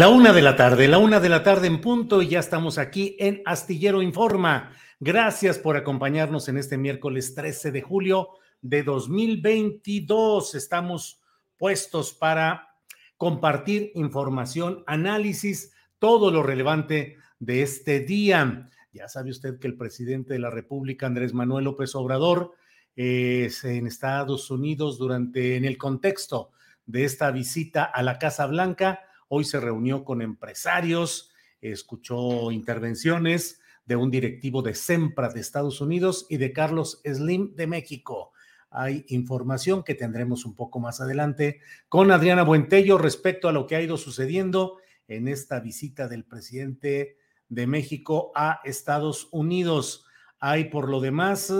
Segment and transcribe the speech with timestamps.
[0.00, 2.78] La una de la tarde, la una de la tarde en punto y ya estamos
[2.78, 4.72] aquí en Astillero Informa.
[4.98, 8.30] Gracias por acompañarnos en este miércoles 13 de julio
[8.62, 10.54] de 2022.
[10.54, 11.20] Estamos
[11.58, 12.76] puestos para
[13.18, 18.70] compartir información, análisis, todo lo relevante de este día.
[18.94, 22.54] Ya sabe usted que el presidente de la República, Andrés Manuel López Obrador,
[22.96, 26.52] es en Estados Unidos durante, en el contexto
[26.86, 29.00] de esta visita a la Casa Blanca,
[29.32, 31.30] Hoy se reunió con empresarios,
[31.60, 37.68] escuchó intervenciones de un directivo de SEMPRA de Estados Unidos y de Carlos Slim de
[37.68, 38.32] México.
[38.70, 43.76] Hay información que tendremos un poco más adelante con Adriana Buentello respecto a lo que
[43.76, 47.16] ha ido sucediendo en esta visita del presidente
[47.48, 50.06] de México a Estados Unidos.
[50.40, 51.52] Hay por lo demás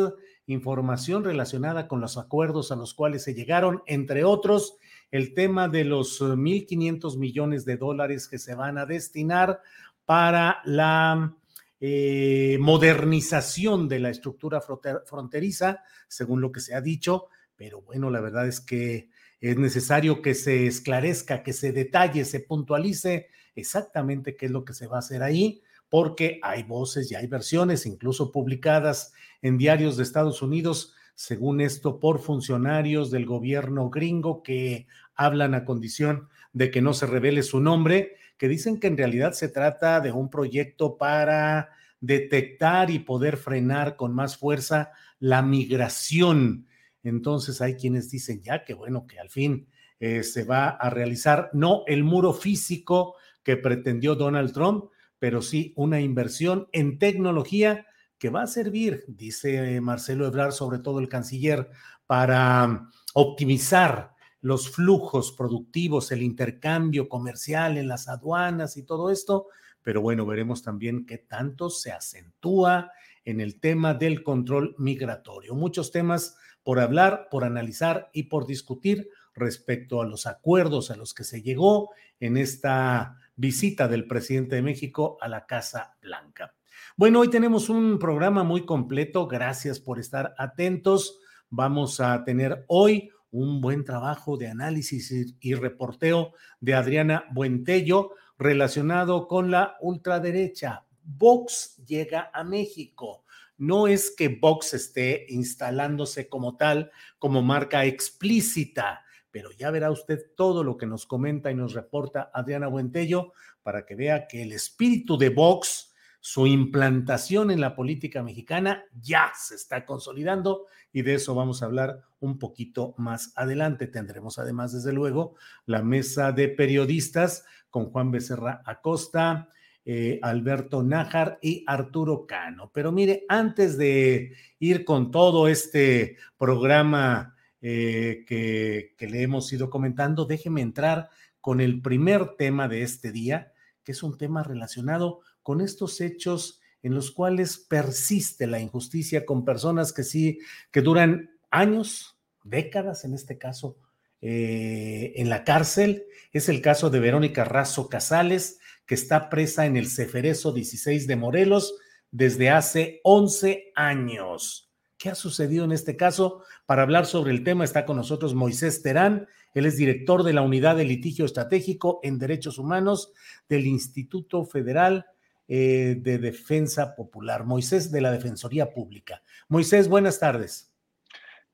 [0.47, 4.76] información relacionada con los acuerdos a los cuales se llegaron, entre otros,
[5.10, 9.60] el tema de los 1.500 eh, millones de dólares que se van a destinar
[10.04, 11.37] para la
[11.81, 18.21] eh, modernización de la estructura fronteriza, según lo que se ha dicho, pero bueno, la
[18.21, 19.10] verdad es que
[19.41, 24.75] es necesario que se esclarezca, que se detalle, se puntualice exactamente qué es lo que
[24.75, 29.97] se va a hacer ahí, porque hay voces y hay versiones, incluso publicadas en diarios
[29.97, 36.70] de Estados Unidos, según esto, por funcionarios del gobierno gringo que hablan a condición de
[36.70, 40.30] que no se revele su nombre, que dicen que en realidad se trata de un
[40.30, 46.66] proyecto para detectar y poder frenar con más fuerza la migración.
[47.03, 49.66] Entonces hay quienes dicen ya que bueno, que al fin
[49.98, 54.86] eh, se va a realizar no el muro físico que pretendió Donald Trump,
[55.19, 57.84] pero sí una inversión en tecnología
[58.20, 61.70] que va a servir, dice Marcelo Ebrard, sobre todo el canciller,
[62.06, 69.47] para optimizar los flujos productivos, el intercambio comercial en las aduanas y todo esto,
[69.82, 72.92] pero bueno, veremos también qué tanto se acentúa
[73.25, 75.54] en el tema del control migratorio.
[75.54, 81.14] Muchos temas por hablar, por analizar y por discutir respecto a los acuerdos a los
[81.14, 86.54] que se llegó en esta visita del presidente de México a la Casa Blanca.
[86.97, 89.27] Bueno, hoy tenemos un programa muy completo.
[89.27, 91.21] Gracias por estar atentos.
[91.49, 99.28] Vamos a tener hoy un buen trabajo de análisis y, reporteo de Adriana Buentello relacionado
[99.28, 100.84] con la ultraderecha.
[101.05, 103.25] Vox llega a México.
[103.57, 110.19] No es que Vox esté instalándose como tal, como marca explícita, pero ya verá usted
[110.36, 113.33] todo lo que nos comenta y nos reporta Adriana Buentello
[113.63, 115.90] para que vea que el espíritu de Vox
[116.21, 121.67] su implantación en la política mexicana ya se está consolidando y de eso vamos a
[121.67, 123.87] hablar un poquito más adelante.
[123.87, 125.34] Tendremos además, desde luego,
[125.65, 129.49] la mesa de periodistas con Juan Becerra Acosta,
[129.87, 132.71] eh, Alberto Nájar y Arturo Cano.
[132.75, 139.71] Pero mire, antes de ir con todo este programa eh, que, que le hemos ido
[139.71, 141.09] comentando, déjeme entrar
[141.41, 143.53] con el primer tema de este día,
[143.83, 149.45] que es un tema relacionado con estos hechos en los cuales persiste la injusticia con
[149.45, 150.39] personas que sí,
[150.71, 153.77] que duran años, décadas en este caso,
[154.22, 156.04] eh, en la cárcel.
[156.33, 161.16] Es el caso de Verónica Razo Casales, que está presa en el Ceferezo 16 de
[161.16, 161.75] Morelos
[162.10, 164.71] desde hace 11 años.
[164.97, 166.43] ¿Qué ha sucedido en este caso?
[166.66, 169.28] Para hablar sobre el tema está con nosotros Moisés Terán.
[169.54, 173.13] Él es director de la Unidad de Litigio Estratégico en Derechos Humanos
[173.48, 175.07] del Instituto Federal
[175.52, 177.44] eh, de Defensa Popular.
[177.44, 179.20] Moisés de la Defensoría Pública.
[179.48, 180.72] Moisés, buenas tardes.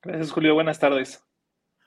[0.03, 0.53] Gracias, Julio.
[0.53, 1.25] Buenas tardes.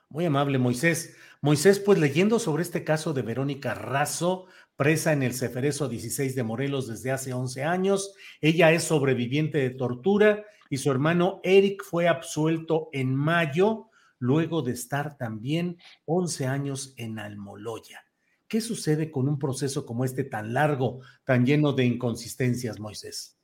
[0.08, 1.16] Muy amable, Moisés.
[1.40, 6.42] Moisés, pues leyendo sobre este caso de Verónica Razo, presa en el Ceferezo 16 de
[6.42, 12.08] Morelos desde hace 11 años, ella es sobreviviente de tortura y su hermano Eric fue
[12.08, 18.04] absuelto en mayo, luego de estar también 11 años en Almoloya.
[18.50, 23.38] ¿Qué sucede con un proceso como este tan largo, tan lleno de inconsistencias, Moisés?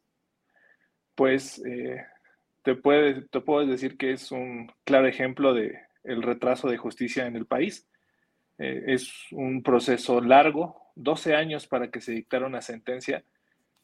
[1.14, 2.04] Pues eh,
[2.62, 7.26] te, puede, te puedo decir que es un claro ejemplo de el retraso de justicia
[7.26, 7.88] en el país.
[8.58, 13.24] Eh, es un proceso largo, 12 años para que se dictara una sentencia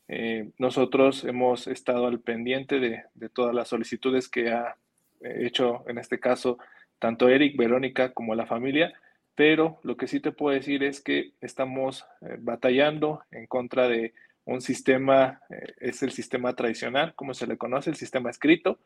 [0.08, 4.76] eh, nosotros hemos estado al pendiente de, todas las solicitudes que ha
[5.22, 6.58] hecho, en este caso,
[6.98, 8.92] tanto Eric, Verónica como la familia,
[9.34, 14.14] pero lo que sí te puedo decir es que estamos eh, batallando en contra de
[14.44, 15.40] un sistema,
[15.78, 18.80] es el sistema tradicional, como se le conoce, el sistema escrito,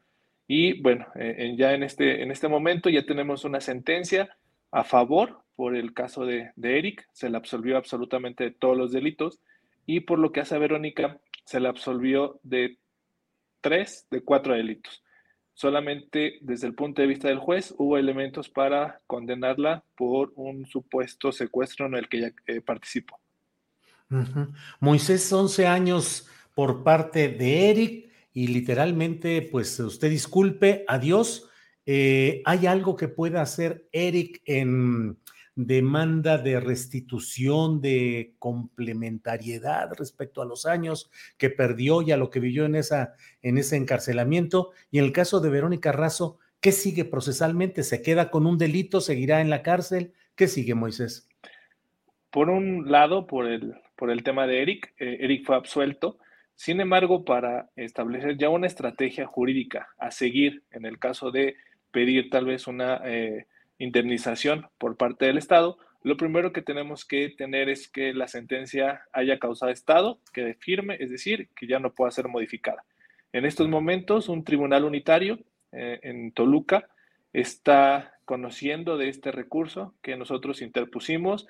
[0.47, 1.07] y bueno,
[1.57, 4.37] ya en este, en este momento ya tenemos una sentencia
[4.71, 8.93] a favor por el caso de, de Eric, se le absolvió absolutamente de todos los
[8.93, 9.41] delitos,
[9.87, 12.77] y por lo que hace a Verónica, se le absolvió de
[13.61, 15.03] tres de cuatro delitos.
[15.57, 21.33] Solamente desde el punto de vista del juez hubo elementos para condenarla por un supuesto
[21.33, 23.19] secuestro en el que ella eh, participó.
[24.81, 31.49] Moisés, 11 años por parte de Eric y literalmente, pues usted disculpe, adiós.
[31.87, 35.17] Eh, ¿Hay algo que pueda hacer Eric en
[35.57, 42.41] demanda de restitución, de complementariedad respecto a los años que perdió y a lo que
[42.41, 44.71] vivió en, esa, en ese encarcelamiento.
[44.91, 47.83] Y en el caso de Verónica Razo, ¿qué sigue procesalmente?
[47.83, 49.01] ¿Se queda con un delito?
[49.01, 50.13] ¿Seguirá en la cárcel?
[50.35, 51.27] ¿Qué sigue, Moisés?
[52.31, 56.19] Por un lado, por el, por el tema de Eric, eh, Eric fue absuelto.
[56.55, 61.57] Sin embargo, para establecer ya una estrategia jurídica a seguir en el caso de
[61.93, 63.01] pedir tal vez una...
[63.07, 63.47] Eh,
[63.79, 69.03] indemnización por parte del Estado, lo primero que tenemos que tener es que la sentencia
[69.13, 72.85] haya causado Estado, quede firme, es decir, que ya no pueda ser modificada.
[73.33, 75.41] En estos momentos, un tribunal unitario
[75.73, 76.89] eh, en Toluca
[77.33, 81.47] está conociendo de este recurso que nosotros interpusimos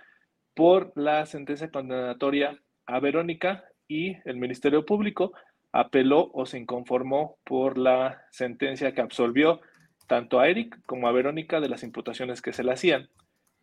[0.54, 5.32] por la sentencia condenatoria a Verónica y el Ministerio Público
[5.70, 9.60] apeló o se inconformó por la sentencia que absolvió
[10.06, 13.08] tanto a Eric como a Verónica de las imputaciones que se le hacían.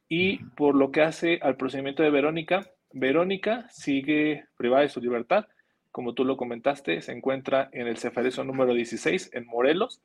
[0.10, 5.48] Y por lo que hace al procedimiento de Verónica, Verónica sigue privada de su libertad.
[5.92, 10.01] Como tú lo comentaste, se encuentra en el Cefareso número 16 en Morelos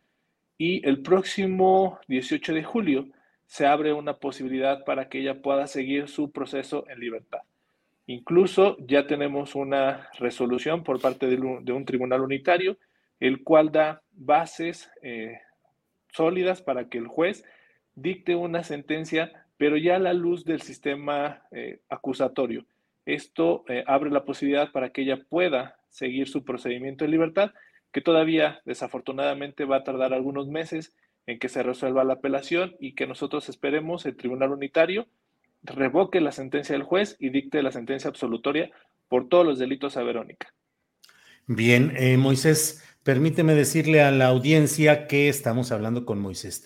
[0.56, 3.08] y el próximo 18 de julio
[3.46, 7.40] se abre una posibilidad para que ella pueda seguir su proceso en libertad.
[8.06, 12.78] Incluso ya tenemos una resolución por parte de un, tribunal unitario,
[13.20, 15.38] el cual da bases eh,
[16.12, 17.44] sólidas para que el juez
[17.94, 22.64] dicte una sentencia, pero ya a la luz del sistema eh, acusatorio.
[23.06, 27.52] Esto eh, abre la posibilidad para que ella pueda seguir su procedimiento en libertad,
[27.92, 30.94] que todavía desafortunadamente va a tardar algunos meses
[31.26, 35.08] en que se resuelva la apelación y que nosotros esperemos el Tribunal Unitario
[35.62, 38.70] revoque la sentencia del juez y dicte la sentencia absolutoria
[39.08, 40.54] por todos los delitos a Verónica.
[41.46, 46.62] Bien, eh, Moisés, Permíteme decirle a la audiencia que estamos hablando con Moisés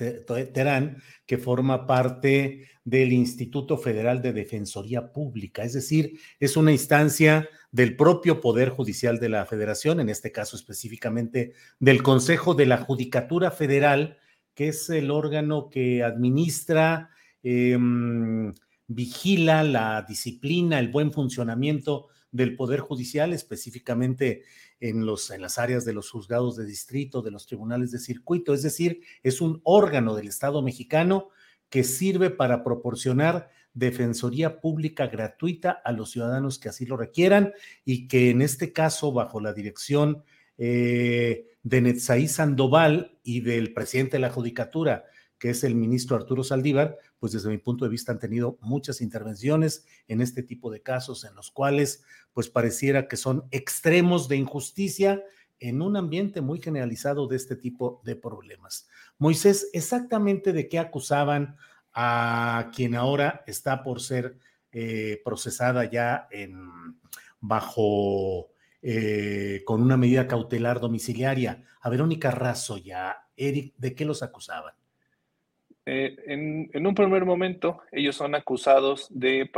[0.53, 7.49] Terán, que forma parte del Instituto Federal de Defensoría Pública, es decir, es una instancia
[7.71, 12.79] del propio Poder Judicial de la Federación, en este caso específicamente del Consejo de la
[12.79, 14.19] Judicatura Federal,
[14.55, 17.11] que es el órgano que administra,
[17.43, 18.53] em,
[18.89, 24.43] vigila la disciplina, el buen funcionamiento del Poder Judicial, específicamente
[24.83, 28.53] en, los, en las áreas de los juzgados de distrito, de los tribunales de circuito.
[28.53, 31.29] Es decir, es un órgano del Estado mexicano
[31.71, 37.53] que sirve para proporcionar defensoría pública gratuita a los ciudadanos que así lo requieran
[37.85, 40.25] y que en este caso, bajo la dirección
[40.59, 45.05] eh, de Netzaí Sandoval y del presidente de la Judicatura,
[45.43, 49.01] que es el ministro Arturo Saldívar, pues desde mi punto de vista han tenido muchas
[49.01, 54.37] intervenciones en este tipo de casos en los cuales pues pareciera que son extremos de
[54.37, 55.21] injusticia
[55.59, 58.87] en un ambiente muy generalizado de este tipo de problemas.
[59.19, 61.57] Moisés, exactamente de qué acusaban
[61.93, 64.39] a quien ahora está por ser
[64.71, 67.01] eh, procesada ya en,
[67.41, 71.65] bajo eh, con una medida cautelar domiciliaria.
[71.81, 74.75] A Verónica Razo ya, Eric, ¿de qué los acusaban?
[75.85, 79.51] Eh, en, un primer momento, ellos son acusados de,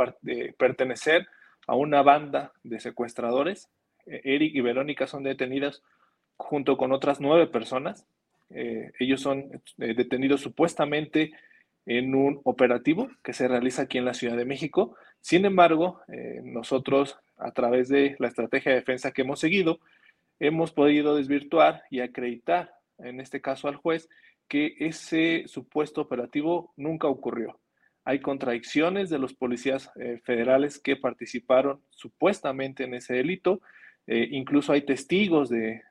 [0.57, 1.27] pertenecer
[1.67, 3.69] a una banda de secuestradores.
[4.05, 5.83] Eh, Eric y Verónica son detenidas
[6.37, 8.05] junto con otras nueve personas.
[8.49, 11.31] Eh, ellos son detenidos supuestamente
[11.85, 14.95] en un operativo que se realiza aquí en la Ciudad de México.
[15.21, 16.01] Sin embargo,
[16.43, 19.79] nosotros, a través de la estrategia de defensa que hemos seguido,
[20.39, 24.09] hemos podido desvirtuar y acreditar, en este caso al juez,
[24.47, 27.59] que ese supuesto operativo nunca ocurrió.
[28.03, 33.61] Hay contradicciones de los policías eh, federales que participaron supuestamente en ese delito.
[34.05, 35.81] Eh, incluso hay testigos de,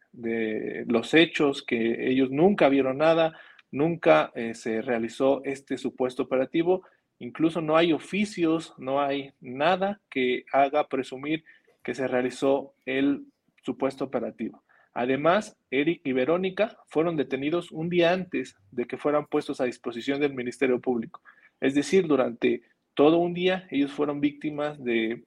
[0.87, 3.37] los hechos que ellos nunca vieron nada,
[3.73, 6.85] nunca eh, se realizó este supuesto operativo.
[7.19, 11.45] Incluso no hay oficios, no hay nada que haga presumir
[11.83, 13.27] que se realizó el
[13.65, 14.64] supuesto operativo.
[14.95, 20.21] Además, Eric y Verónica fueron detenidos un día antes de que fueran puestos a disposición
[20.21, 21.21] del Ministerio Público.
[21.61, 22.63] Es decir, durante
[22.95, 25.23] todo un día ellos fueron víctimas de eh,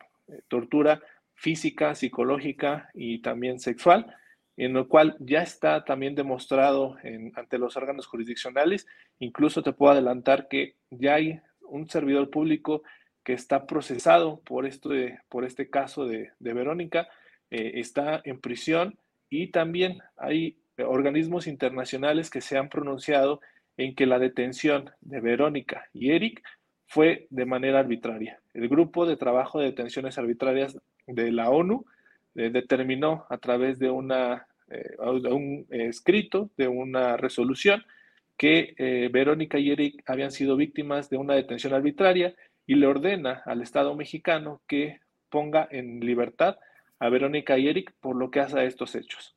[0.48, 1.02] tortura
[1.36, 4.16] física, psicológica y también sexual,
[4.56, 6.96] en lo cual ya está también demostrado
[7.36, 8.88] ante los órganos jurisdiccionales.
[9.20, 12.82] Incluso te puedo adelantar que ya hay un servidor público
[13.24, 14.90] que está procesado por, esto
[15.30, 17.08] por este caso de, Verónica,
[17.52, 18.98] eh, está en prisión
[19.30, 23.42] y también hay organismos internacionales que se han pronunciado
[23.78, 26.44] en que la detención de Verónica y Eric
[26.88, 28.40] fue de manera arbitraria.
[28.54, 31.86] El grupo de trabajo de detenciones arbitrarias de la ONU
[32.36, 37.84] eh, determinó a través de, una, eh, un escrito, de una resolución,
[38.38, 43.42] que eh, Verónica y Eric habían sido víctimas de una detención arbitraria y le ordena
[43.46, 46.58] al Estado mexicano que ponga en libertad
[47.00, 49.36] a Verónica y Eric por lo que hace a estos hechos.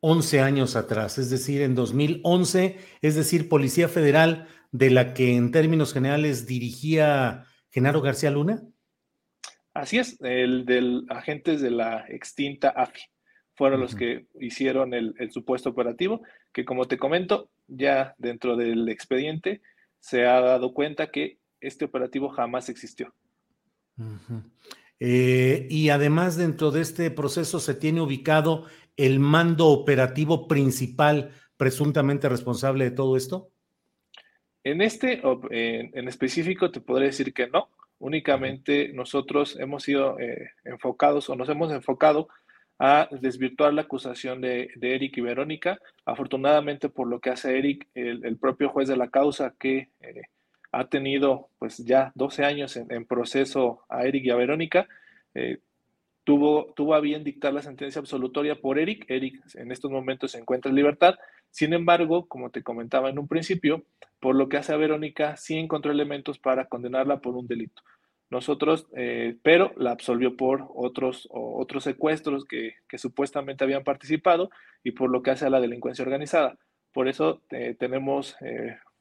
[0.00, 5.50] 11 años atrás, es decir, en 2011, es decir, Policía Federal de la que en
[5.50, 8.62] términos generales dirigía Genaro García Luna.
[9.72, 13.00] Así es, el del agentes de la extinta AFI
[13.56, 19.62] fueron los que hicieron el, supuesto operativo, que como te comento, ya dentro del expediente
[19.98, 23.14] se ha dado cuenta que este operativo jamás existió.
[25.00, 28.64] Eh, y además dentro de este proceso se tiene ubicado
[28.96, 33.50] el mando operativo principal presuntamente responsable de todo esto.
[34.64, 35.22] En este,
[35.52, 37.68] en específico, te podría decir que no.
[37.98, 42.28] Únicamente nosotros hemos sido eh, enfocados o nos hemos enfocado
[42.78, 45.78] a desvirtuar la acusación de, Eric y Verónica.
[46.04, 50.22] Afortunadamente, por lo que hace Eric, el, propio juez de la causa que eh,
[50.76, 54.86] ha tenido pues ya 12 años en, proceso a Eric y a Verónica,
[55.34, 55.60] eh,
[56.22, 59.06] tuvo, tuvo a bien dictar la sentencia absolutoria por Eric.
[59.08, 61.14] Eric en estos momentos se encuentra en libertad.
[61.50, 63.84] Sin embargo, como te comentaba en un principio,
[64.20, 67.82] por lo que hace a Verónica, sí encontró elementos para condenarla por un delito.
[68.28, 74.50] Nosotros, eh, pero la absolvió por otros, otros secuestros que, supuestamente habían participado
[74.84, 76.58] y por lo que hace a la delincuencia organizada.
[76.92, 78.36] Por eso eh, tenemos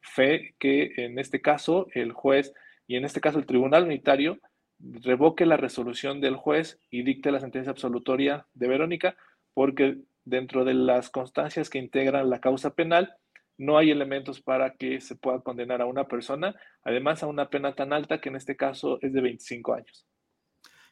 [0.05, 2.53] fe que en este caso el juez
[2.87, 4.39] y en este caso el tribunal unitario
[4.79, 9.15] revoque la resolución del juez y dicte la sentencia absolutoria de Verónica,
[9.53, 13.15] porque dentro de las constancias que integran la causa penal
[13.57, 17.73] no hay elementos para que se pueda condenar a una persona, además a una pena
[17.73, 20.05] tan alta que en este caso es de 25 años.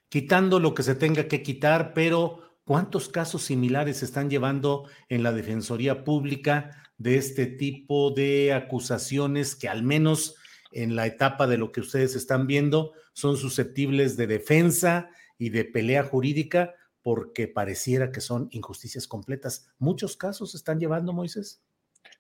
[0.08, 5.24] Quitando lo que se tenga que quitar, pero ¿cuántos casos similares se están llevando en
[5.24, 10.36] la Defensoría Pública de este tipo de acusaciones que al menos
[10.72, 15.66] en la etapa de lo que ustedes están viendo son susceptibles de defensa y de
[15.66, 19.70] pelea jurídica porque pareciera que son injusticias completas.
[19.78, 21.62] ¿Muchos casos se están llevando, Moisés?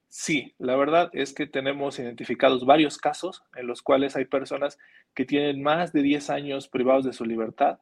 [0.09, 4.77] Sí, la verdad es que tenemos identificados varios casos en los cuales hay personas
[5.15, 7.79] que tienen más de 10 años privados de su libertad.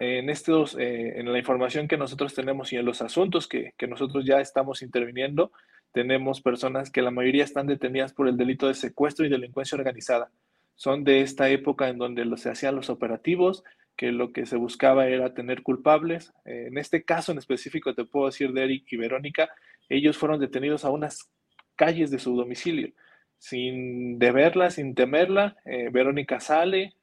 [0.00, 3.86] En, estos, eh, en la información que nosotros tenemos y en los asuntos que, que
[3.86, 5.52] nosotros ya estamos interviniendo,
[5.92, 10.30] tenemos personas que la mayoría están detenidas por el delito de secuestro y delincuencia organizada.
[10.74, 13.62] Son de esta época en donde se hacían los operativos,
[13.94, 16.32] que lo que se buscaba era tener culpables.
[16.46, 19.50] Eh, en este caso en específico, te puedo decir de Eric y Verónica,
[19.90, 21.30] ellos fueron detenidos a unas
[21.76, 22.90] calles de su domicilio.
[23.36, 26.94] sin deberla, sin temerla, eh, Verónica sale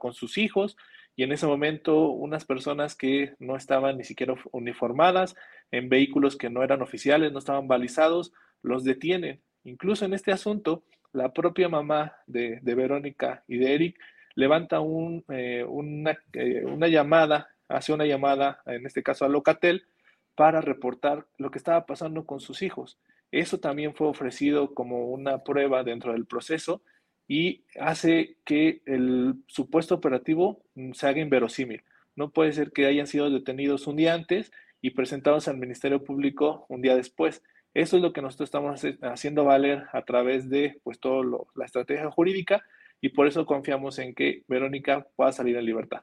[0.00, 0.76] con sus hijos
[1.16, 5.36] y en ese momento unas personas que no estaban ni siquiera uniformadas,
[5.70, 9.40] en vehículos que no eran oficiales, no estaban balizados, los detienen.
[9.64, 13.98] Incluso en este asunto, la propia mamá de, Verónica y de Eric
[14.34, 16.18] levanta un, eh, una,
[16.64, 19.86] una llamada, hace una llamada, en este caso a Locatel,
[20.34, 22.98] para reportar lo que estaba pasando con sus hijos.
[23.30, 26.82] Eso también fue ofrecido como una prueba dentro del proceso
[27.26, 31.82] y hace que el supuesto operativo mm, se haga inverosímil.
[32.16, 36.66] No puede ser que hayan sido detenidos un día antes y presentados al Ministerio Público
[36.68, 37.42] un día después.
[37.72, 42.10] Eso es lo que nosotros estamos haciendo valer a través de pues toda la estrategia
[42.10, 42.62] jurídica
[43.00, 46.02] y por eso confiamos en que Verónica pueda salir en libertad.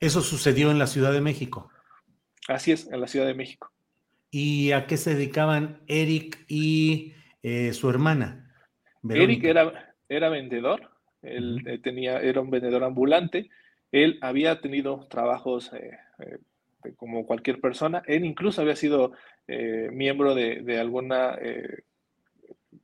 [0.00, 1.70] Eso sucedió en la Ciudad de México.
[2.48, 3.70] Así es, en la Ciudad de México.
[4.30, 7.12] ¿Y a qué se dedicaban Eric y
[7.42, 8.52] eh, su hermana?
[9.08, 10.90] Eric era, era vendedor,
[11.22, 13.50] él eh, tenía, era un vendedor ambulante,
[13.90, 15.98] él había tenido trabajos eh,
[16.96, 19.12] como cualquier persona, él incluso había sido
[19.46, 21.36] miembro de, alguna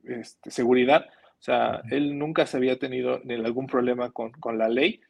[0.03, 5.01] este, seguridad, o sea, él nunca se había tenido algún problema con, con la ley,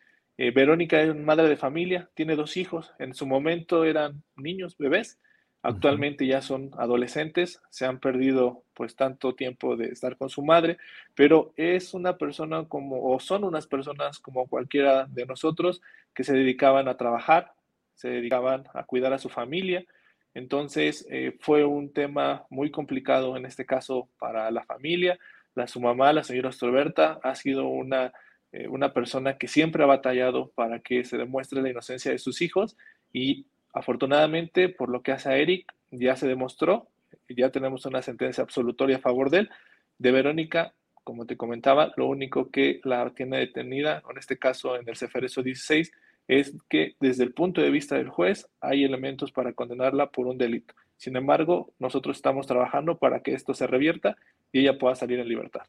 [0.42, 2.94] eh, Verónica es madre de familia, tiene dos hijos.
[2.98, 5.20] En su momento eran niños, bebés.
[5.62, 10.78] Actualmente ya son adolescentes, se han perdido pues tanto tiempo de estar con su madre,
[11.16, 15.82] pero es una persona como, o son unas personas como cualquiera de nosotros
[16.14, 17.54] que se dedicaban a trabajar,
[17.96, 19.86] se dedicaban a cuidar a su familia.
[20.34, 25.20] Entonces eh, fue un tema muy complicado en este caso para la familia.
[25.56, 28.14] La, su mamá, la señora Astroberta, ha sido una
[28.52, 32.42] eh, una persona que siempre ha batallado para que se demuestre la inocencia de sus
[32.42, 32.78] hijos
[33.14, 33.46] y
[33.80, 36.88] afortunadamente por lo que hace a Eric ya se demostró,
[37.30, 39.50] ya tenemos una sentencia absolutoria a favor de él.
[39.98, 44.88] De Verónica, como te comentaba, lo único que la tiene detenida, en este caso en
[44.88, 45.92] el Ceferezo 16,
[46.28, 50.38] es que desde el punto de vista del juez hay elementos para condenarla por un
[50.38, 50.76] delito.
[50.98, 54.18] Sin embargo, nosotros estamos trabajando para que esto se revierta
[54.52, 55.62] y ella pueda salir en libertad.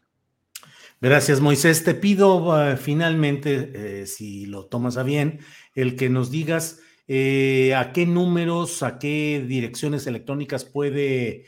[1.01, 1.83] Gracias, Moisés.
[1.83, 5.41] Te pido eh, finalmente, eh, si lo tomas a bien,
[5.75, 11.47] el que nos digas eh, a qué números, a qué direcciones electrónicas puede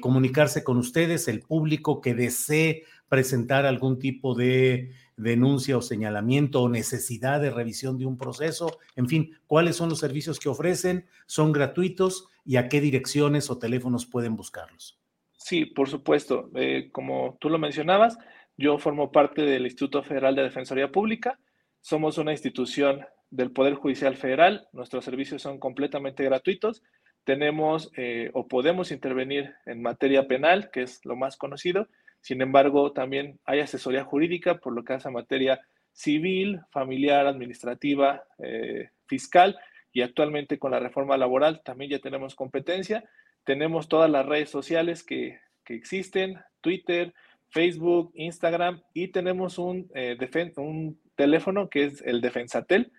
[0.00, 6.70] comunicarse con ustedes, el público que desee presentar algún tipo de denuncia o señalamiento o
[6.70, 11.52] necesidad de revisión de un proceso, en fin, cuáles son los servicios que ofrecen, son
[11.52, 14.98] gratuitos y a qué direcciones o teléfonos pueden buscarlos.
[15.36, 16.50] Sí, por supuesto.
[16.90, 18.18] como tú lo mencionabas,
[18.56, 21.38] yo formo parte del Instituto Federal de Defensoría Pública.
[21.82, 24.68] Somos una institución del Poder Judicial Federal.
[24.72, 26.82] Nuestros servicios son completamente gratuitos.
[27.24, 31.88] Tenemos eh, o podemos intervenir en materia penal, que es lo más conocido.
[32.20, 35.60] Sin embargo, también hay asesoría jurídica por lo que hace a materia
[35.92, 39.56] civil, familiar, administrativa, eh, fiscal
[39.92, 43.04] y actualmente con la reforma laboral también ya tenemos competencia.
[43.44, 47.12] Tenemos todas las redes sociales que, que existen, Twitter,
[47.48, 50.16] Facebook, Instagram y tenemos un, eh,
[50.56, 52.92] un teléfono que es el Defensatel.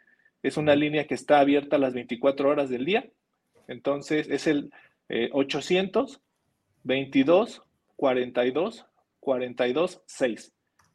[0.46, 3.10] Es una línea que está abierta las 24 horas del día.
[3.68, 4.72] Entonces es el
[5.32, 6.22] 800
[6.84, 7.64] 22
[7.96, 8.86] 42
[9.20, 10.54] 42 6.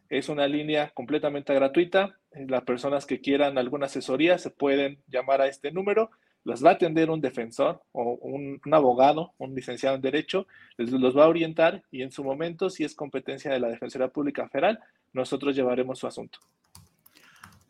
[0.08, 2.16] Es una línea completamente gratuita.
[2.30, 6.10] Las personas que quieran alguna asesoría se pueden llamar a este número
[6.44, 10.46] las va a atender un defensor o un, abogado, un licenciado en Derecho,
[10.78, 14.08] les, los va a orientar y en su momento, si es competencia de la Defensoría
[14.08, 14.78] Pública Federal,
[15.12, 16.38] nosotros llevaremos su asunto.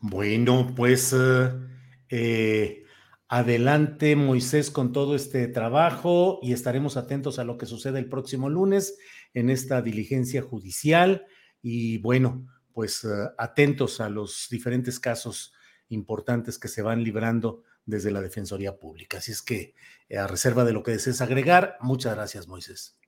[0.01, 1.51] Bueno, pues eh,
[2.09, 2.85] eh,
[3.29, 8.49] adelante Moisés con todo este trabajo y estaremos atentos a lo que sucede el próximo
[8.49, 8.99] lunes
[9.35, 11.27] en esta diligencia judicial
[11.63, 15.53] y bueno, pues eh, atentos a los diferentes casos
[15.89, 19.19] importantes que se van librando desde la Defensoría Pública.
[19.19, 19.75] Así es que,
[20.17, 22.99] a reserva de lo que desees agregar, muchas gracias, Moisés.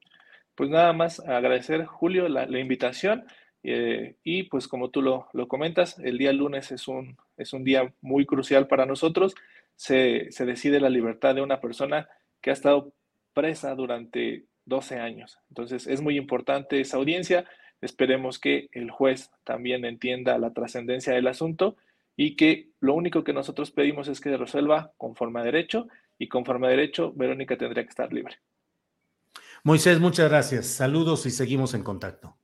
[0.54, 3.24] Pues nada más agradecer, Julio, la, invitación.
[3.64, 7.92] Eh, y pues como tú lo, comentas, el día lunes es un, es un día
[8.00, 9.34] muy crucial para nosotros.
[9.76, 12.08] Se, se decide la libertad de una persona
[12.40, 12.92] que ha estado
[13.32, 15.38] presa durante 12 años.
[15.48, 17.46] Entonces es muy importante esa audiencia.
[17.80, 21.76] Esperemos que el juez también entienda la trascendencia del asunto
[22.16, 26.66] y que lo único que nosotros pedimos es que resuelva conforme a derecho y conforme
[26.66, 28.38] a derecho Verónica tendría que estar libre.
[29.64, 30.66] Moisés, muchas gracias.
[30.66, 32.36] Saludos y seguimos en contacto.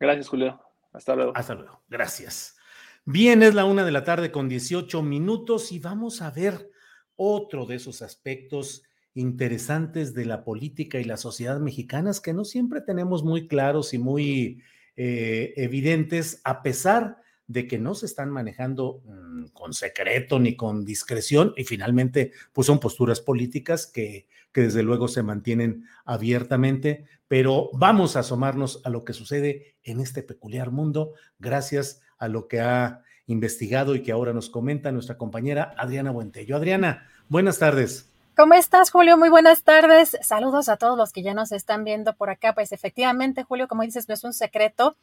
[0.00, 0.60] Gracias, Julio.
[0.92, 1.32] Hasta luego.
[1.36, 1.82] Hasta luego.
[1.88, 2.56] Gracias.
[3.04, 6.70] Bien, es la una de la tarde con 18 minutos y vamos a ver
[7.16, 8.82] otro de esos aspectos
[9.14, 13.98] interesantes de la política y la sociedad mexicanas que no siempre tenemos muy claros y
[13.98, 14.62] muy
[14.96, 17.18] eh, evidentes a pesar
[17.50, 22.68] de que no se están manejando mm, con secreto ni con discreción y finalmente pues
[22.68, 28.88] son posturas políticas que, que desde luego se mantienen abiertamente, pero vamos a asomarnos a
[28.88, 34.12] lo que sucede en este peculiar mundo gracias a lo que ha investigado y que
[34.12, 36.54] ahora nos comenta nuestra compañera Adriana Buentello.
[36.54, 38.12] Adriana, buenas tardes.
[38.36, 39.18] ¿Cómo estás, Julio?
[39.18, 40.16] Muy buenas tardes.
[40.22, 42.54] Saludos a todos los que ya nos están viendo por acá.
[42.54, 44.96] Pues efectivamente, Julio, como dices, no es un secreto.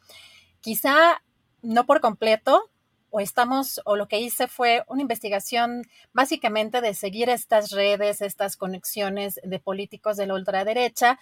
[0.60, 1.22] Quizá
[1.62, 2.70] no por completo,
[3.10, 8.56] o estamos, o lo que hice fue una investigación básicamente de seguir estas redes, estas
[8.56, 11.18] conexiones de políticos de la ultraderecha.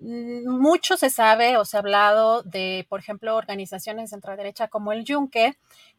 [0.00, 4.92] Mm, mucho se sabe o se ha hablado de, por ejemplo, organizaciones de ultraderecha como
[4.92, 5.56] el Yunque,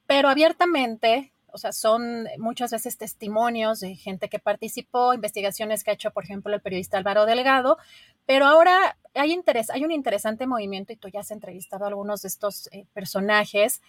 [0.08, 5.94] pero abiertamente o sea, son muchas veces testimonios de gente que participó, investigaciones que ha
[5.94, 7.78] hecho, por ejemplo, el periodista Álvaro Delgado,
[8.26, 12.22] pero ahora hay interés, hay un interesante movimiento y tú ya has entrevistado a algunos
[12.22, 13.82] de estos eh, personajes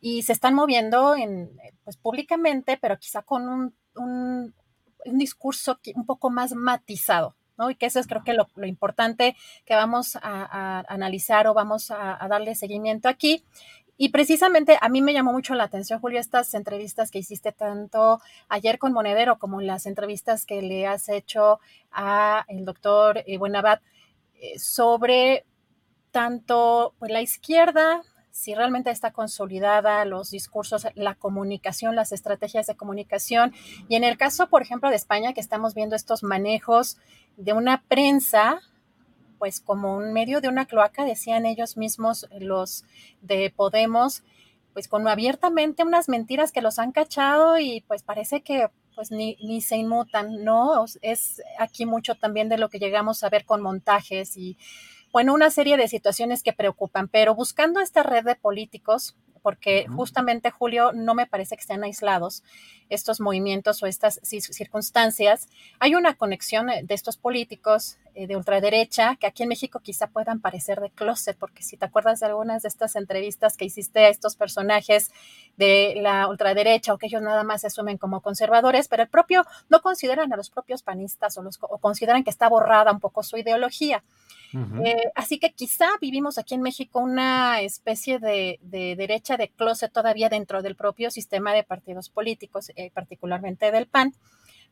[0.00, 1.50] y se están moviendo en,
[1.84, 4.54] pues, públicamente, pero quizá con un, un,
[5.04, 7.34] discurso un poco más matizado.
[7.56, 7.70] ¿no?
[7.70, 12.24] Y que eso es creo que lo, importante que vamos a, analizar o vamos a
[12.28, 13.44] darle seguimiento aquí.
[14.00, 18.20] Y precisamente a mí me llamó mucho la atención, Julio, estas entrevistas que hiciste tanto
[18.48, 21.58] ayer con Monedero como las entrevistas que le has hecho
[21.90, 23.82] a el doctor eh, Buenabat
[24.40, 25.44] eh, sobre
[26.12, 32.76] tanto pues, la izquierda, si realmente está consolidada, los discursos, la comunicación, las estrategias de
[32.76, 33.52] comunicación.
[33.88, 36.98] Y en el caso, por ejemplo, de España, que estamos viendo estos manejos
[37.36, 38.60] de una prensa
[39.38, 42.84] pues como un medio de una cloaca, decían ellos mismos los
[43.22, 44.22] de Podemos,
[44.72, 49.36] pues con abiertamente unas mentiras que los han cachado y pues parece que pues ni,
[49.40, 50.84] ni se inmutan, ¿no?
[51.02, 54.56] Es aquí mucho también de lo que llegamos a ver con montajes y
[55.12, 60.50] bueno, una serie de situaciones que preocupan, pero buscando esta red de políticos, porque justamente,
[60.50, 62.42] Julio, no me parece que estén aislados
[62.90, 65.48] estos movimientos o estas circunstancias.
[65.78, 70.08] Hay una conexión eh, de estos políticos eh, de ultraderecha que aquí en México quizá
[70.08, 74.00] puedan parecer de closet, porque si te acuerdas de algunas de estas entrevistas que hiciste
[74.00, 75.12] a estos personajes
[75.56, 79.44] de la ultraderecha o que ellos nada más se asumen como conservadores, pero el propio
[79.68, 83.22] no consideran a los propios panistas o, los, o consideran que está borrada un poco
[83.22, 84.02] su ideología.
[84.54, 90.28] Eh, así que quizá vivimos aquí en México una especie de, derecha de closet todavía
[90.28, 94.14] dentro del propio sistema de partidos políticos, eh, particularmente del PAN.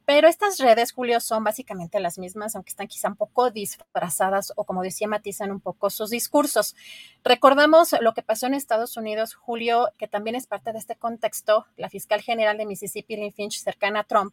[0.06, 4.62] Pero estas redes, Julio, son básicamente las mismas, aunque están quizá un poco disfrazadas o,
[4.62, 6.76] como decía, matizan un poco sus discursos.
[7.24, 11.66] Recordamos lo que pasó en Estados Unidos, Julio, que también es parte de este contexto.
[11.76, 14.32] La fiscal general de Mississippi, Lynn Finch, cercana a Trump,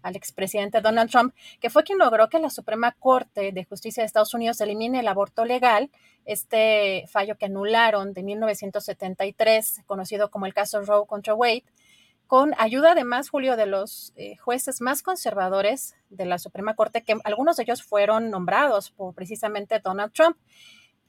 [0.00, 4.06] al expresidente Donald Trump, que fue quien logró que la Suprema Corte de Justicia de
[4.06, 5.90] Estados Unidos elimine el aborto legal,
[6.24, 11.64] este fallo que anularon de 1973, conocido como el caso Roe contra Wade,
[12.32, 17.18] con ayuda además, Julio, de los eh, jueces más conservadores de la Suprema Corte, que
[17.24, 20.38] algunos de ellos fueron nombrados por precisamente Donald Trump.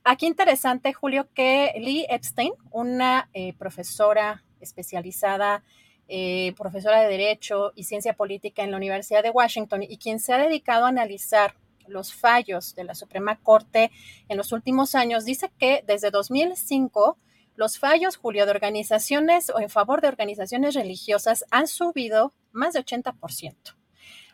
[0.04, 5.64] Aquí interesante, Julio, que Lee Epstein, una eh, profesora especializada
[6.10, 10.34] eh, profesora de Derecho y Ciencia Política en la Universidad de Washington y quien se
[10.34, 11.56] ha dedicado a analizar
[11.88, 13.92] los fallos de la Suprema Corte
[14.28, 17.18] en los últimos años, dice que desde 2005
[17.56, 22.84] los fallos, Julio, de organizaciones o en favor de organizaciones religiosas han subido más de
[22.84, 23.76] 80%.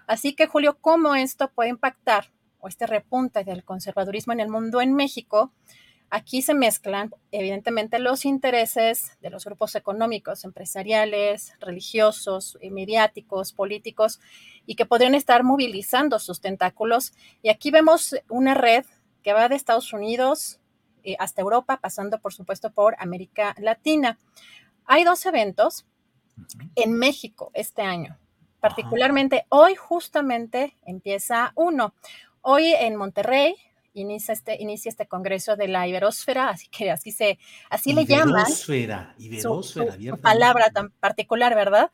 [0.07, 4.81] Así que, Julio, ¿cómo esto puede impactar o este repunte del conservadurismo en el mundo
[4.81, 5.53] en México?
[6.09, 14.19] Aquí se mezclan, evidentemente, los intereses de los grupos económicos, empresariales, religiosos, mediáticos, políticos,
[14.65, 17.13] y que podrían estar movilizando sus tentáculos.
[17.43, 18.85] Y aquí vemos una red
[19.21, 20.59] que va de Estados Unidos
[21.03, 24.17] eh, hasta Europa, pasando, por supuesto, por América Latina.
[24.85, 25.85] Hay dos eventos
[26.75, 28.17] en México este año.
[28.59, 31.93] Particularmente hoy justamente empieza uno.
[32.41, 33.55] Hoy en Monterrey
[33.93, 38.41] inicia este, inicia este congreso de la Iberosfera, así que así se, así le llaman.
[38.41, 41.91] Iberosfera, Iberosfera, su, palabra tan particular, ¿verdad?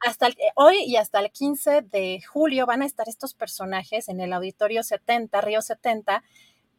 [0.00, 4.32] Hasta hoy y hasta el 15 de julio van a estar estos personajes en el
[4.32, 6.22] Auditorio 70, Río 70.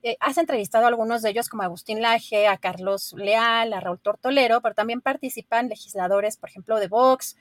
[0.02, 4.00] Eh, has entrevistado a algunos de ellos como Agustín Laje, a Carlos Leal, a Raúl
[4.00, 7.36] Tortolero, pero también participan legisladores, por ejemplo, de Vox.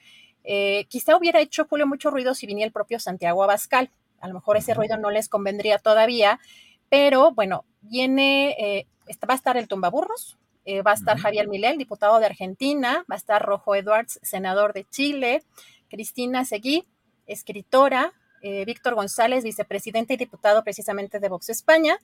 [0.44, 3.90] Eh, quizá hubiera hecho Julio mucho ruido si viniera el propio Santiago Abascal.
[4.20, 6.40] A lo mejor ese ruido no les convendría todavía,
[6.88, 8.86] pero bueno, viene, eh,
[9.28, 13.14] va a estar el Tumbaburros, eh, va a estar Javier Milel, diputado de Argentina, va
[13.14, 15.42] a estar Rojo Edwards, senador de Chile,
[15.88, 16.86] Cristina Seguí,
[17.26, 21.98] escritora, eh, Víctor González, vicepresidente y diputado precisamente de Vox España,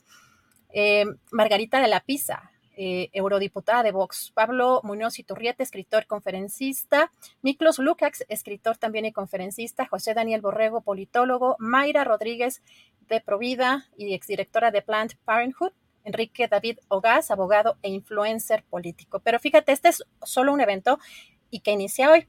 [1.31, 8.25] Margarita de la Pisa, eh, eurodiputada de Vox, Pablo Muñoz Iturriete, escritor conferencista, Miklos Lukács,
[8.29, 12.63] escritor también y conferencista, José Daniel Borrego, politólogo, Mayra Rodríguez
[13.09, 15.71] de Provida y exdirectora de Planned Parenthood,
[16.03, 19.21] Enrique David Ogaz, abogado e influencer político.
[19.21, 20.99] Pero fíjate, este es solo un evento
[21.51, 22.27] y que inicia hoy.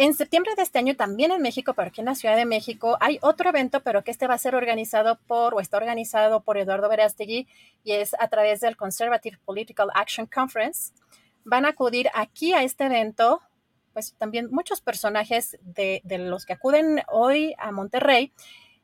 [0.00, 2.96] En septiembre de este año, también en México, pero aquí en la Ciudad de México,
[3.00, 6.56] hay otro evento, pero que este va a ser organizado por, o está organizado por
[6.56, 7.48] Eduardo Verástegui,
[7.82, 10.92] y es a través del Conservative Political Action Conference.
[11.44, 13.42] Van a acudir aquí a este evento,
[13.92, 18.32] pues también muchos personajes de, de los que acuden hoy a Monterrey,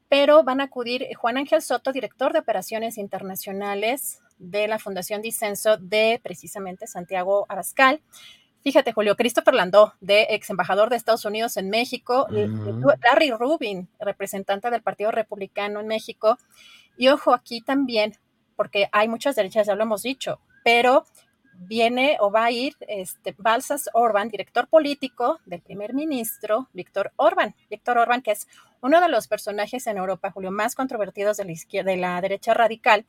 [0.08, 5.76] pero van a acudir Juan Ángel Soto, director de operaciones internacionales de la Fundación Disenso
[5.76, 8.00] de precisamente Santiago Abascal.
[8.64, 14.70] Fíjate, Julio, Christopher Landó, de ex embajador de Estados Unidos en México, Larry Rubin, representante
[14.70, 16.38] del Partido Republicano en México.
[16.96, 18.14] Y ojo, aquí también,
[18.56, 21.04] porque hay muchas derechas, ya lo hemos dicho, pero
[21.52, 27.54] viene o va a ir este, Balsas Orban, director político del primer ministro Víctor Orban.
[27.68, 28.48] Víctor Orban, que es
[28.80, 32.54] uno de los personajes en Europa, Julio, más controvertidos de la izquierda, de la derecha
[32.54, 33.04] radical,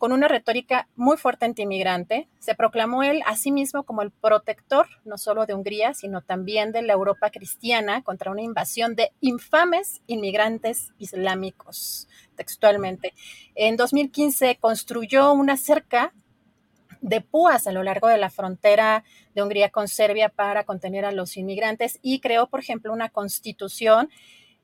[0.00, 2.26] con una retórica muy fuerte anti-inmigrante.
[2.38, 6.72] Se proclamó él a sí mismo como el protector no solo de Hungría, sino también
[6.72, 13.12] de la Europa cristiana contra una invasión de infames inmigrantes islámicos, textualmente.
[13.54, 16.14] En 2015 construyó una cerca
[17.02, 21.12] de púas a lo largo de la frontera de Hungría con Serbia para contener a
[21.12, 24.08] los inmigrantes y creó, por ejemplo, una constitución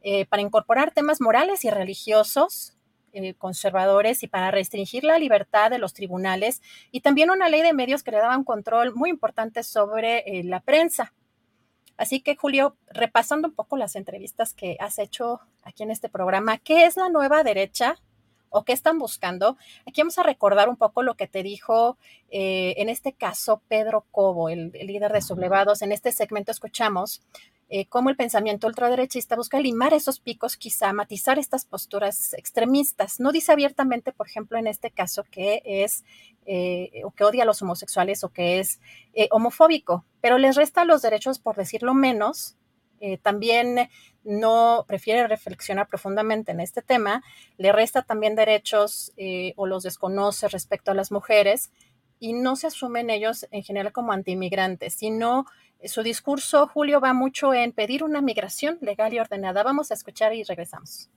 [0.01, 2.76] eh, para incorporar temas morales y religiosos
[3.17, 7.73] eh, conservadores y para restringir la libertad de los tribunales y también una ley de
[7.73, 11.15] medios que le daba un control muy importante sobre eh, la prensa.
[11.97, 16.59] Así que, Julio, repasando un poco las entrevistas que has hecho aquí en este programa,
[16.59, 17.97] ¿qué es la nueva derecha
[18.51, 19.57] o qué están buscando?
[19.87, 21.97] Aquí vamos a recordar un poco lo que te dijo
[22.29, 25.81] eh, en este caso Pedro Cobo, el, el líder de Sublevados.
[25.81, 27.23] En este segmento escuchamos
[27.69, 33.19] eh, cómo el pensamiento ultraderechista busca limar esos picos, quizá matizar estas posturas extremistas.
[33.19, 36.05] No dice abiertamente, por ejemplo, en este caso, que es
[36.47, 38.81] eh, o que odia a los homosexuales o que es
[39.15, 42.57] eh, homofóbico, pero les resta los derechos, por decirlo menos.
[43.23, 43.91] también
[44.25, 47.23] no prefiere reflexionar profundamente en este tema,
[47.59, 49.13] le resta también derechos
[49.57, 51.71] o los desconoce respecto a las mujeres
[52.19, 55.47] y no se asumen ellos en general como antiinmigrantes, sino
[55.85, 59.63] su discurso, Julio, va mucho en pedir una migración legal y ordenada.
[59.63, 61.11] Vamos a escuchar y regresamos.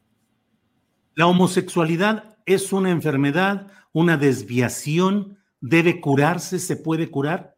[1.16, 7.56] La homosexualidad es una enfermedad, una desviación, debe curarse, se puede curar.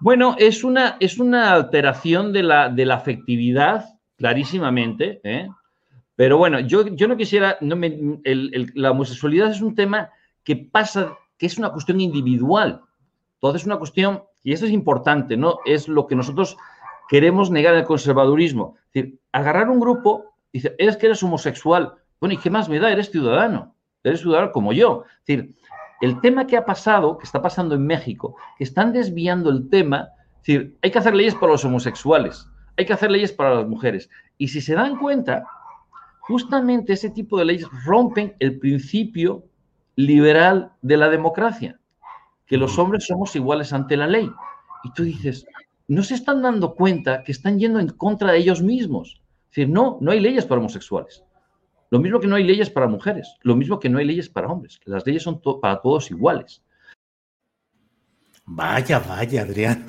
[0.00, 5.48] Bueno, es una, es una alteración de la, de la afectividad, clarísimamente, ¿eh?
[6.14, 8.20] pero bueno, yo, yo no quisiera, no me,
[8.74, 10.10] la homosexualidad es un tema
[10.44, 12.80] que pasa, que es una cuestión individual,
[13.34, 15.58] entonces es una cuestión y esto es importante, ¿no?
[15.66, 16.56] Es lo que nosotros
[17.06, 18.76] queremos negar el conservadurismo.
[18.78, 21.96] Es decir, agarrar un grupo decir, eres que eres homosexual.
[22.18, 22.90] Bueno, ¿y qué más me da?
[22.90, 23.74] Eres ciudadano.
[24.02, 25.04] Eres ciudadano como yo.
[25.06, 25.54] Es decir,
[26.00, 30.08] el tema que ha pasado, que está pasando en México, que están desviando el tema,
[30.36, 33.68] es decir, hay que hacer leyes para los homosexuales, hay que hacer leyes para las
[33.68, 34.08] mujeres.
[34.38, 35.44] Y si se dan cuenta,
[36.20, 39.44] justamente ese tipo de leyes rompen el principio
[39.94, 41.77] liberal de la democracia
[42.48, 44.28] que los hombres somos iguales ante la ley.
[44.82, 45.46] Y tú dices,
[45.86, 49.20] no se están dando cuenta que están yendo en contra de ellos mismos.
[49.44, 51.22] Es decir, no, no hay leyes para homosexuales.
[51.90, 54.48] Lo mismo que no hay leyes para mujeres, lo mismo que no hay leyes para
[54.48, 54.80] hombres.
[54.84, 56.62] Las leyes son para todos iguales.
[58.44, 59.84] Vaya, vaya, Adrián.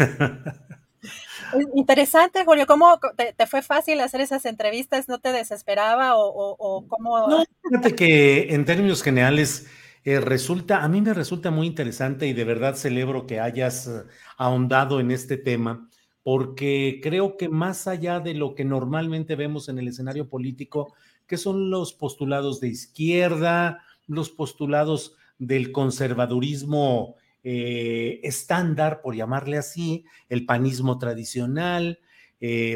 [1.76, 2.68] Interesante, Julio.
[2.68, 5.08] ¿Cómo te, fue fácil hacer esas entrevistas?
[5.08, 7.28] ¿No te desesperaba o, o cómo?
[7.28, 9.68] No, fíjate que en términos generales
[10.04, 14.04] eh, resulta, a mí me resulta muy interesante y de verdad celebro que hayas eh,
[14.38, 15.90] ahondado en este tema,
[16.24, 20.94] porque creo que más allá de lo que normalmente vemos en el escenario político,
[21.28, 30.06] que son los postulados de izquierda, los postulados del conservadurismo eh, estándar, por llamarle así,
[30.30, 32.00] el panismo tradicional,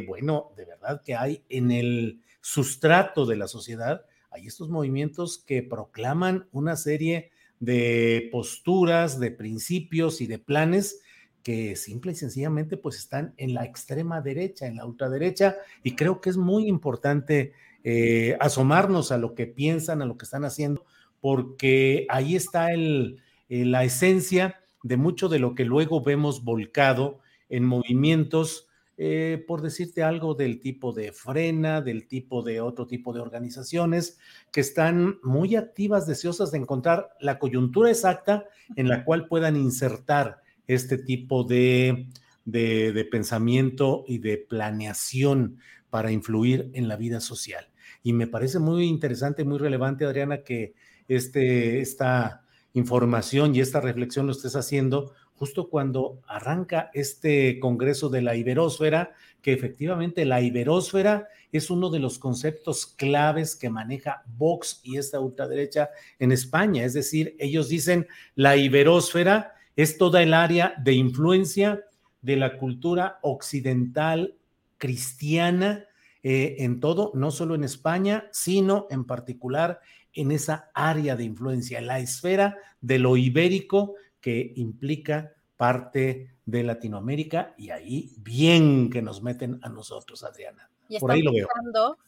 [0.06, 5.64] bueno, de verdad que hay en el sustrato de la sociedad hay estos movimientos que
[5.64, 11.02] proclaman una serie de posturas, de principios y de planes
[11.44, 16.22] que simple y sencillamente pues están en la extrema derecha, en la ultraderecha, y creo
[16.22, 20.86] que es muy importante eh, asomarnos a lo que piensan, a lo que están haciendo,
[21.20, 23.18] porque ahí está eh,
[23.50, 27.20] la esencia de mucho de lo que luego vemos volcado
[27.50, 33.12] en movimientos eh, por decirte algo, del tipo de Frena, del tipo de otro tipo
[33.12, 34.20] de organizaciones
[34.52, 40.42] que están muy activas, deseosas de encontrar la coyuntura exacta en la cual puedan insertar
[40.68, 42.08] este tipo de,
[42.46, 45.58] de, pensamiento y de planeación
[45.90, 47.70] para influir en la vida social.
[48.04, 50.74] Y me parece muy interesante, muy relevante, Adriana, que
[51.08, 58.22] este, esta información y esta reflexión lo estés haciendo justo cuando arranca este Congreso de
[58.22, 64.82] la Iberósfera, que efectivamente la Iberósfera es uno de los conceptos claves que maneja Vox
[64.84, 66.84] y esta ultraderecha en España.
[66.84, 71.84] Es decir, ellos dicen la Iberósfera es toda el área de influencia
[72.22, 74.36] de la cultura occidental
[74.78, 75.86] cristiana
[76.24, 79.82] eh, en todo, no solo en España, sino en particular
[80.14, 87.54] en esa área de influencia, la esfera de lo ibérico que implica parte de Latinoamérica
[87.58, 90.72] y ahí bien que nos meten a nosotros, Adriana.
[90.88, 91.48] Y Por ahí lo veo.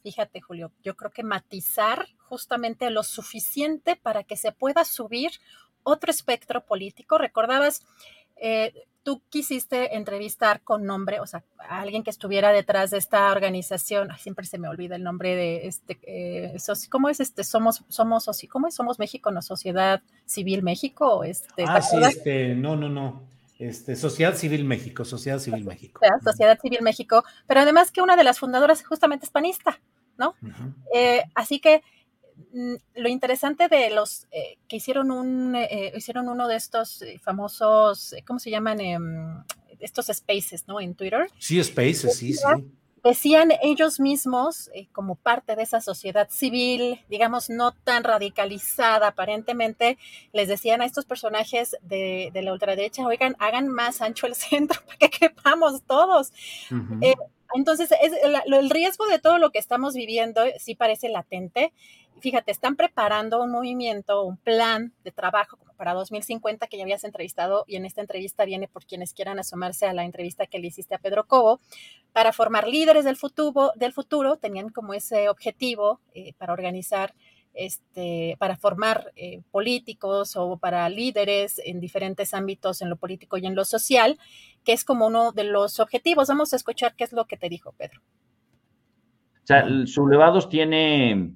[0.01, 5.32] fíjate Julio, yo creo que matizar justamente lo suficiente para que se pueda subir
[5.84, 7.17] otro espectro político.
[7.17, 7.86] Recordabas,
[8.38, 8.73] eh,
[9.06, 14.10] tú quisiste entrevistar con nombre, o sea, a alguien que estuviera detrás de esta organización,
[14.18, 16.58] siempre se me olvida el nombre de este, eh,
[16.89, 17.44] ¿cómo es este?
[17.44, 18.74] Somos, somos, ¿cómo es?
[18.74, 21.65] Somos México, no Sociedad Civil México, este.
[21.68, 23.30] Ah, sí, este, no, no, no.
[23.60, 26.02] Este, Sociedad Civil México, Sociedad Civil México.
[26.24, 29.80] Sociedad Civil México, pero además que una de las fundadoras justamente es panista,
[30.18, 30.34] ¿no?
[30.96, 31.84] Eh, así que
[32.93, 38.15] lo interesante de los eh, que hicieron un eh, hicieron uno de estos eh, famosos
[38.26, 39.43] cómo se llaman em,
[39.80, 41.28] estos spaces no en Twitter.
[41.39, 42.43] Sí spaces sí sí.
[43.04, 49.98] Decían ellos mismos como parte de esa sociedad civil digamos no tan radicalizada aparentemente
[50.34, 54.98] les decían a estos personajes de, la ultraderecha oigan hagan más ancho el centro para
[54.98, 56.32] que quepamos todos
[57.54, 58.12] entonces, es,
[58.45, 61.74] el, riesgo de todo lo que estamos viviendo sí parece latente.
[62.21, 67.04] Fíjate, están preparando un movimiento, un plan de trabajo como para 2050 que ya habías
[67.04, 70.67] entrevistado y en esta entrevista viene por quienes quieran asomarse a la entrevista que le
[70.67, 71.60] hiciste a Pedro Cobo,
[72.13, 77.13] para formar líderes del futuro, del futuro tenían como ese objetivo eh, para organizar
[77.54, 83.45] este, para formar eh, políticos o para líderes en diferentes ámbitos, en lo político y
[83.45, 84.19] en lo social,
[84.63, 86.28] que es como uno de los objetivos.
[86.28, 88.01] Vamos a escuchar qué es lo que te dijo Pedro.
[89.43, 91.36] O sea, Sublevados tiene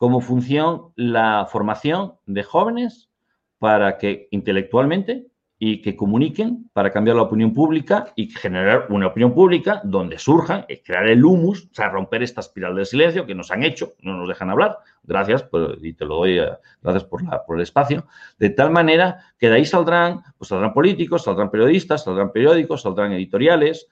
[0.00, 3.10] como función la formación de jóvenes
[3.58, 5.26] para que intelectualmente
[5.58, 10.64] y que comuniquen para cambiar la opinión pública y generar una opinión pública donde surjan,
[10.86, 14.16] crear el humus, o sea, romper esta espiral del silencio que nos han hecho, no
[14.16, 15.44] nos dejan hablar, gracias,
[15.82, 16.48] y te lo doy, eh,
[16.80, 18.06] gracias por, la, por el espacio,
[18.38, 23.12] de tal manera que de ahí saldrán, pues saldrán políticos, saldrán periodistas, saldrán periódicos, saldrán
[23.12, 23.86] editoriales.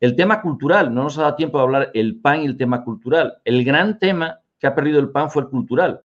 [0.00, 2.82] El tema cultural, no nos ha dado tiempo de hablar el PAN y el tema
[2.82, 3.34] cultural.
[3.44, 6.04] El gran tema que ha perdido el PAN fue el cultural.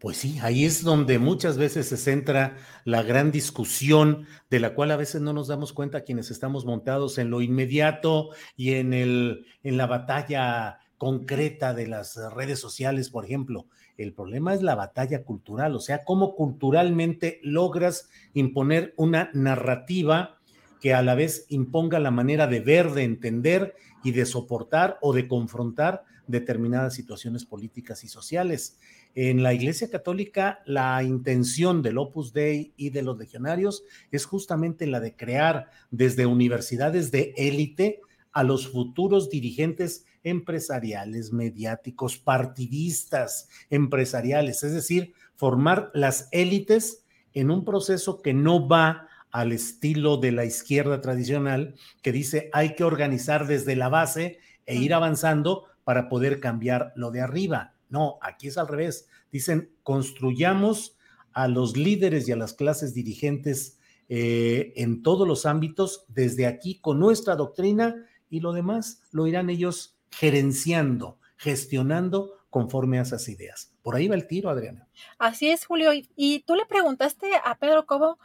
[0.00, 4.90] Pues sí, ahí es donde muchas veces se centra la gran discusión de la cual
[4.92, 9.44] a veces no nos damos cuenta quienes estamos montados en lo inmediato y en, el,
[9.62, 13.66] en la batalla concreta de las redes sociales, por ejemplo.
[13.98, 20.38] El problema es la batalla cultural, o sea, cómo culturalmente logras imponer una narrativa
[20.80, 25.12] que a la vez imponga la manera de ver, de entender y de soportar o
[25.12, 28.78] de confrontar determinadas situaciones políticas y sociales.
[29.14, 34.86] En la Iglesia Católica, la intención del Opus Dei y de los legionarios es justamente
[34.86, 38.00] la de crear desde universidades de élite
[38.32, 47.04] a los futuros dirigentes empresariales, mediáticos, partidistas, empresariales, es decir, formar las élites
[47.34, 52.74] en un proceso que no va al estilo de la izquierda tradicional, que dice hay
[52.74, 57.74] que organizar desde la base e ir avanzando para poder cambiar lo de arriba.
[57.88, 59.08] No, aquí es al revés.
[59.30, 60.96] Dicen, construyamos
[61.32, 66.80] a los líderes y a las clases dirigentes eh, en todos los ámbitos desde aquí
[66.80, 73.72] con nuestra doctrina y lo demás lo irán ellos gerenciando, gestionando conforme a esas ideas.
[73.82, 74.86] Por ahí va el tiro, Adriana.
[75.18, 75.94] Así es, Julio.
[75.94, 78.18] Y, y tú le preguntaste a Pedro Cobo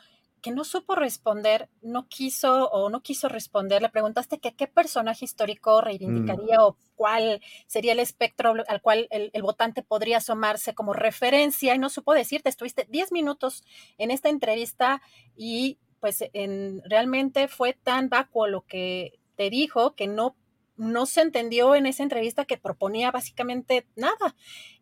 [0.47, 5.25] que no supo responder, no quiso o no quiso responder, le preguntaste que qué personaje
[5.25, 6.61] histórico reivindicaría mm.
[6.61, 11.89] o cuál sería el espectro al cual el, votante podría asomarse como referencia y no
[11.89, 13.65] supo decirte, estuviste 10 minutos
[13.97, 15.01] en esta entrevista
[15.35, 20.37] y pues en, realmente fue tan vacuo lo que te dijo que no
[20.77, 24.35] no se entendió en esa entrevista que proponía básicamente nada.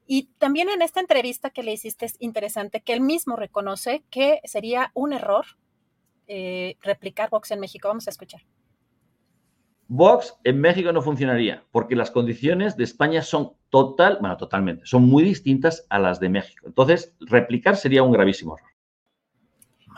[0.08, 4.40] Y también en esta entrevista que le hiciste es interesante que él mismo reconoce que
[4.44, 5.46] sería un error
[6.28, 7.88] eh, replicar Vox en México.
[7.88, 8.42] Vamos a escuchar.
[9.88, 15.04] Vox en México no funcionaría, porque las condiciones de España son total, bueno, totalmente, son
[15.04, 16.66] muy distintas a las de México.
[16.66, 18.75] Entonces, replicar sería un gravísimo error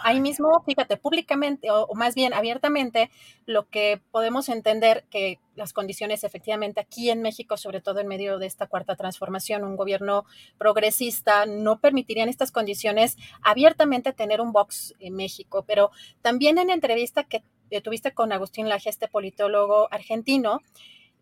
[0.04, 3.10] ahí mismo, fíjate, públicamente o, más bien abiertamente,
[3.46, 8.38] lo que podemos entender que las condiciones efectivamente aquí en México, sobre todo en medio
[8.40, 10.26] de esta cuarta transformación, un gobierno
[10.58, 15.64] progresista, no permitirían estas condiciones abiertamente tener un Vox en México.
[15.68, 15.92] Pero
[16.22, 20.62] también en entrevista que eh, tuviste con Agustín Laje, este politólogo argentino,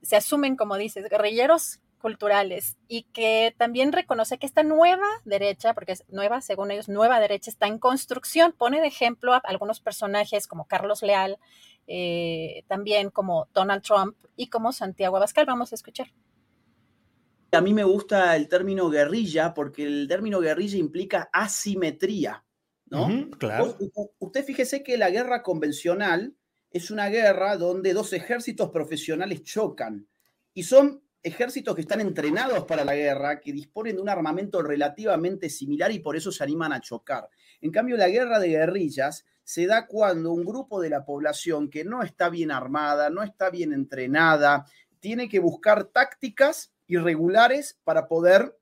[0.01, 5.93] se asumen, como dices, guerrilleros culturales y que también reconoce que esta nueva derecha, porque
[5.93, 8.53] es nueva, según ellos, nueva derecha está en construcción.
[8.55, 11.39] Pone de ejemplo a algunos personajes como Carlos Leal,
[11.87, 15.47] eh, también como Donald Trump y como Santiago Abascal.
[15.47, 16.13] Vamos a escuchar.
[17.51, 22.45] A mí me gusta el término guerrilla porque el término guerrilla implica asimetría,
[22.85, 23.31] ¿no?
[23.39, 23.75] claro.
[24.19, 26.35] usted fíjese que la guerra convencional
[26.69, 30.07] es una guerra donde dos ejércitos profesionales chocan
[30.53, 35.49] y son ejércitos que están entrenados para la guerra, que disponen de un armamento relativamente
[35.49, 37.27] similar y por eso se animan a chocar.
[37.61, 41.83] En cambio, la guerra de guerrillas se da cuando un grupo de la población que
[41.83, 44.67] no está bien armada, no está bien entrenada,
[44.99, 48.55] tiene que buscar tácticas irregulares para poder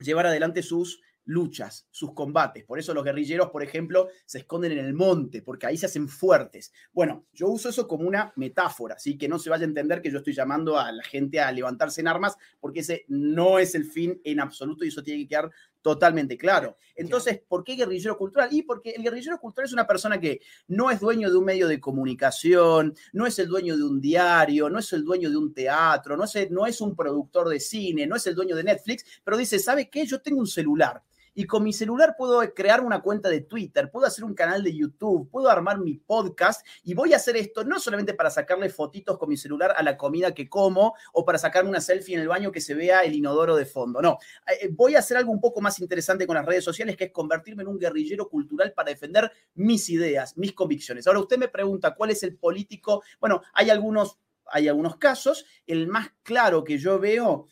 [0.00, 2.64] llevar adelante sus luchas, sus combates.
[2.64, 6.08] Por eso los guerrilleros, por ejemplo, se esconden en el monte, porque ahí se hacen
[6.08, 6.72] fuertes.
[6.92, 10.10] Bueno, yo uso eso como una metáfora, así que no se vaya a entender que
[10.10, 13.84] yo estoy llamando a la gente a levantarse en armas, porque ese no es el
[13.84, 15.50] fin en absoluto y eso tiene que quedar
[15.82, 16.76] totalmente claro.
[16.96, 18.48] Entonces, ¿por qué guerrillero cultural?
[18.50, 21.68] Y porque el guerrillero cultural es una persona que no es dueño de un medio
[21.68, 25.52] de comunicación, no es el dueño de un diario, no es el dueño de un
[25.52, 29.04] teatro, no es, no es un productor de cine, no es el dueño de Netflix,
[29.22, 30.06] pero dice, ¿sabe qué?
[30.06, 31.02] Yo tengo un celular
[31.38, 34.74] y con mi celular puedo crear una cuenta de Twitter, puedo hacer un canal de
[34.74, 39.16] YouTube, puedo armar mi podcast y voy a hacer esto no solamente para sacarle fotitos
[39.18, 42.26] con mi celular a la comida que como o para sacarme una selfie en el
[42.26, 44.18] baño que se vea el inodoro de fondo, no,
[44.48, 47.04] eh, eh, voy a hacer algo un poco más interesante con las redes sociales que
[47.04, 51.06] es convertirme en un guerrillero cultural para defender mis ideas, mis convicciones.
[51.06, 55.86] Ahora usted me pregunta cuál es el político, bueno, hay algunos, hay algunos casos, el
[55.86, 57.46] más claro que yo veo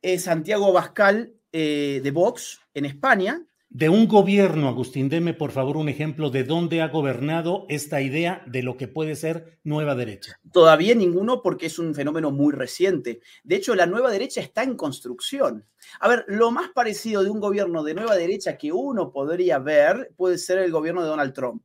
[0.00, 3.40] es Santiago Bascal eh, de Vox en España.
[3.68, 8.42] De un gobierno, Agustín, deme por favor un ejemplo de dónde ha gobernado esta idea
[8.46, 10.40] de lo que puede ser nueva derecha.
[10.52, 13.20] Todavía ninguno porque es un fenómeno muy reciente.
[13.44, 15.64] De hecho, la nueva derecha está en construcción.
[16.00, 20.12] A ver, lo más parecido de un gobierno de nueva derecha que uno podría ver
[20.16, 21.64] puede ser el gobierno de Donald Trump.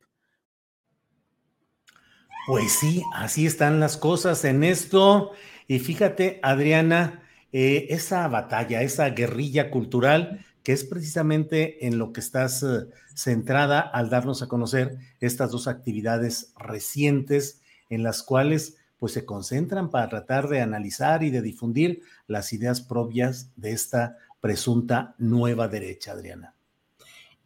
[2.46, 5.32] Pues sí, así están las cosas en esto.
[5.66, 12.20] Y fíjate, Adriana, eh, esa batalla, esa guerrilla cultural, que es precisamente en lo que
[12.20, 19.12] estás eh, centrada al darnos a conocer estas dos actividades recientes en las cuales pues
[19.12, 25.14] se concentran para tratar de analizar y de difundir las ideas propias de esta presunta
[25.18, 26.54] nueva derecha, Adriana.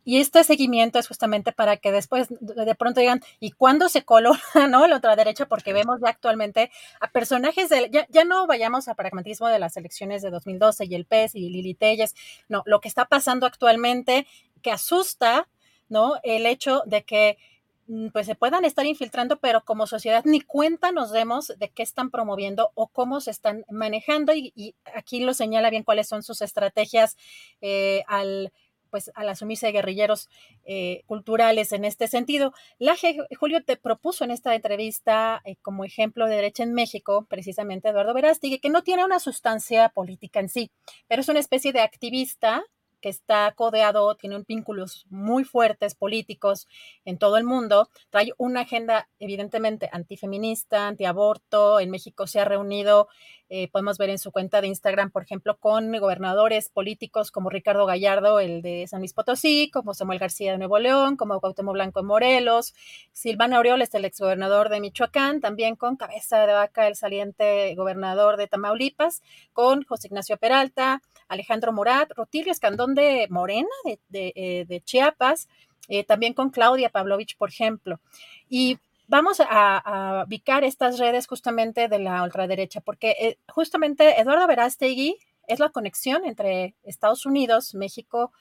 [0.04, 4.32] Y este seguimiento es justamente para que después de pronto digan, ¿y cuándo se coló
[4.68, 4.86] ¿no?
[4.86, 5.46] la otra derecha?
[5.46, 9.76] Porque vemos ya actualmente a personajes, de, ya, ya no vayamos a pragmatismo de las
[9.76, 12.14] elecciones de 2012 y el PES y Lili Telles,
[12.48, 14.26] no, lo que está pasando actualmente
[14.62, 15.48] que asusta,
[15.88, 16.14] ¿no?
[16.22, 17.38] El hecho de que
[17.86, 21.82] mm, pues se puedan estar infiltrando, pero como sociedad ni cuenta nos demos de qué
[21.82, 26.42] están promoviendo o cómo se están manejando y, aquí lo señala bien cuáles son sus
[26.42, 27.16] estrategias
[27.60, 28.52] eh, al
[28.94, 30.28] pues al asumirse guerrilleros
[30.64, 32.52] eh, culturales en este sentido.
[32.78, 32.94] La
[33.36, 38.14] Julio te propuso en esta entrevista eh, como ejemplo de derecha en México, precisamente Eduardo
[38.14, 40.70] Verástegui, que no tiene una sustancia política en sí,
[41.08, 42.62] pero es una especie de activista
[43.04, 46.66] que está codeado, tiene vínculos muy fuertes políticos
[47.04, 53.08] en todo el mundo, trae una agenda evidentemente antifeminista, antiaborto, en México se ha reunido,
[53.50, 57.84] eh, podemos ver en su cuenta de Instagram, por ejemplo, con gobernadores políticos como Ricardo
[57.84, 62.00] Gallardo, el de San Luis Potosí, como Samuel García de Nuevo León, como Cuauhtémoc Blanco
[62.00, 62.74] de Morelos,
[63.12, 68.46] Silvana Aureoles, el exgobernador de Michoacán, también con Cabeza de Vaca, el saliente gobernador de
[68.46, 69.20] Tamaulipas,
[69.52, 73.68] con José Ignacio Peralta, Alejandro Morat, Rotilio Escandón de Morena,
[74.08, 75.48] de, eh, Chiapas,
[75.88, 78.00] eh, también con Claudia Pavlovich, por ejemplo.
[78.48, 84.46] Y vamos a, a, ubicar estas redes justamente de la ultraderecha, porque eh, justamente Eduardo
[84.46, 88.32] Verástegui es la conexión entre Estados Unidos, México,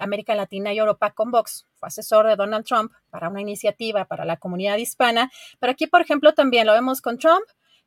[0.00, 1.66] América Latina y Europa con Vox.
[1.74, 5.32] Fue asesor de Donald Trump para una iniciativa para la comunidad hispana.
[5.58, 7.42] Pero aquí, por ejemplo, también lo vemos con Trump,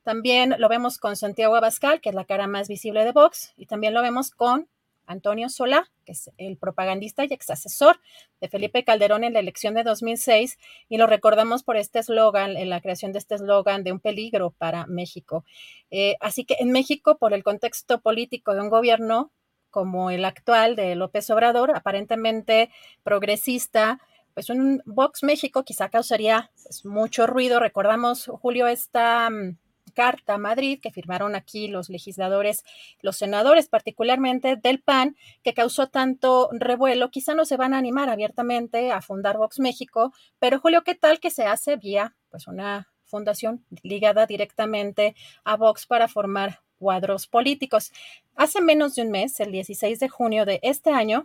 [0.06, 3.66] también lo vemos con Santiago Abascal, que es la cara más visible de Vox, y
[3.66, 4.68] también lo vemos con
[5.08, 8.00] Antonio Solá, que es el propagandista y ex asesor
[8.42, 10.58] de Felipe Calderón en la elección de 2006,
[10.90, 14.52] y lo recordamos por este eslogan, en la creación de este eslogan de un peligro
[14.52, 15.46] para México.
[15.92, 19.32] Eh, así que en México, por el contexto político de un gobierno
[19.70, 22.70] como el actual de López Obrador, aparentemente
[23.04, 24.00] progresista,
[24.34, 27.60] pues un Vox México quizá causaría pues, mucho ruido.
[27.60, 29.58] Recordamos, Julio, esta mm,
[29.96, 32.64] carta Madrid que firmaron aquí los legisladores,
[33.02, 37.10] los senadores particularmente del PAN, que causó tanto revuelo.
[37.10, 41.20] Quizá no se van a animar abiertamente a fundar Vox México, pero Julio, ¿qué tal
[41.20, 47.92] que se hace vía pues una fundación ligada directamente a Vox para formar cuadros políticos?
[48.36, 51.24] Hace menos de un mes, el 16 de junio de este año,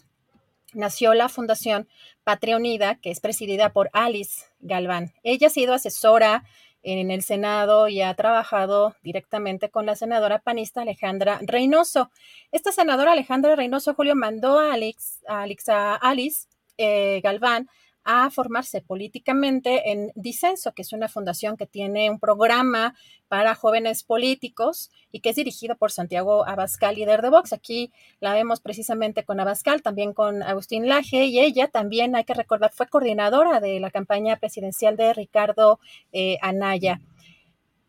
[0.72, 1.88] nació la Fundación
[2.24, 5.12] Patria Unida, que es presidida por Alice Galván.
[5.22, 6.44] Ella ha sido asesora
[6.82, 12.10] en el Senado y ha trabajado directamente con la senadora panista Alejandra Reynoso.
[12.52, 15.20] Esta senadora Alejandra Reynoso, Julio, mandó a, Alex,
[15.68, 17.68] a, Alice eh, Galván
[18.04, 22.94] a formarse políticamente en Disenso, que es una fundación que tiene un programa
[23.28, 27.52] para jóvenes políticos y que es dirigido por Santiago Abascal, líder de Vox.
[27.52, 32.34] Aquí la vemos precisamente con Abascal, también con Agustín Laje, y ella también, hay que
[32.34, 35.78] recordar, fue coordinadora de la campaña presidencial de Ricardo
[36.12, 37.00] eh, Anaya.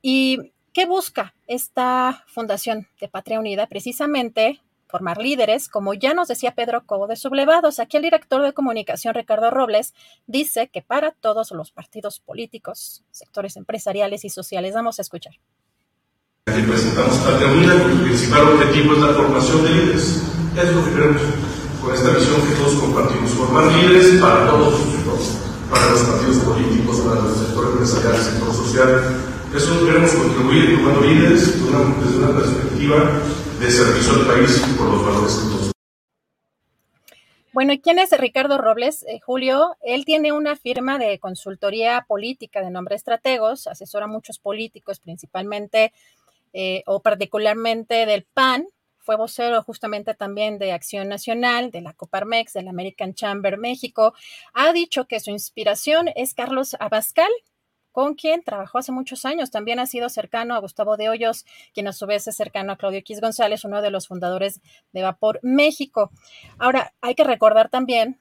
[0.01, 3.67] ¿Y qué busca esta fundación de Patria Unida?
[3.67, 4.61] Precisamente
[4.91, 7.79] formar líderes, como ya nos decía Pedro Cobo de Sublevados.
[7.79, 9.93] Aquí el director de comunicación, Ricardo Robles,
[10.27, 15.33] dice que para todos los partidos políticos, sectores empresariales y sociales, vamos a escuchar.
[16.45, 20.23] Presentamos Patria Unida, cuyo principal objetivo es la formación de líderes.
[20.57, 21.21] Es lo que queremos
[21.81, 24.81] con esta visión que todos compartimos, formar líderes para todos,
[25.69, 29.21] para los partidos políticos, para el sector empresarial, el sector social.
[29.55, 33.21] Eso queremos contribuir formando líderes desde una perspectiva
[33.61, 35.71] de servicio país por los valores.
[37.53, 39.03] Bueno, ¿y quién es Ricardo Robles?
[39.03, 44.39] Eh, Julio, él tiene una firma de consultoría política de nombre Estrategos, asesora a muchos
[44.39, 45.93] políticos, principalmente
[46.53, 48.65] eh, o particularmente del PAN,
[48.97, 54.13] fue vocero justamente también de Acción Nacional, de la Coparmex, del American Chamber México.
[54.53, 57.31] Ha dicho que su inspiración es Carlos Abascal,
[57.91, 59.51] con quien trabajó hace muchos años.
[59.51, 62.77] También ha sido cercano a Gustavo de Hoyos, quien a su vez es cercano a
[62.77, 64.61] Claudio X González, uno de los fundadores
[64.93, 66.11] de Vapor México.
[66.57, 68.19] Ahora, hay que recordar también,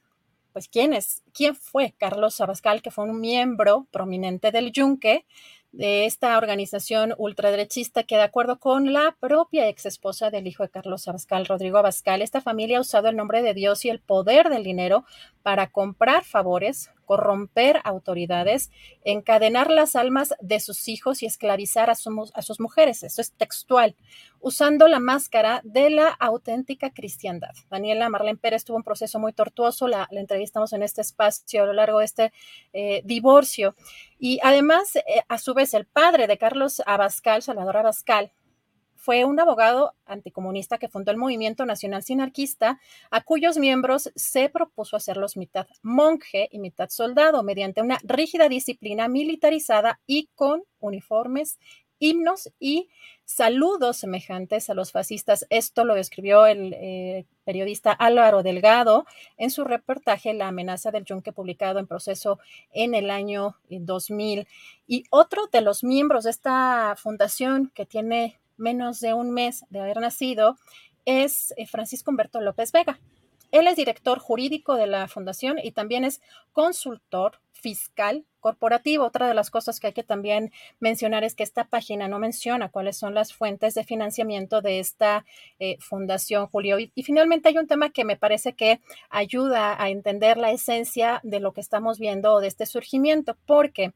[0.53, 5.25] pues, quién es, quién fue Carlos Abascal, que fue un miembro prominente del Yunque,
[5.71, 10.69] de esta organización ultraderechista que de acuerdo con la propia ex esposa del hijo de
[10.69, 14.49] Carlos Abascal, Rodrigo Abascal, esta familia ha usado el nombre de Dios y el poder
[14.49, 15.05] del dinero
[15.43, 18.71] para comprar favores, corromper autoridades,
[19.03, 23.03] encadenar las almas de sus hijos y esclavizar a, sus mujeres.
[23.03, 23.97] Eso es textual,
[24.39, 27.51] usando la máscara de la auténtica cristiandad.
[27.69, 31.73] Daniela Marlene Pérez tuvo un proceso muy tortuoso, la, entrevistamos en este espacio a lo
[31.73, 32.33] largo de este
[32.71, 33.75] eh, divorcio.
[34.17, 38.31] Y además, eh, a su vez, el padre de Carlos Abascal, Salvador Abascal,
[39.01, 42.79] fue un abogado anticomunista que fundó el Movimiento Nacional Sinarquista,
[43.09, 49.07] a cuyos miembros se propuso hacerlos mitad monje y mitad soldado mediante una rígida disciplina
[49.07, 51.57] militarizada y con uniformes
[51.97, 52.89] himnos y
[53.25, 55.47] saludos semejantes a los fascistas.
[55.49, 59.05] Esto lo describió el eh, periodista Álvaro Delgado
[59.37, 62.39] en su reportaje La amenaza del yunque publicado en proceso
[62.71, 64.47] en el año 2000.
[64.85, 69.81] Y otro de los miembros de esta fundación que tiene menos de un mes de
[69.81, 70.57] haber nacido,
[71.05, 72.99] es eh, Francisco Humberto López Vega.
[73.51, 76.21] Él es director jurídico de la fundación y también es
[76.53, 79.05] consultor fiscal corporativo.
[79.05, 82.69] Otra de las cosas que hay que también mencionar es que esta página no menciona
[82.69, 85.25] cuáles son las fuentes de financiamiento de esta
[85.59, 86.79] eh, fundación, Julio.
[86.79, 91.41] Y, finalmente hay un tema que me parece que ayuda a entender la esencia de
[91.41, 93.93] lo que estamos viendo de este surgimiento, porque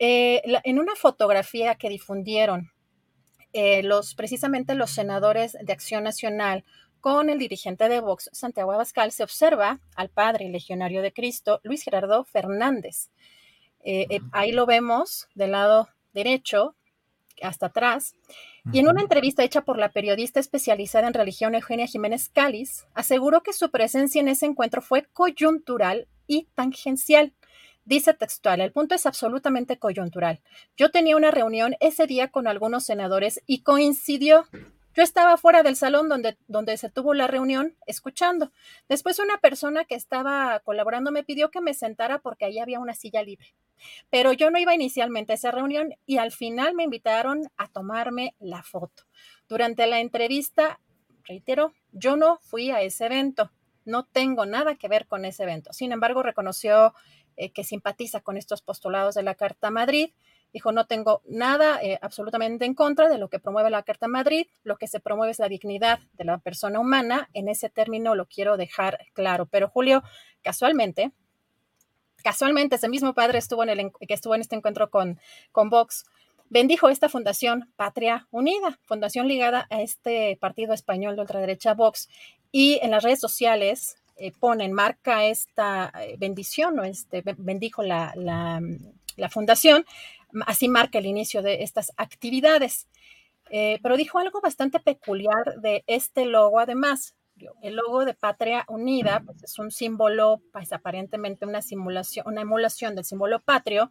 [0.00, 2.71] eh, en una fotografía que difundieron
[3.52, 6.64] eh, los, precisamente los senadores de Acción Nacional
[7.00, 11.82] con el dirigente de Vox, Santiago Abascal, se observa al padre legionario de Cristo, Luis
[11.82, 13.10] Gerardo Fernández.
[13.84, 16.76] Eh, eh, ahí lo vemos del lado derecho
[17.42, 18.14] hasta atrás.
[18.72, 23.42] Y en una entrevista hecha por la periodista especializada en religión Eugenia Jiménez Cáliz, aseguró
[23.42, 27.32] que su presencia en ese encuentro fue coyuntural y tangencial,
[27.84, 30.40] Dice textual, el punto es absolutamente coyuntural.
[30.76, 34.46] Yo tenía una reunión ese día con algunos senadores y coincidió.
[34.94, 38.52] Yo estaba fuera del salón donde, donde se tuvo la reunión escuchando.
[38.88, 42.94] Después una persona que estaba colaborando me pidió que me sentara porque ahí había una
[42.94, 43.54] silla libre.
[44.10, 48.36] Pero yo no iba inicialmente a esa reunión y al final me invitaron a tomarme
[48.38, 49.04] la foto.
[49.48, 50.78] Durante la entrevista
[51.24, 53.50] reitero, yo no fui a ese evento,
[53.84, 55.72] no tengo nada que ver con ese evento.
[55.72, 56.94] Sin embargo, reconoció
[57.36, 60.10] eh, que simpatiza con estos postulados de la Carta Madrid.
[60.52, 64.46] Dijo, no tengo nada eh, absolutamente en contra de lo que promueve la Carta Madrid.
[64.64, 67.30] Lo que se promueve es la dignidad de la persona humana.
[67.32, 69.46] En ese término lo quiero dejar claro.
[69.46, 70.02] Pero Julio,
[70.42, 71.12] casualmente,
[72.22, 75.18] casualmente ese mismo padre estuvo en que estuvo en este encuentro con,
[75.52, 76.04] con Vox
[76.52, 82.10] bendijo esta fundación Patria Unida, fundación ligada a este partido español de ultraderecha Vox.
[82.52, 88.14] Y en las redes sociales eh, ponen, marca esta eh, bendición, o este, bendijo la,
[88.14, 89.84] la, fundación,
[90.46, 92.86] así marca el inicio de estas actividades.
[93.50, 97.16] Eh, pero dijo algo bastante peculiar de este logo, además.
[97.62, 102.94] El logo de Patria Unida pues, es un símbolo, pues aparentemente una simulación, una emulación
[102.94, 103.90] del símbolo patrio,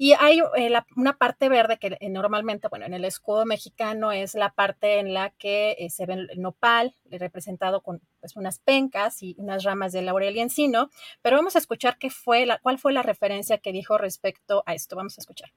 [0.00, 4.34] y hay eh, una parte verde que eh, normalmente, bueno, en el escudo mexicano es
[4.34, 9.24] la parte en la que eh, se ve el nopal, representado con pues, unas pencas
[9.24, 10.88] y unas ramas de laurel y encino.
[11.20, 14.74] Pero vamos a escuchar qué fue la, cuál fue la referencia que dijo respecto a
[14.74, 14.94] esto.
[14.94, 15.50] Vamos a escuchar.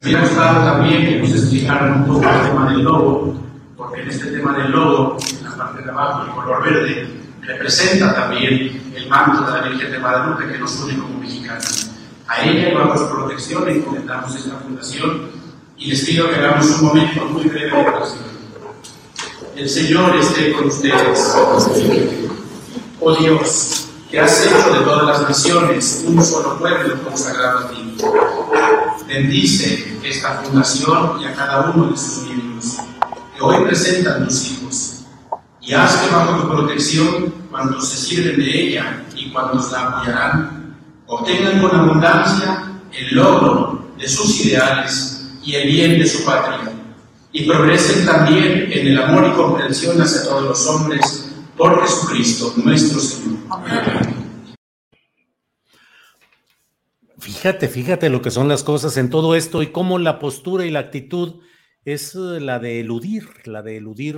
[0.00, 3.40] Me gustado también que nos explicaran un poco el tema del logo,
[3.76, 7.08] porque en este tema del logo, en la parte de abajo, el color verde,
[7.40, 11.95] representa también el manto de la Virgen de Guadalupe que nos une como mexicanos.
[12.28, 15.30] A ella llevamos protección, encomendamos esta fundación
[15.78, 18.24] y les pido que hagamos un momento muy breve de oración.
[19.54, 21.34] El Señor esté con ustedes.
[23.00, 27.96] Oh Dios, que has hecho de todas las naciones un solo pueblo consagrado a ti.
[29.06, 32.78] Bendice esta fundación y a cada uno de sus miembros
[33.34, 34.96] que hoy presentan tus hijos
[35.60, 40.65] y haz que bajo tu protección, cuando se sirven de ella y cuando la apoyarán,
[41.06, 46.72] obtengan con abundancia el logro de sus ideales y el bien de su patria,
[47.32, 53.00] y progresen también en el amor y comprensión hacia todos los hombres por Jesucristo nuestro
[53.00, 53.36] Señor.
[57.18, 60.70] Fíjate, fíjate lo que son las cosas en todo esto y cómo la postura y
[60.70, 61.40] la actitud
[61.84, 64.16] es eh, la de eludir, la de eludir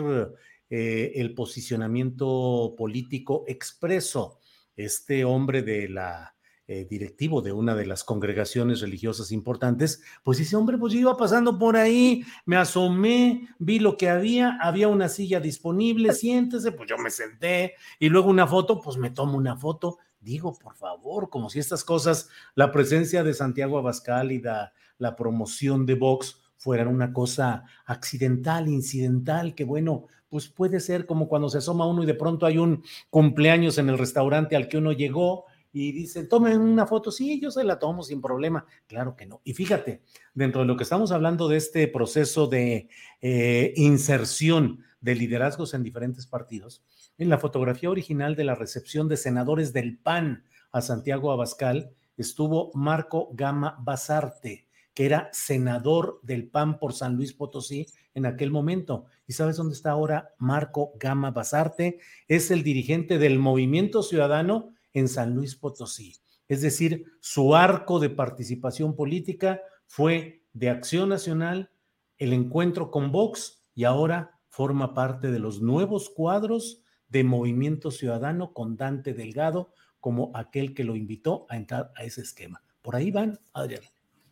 [0.71, 4.41] eh, el posicionamiento político expreso.
[4.77, 6.35] Este hombre de la
[6.71, 11.17] eh, directivo de una de las congregaciones religiosas importantes, pues dice, hombre, pues yo iba
[11.17, 16.87] pasando por ahí, me asomé, vi lo que había, había una silla disponible, siéntese, pues
[16.91, 19.97] yo me senté y luego una foto, pues me tomo una foto.
[20.21, 25.17] Digo, por favor, como si estas cosas, la presencia de Santiago Abascal y la, la
[25.17, 31.49] promoción de Vox fueran una cosa accidental, incidental, que bueno, pues puede ser como cuando
[31.49, 34.93] se asoma uno y de pronto hay un cumpleaños en el restaurante al que uno
[34.93, 38.65] llegó y dicen, tomen una foto, sí, yo se la tomo sin problema.
[38.87, 39.41] Claro que no.
[39.45, 40.03] Y fíjate,
[40.35, 42.89] dentro de lo que estamos hablando de este proceso de
[43.21, 46.83] eh, inserción de liderazgos en diferentes partidos,
[47.19, 52.71] en la fotografía original de la recepción de senadores del PAN a Santiago Abascal estuvo
[52.75, 59.07] Marco Gama Basarte, que era senador del PAN por San Luis Potosí en aquel momento.
[59.27, 61.99] ¿Y sabes dónde está ahora Marco Gama Basarte?
[62.27, 66.17] Es el dirigente del Movimiento Ciudadano en San Luis Potosí.
[66.49, 71.71] Es decir, su arco de participación política fue de Acción Nacional,
[72.17, 78.53] el encuentro con Vox y ahora forma parte de los nuevos cuadros de Movimiento Ciudadano
[78.53, 82.63] con Dante Delgado como aquel que lo invitó a entrar a ese esquema.
[82.83, 83.83] Por ahí van, Adrián.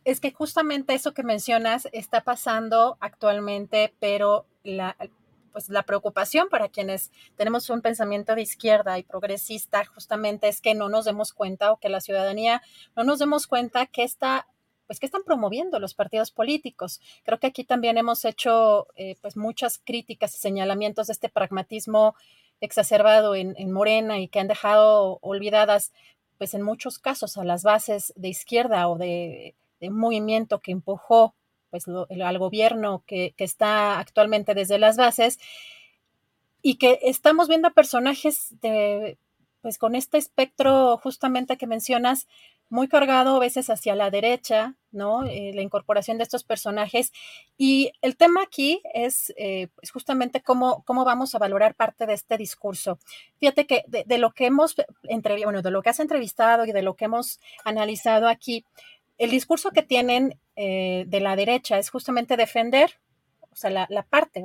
[0.03, 4.95] Es que justamente eso que mencionas está pasando actualmente, pero la,
[5.51, 10.75] pues la preocupación para quienes tenemos un pensamiento de izquierda y progresista justamente es que
[10.75, 12.61] no nos demos cuenta o que la ciudadanía
[12.95, 14.47] no nos demos cuenta que está
[14.87, 17.01] pues que están promoviendo los partidos políticos.
[17.25, 22.15] Creo que aquí también hemos hecho eh, pues muchas críticas y señalamientos de este pragmatismo
[22.61, 25.91] exacerbado en, Morena y que han dejado olvidadas
[26.37, 31.35] pues en muchos casos a las bases de izquierda o de, de movimiento que empujó
[31.85, 35.39] pues, al gobierno que, está actualmente desde las bases
[36.61, 39.17] y que estamos viendo personajes de,
[39.61, 42.27] pues con este espectro justamente que mencionas,
[42.69, 45.25] muy cargado a veces hacia la derecha, ¿no?
[45.25, 47.13] Eh, la incorporación de estos personajes.
[47.57, 52.13] Y el tema aquí es eh, pues justamente cómo, cómo vamos a valorar parte de
[52.13, 52.99] este discurso.
[53.39, 56.81] Fíjate que de, lo que hemos, entre, bueno, de lo que has entrevistado y de
[56.81, 58.65] lo que hemos analizado aquí,
[59.17, 62.99] el discurso que tienen eh, de la derecha es justamente defender,
[63.57, 64.43] sea, la, parte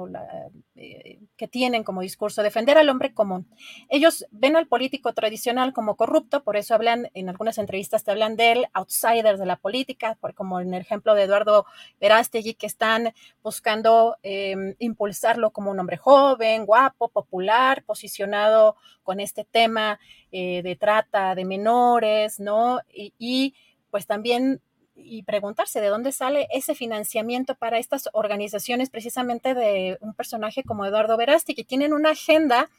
[0.74, 3.46] eh, que tienen como discurso, defender al hombre común.
[3.90, 8.36] Ellos ven al político tradicional como corrupto, por eso hablan, en algunas entrevistas te hablan
[8.36, 11.66] del outsider de la política, como en el ejemplo de Eduardo
[12.00, 19.44] Verástegui, que están buscando em, impulsarlo como un hombre joven, guapo, popular, posicionado con este
[19.44, 20.00] tema
[20.30, 22.80] eh, de trata de menores, ¿no?
[22.94, 23.54] y
[23.90, 24.62] pues también
[25.04, 30.86] y preguntarse de dónde sale ese financiamiento para estas organizaciones precisamente de un personaje como
[30.86, 32.70] Eduardo Verasti, que tienen una agenda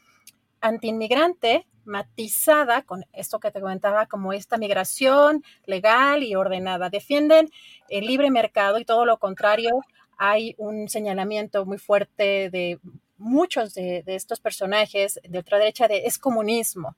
[0.60, 6.88] antiinmigrante matizada con esto que te comentaba como esta migración legal y ordenada.
[6.88, 7.50] Defienden
[7.88, 9.80] el libre mercado y todo lo contrario,
[10.16, 12.78] hay un señalamiento muy fuerte de
[13.16, 16.96] muchos de, de estos personajes de ultraderecha de es comunismo.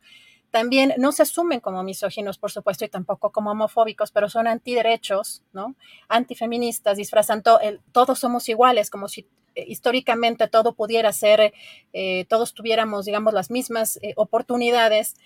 [0.57, 5.43] También no se asumen como misóginos, por supuesto, y tampoco como homofóbicos, pero son antiderechos,
[5.53, 5.77] ¿no?
[6.09, 7.61] Antifeministas, disfrazan todo,
[7.93, 11.53] todos somos iguales, como si eh, históricamente todo pudiera ser,
[11.93, 15.17] eh, todos tuviéramos, digamos, las mismas eh, oportunidades.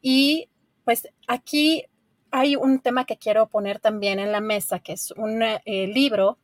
[0.00, 0.48] Y
[0.86, 1.84] pues aquí
[2.30, 6.38] hay un tema que quiero poner también en la mesa, que es un libro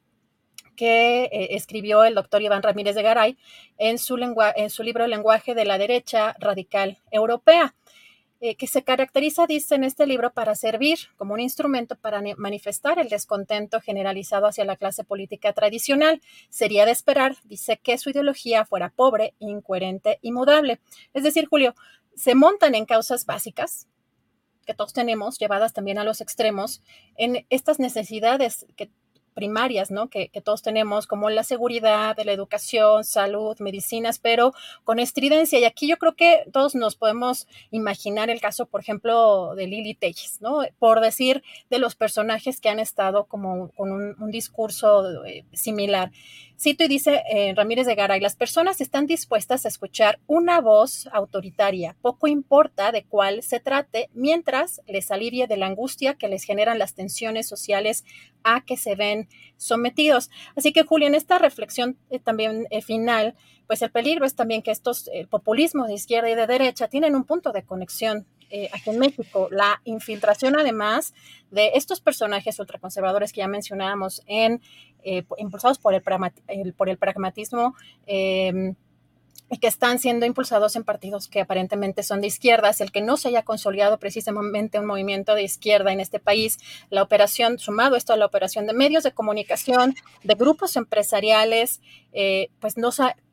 [0.77, 3.39] que escribió el doctor Iván Ramírez de Garay
[3.79, 4.19] en su,
[4.57, 7.75] en su libro Lenguaje de la Derecha Radical Europea.
[8.47, 12.99] Eh, que se caracteriza, dice en este libro, para servir como un instrumento para manifestar
[12.99, 16.21] el descontento generalizado hacia la clase política tradicional.
[16.51, 20.79] Sería de esperar, dice, que su ideología fuera pobre, incoherente y mudable.
[21.15, 21.75] Es decir, Julio,
[22.17, 23.89] se montan en causas básicas
[24.67, 26.83] que todos tenemos, llevadas también a los extremos,
[27.17, 28.91] en estas necesidades que
[29.35, 30.09] primarias, ¿no?
[30.09, 34.53] Que, todos tenemos, como la seguridad, la educación, salud, medicinas, pero
[34.85, 35.59] con estridencia.
[35.59, 39.95] Y aquí yo creo que todos nos podemos imaginar el caso, por ejemplo, de Lili
[39.95, 40.61] Telles, ¿no?
[40.79, 46.11] Por decir de los personajes que han estado como con un, discurso eh, similar.
[46.59, 51.09] Cito y dice eh, Ramírez de Garay, las personas están dispuestas a escuchar una voz
[51.13, 56.45] autoritaria, poco importa de cuál se trate, mientras les alivie de la angustia que les
[56.45, 58.05] generan las tensiones sociales
[58.45, 60.31] a que se ven sometidos.
[60.55, 63.35] Así que, Julio, en esta reflexión eh, también eh, final,
[63.67, 67.25] pues el peligro es también que estos populismos de izquierda y de derecha tienen un
[67.25, 68.27] punto de conexión
[68.73, 69.49] aquí en México.
[69.51, 71.15] La infiltración, además,
[71.51, 74.61] de estos personajes ultraconservadores que ya mencionábamos en
[75.07, 76.03] eh, impulsados por el,
[76.73, 77.75] por el pragmatismo
[78.07, 78.75] em,
[79.51, 83.19] y que están siendo impulsados en partidos que aparentemente son de izquierdas, el que no
[83.19, 88.15] se haya consolidado precisamente un movimiento de izquierda en este país, la operación, sumado esto
[88.15, 91.83] a la operación de medios de comunicación, de grupos empresariales,
[92.15, 92.89] eh, pues no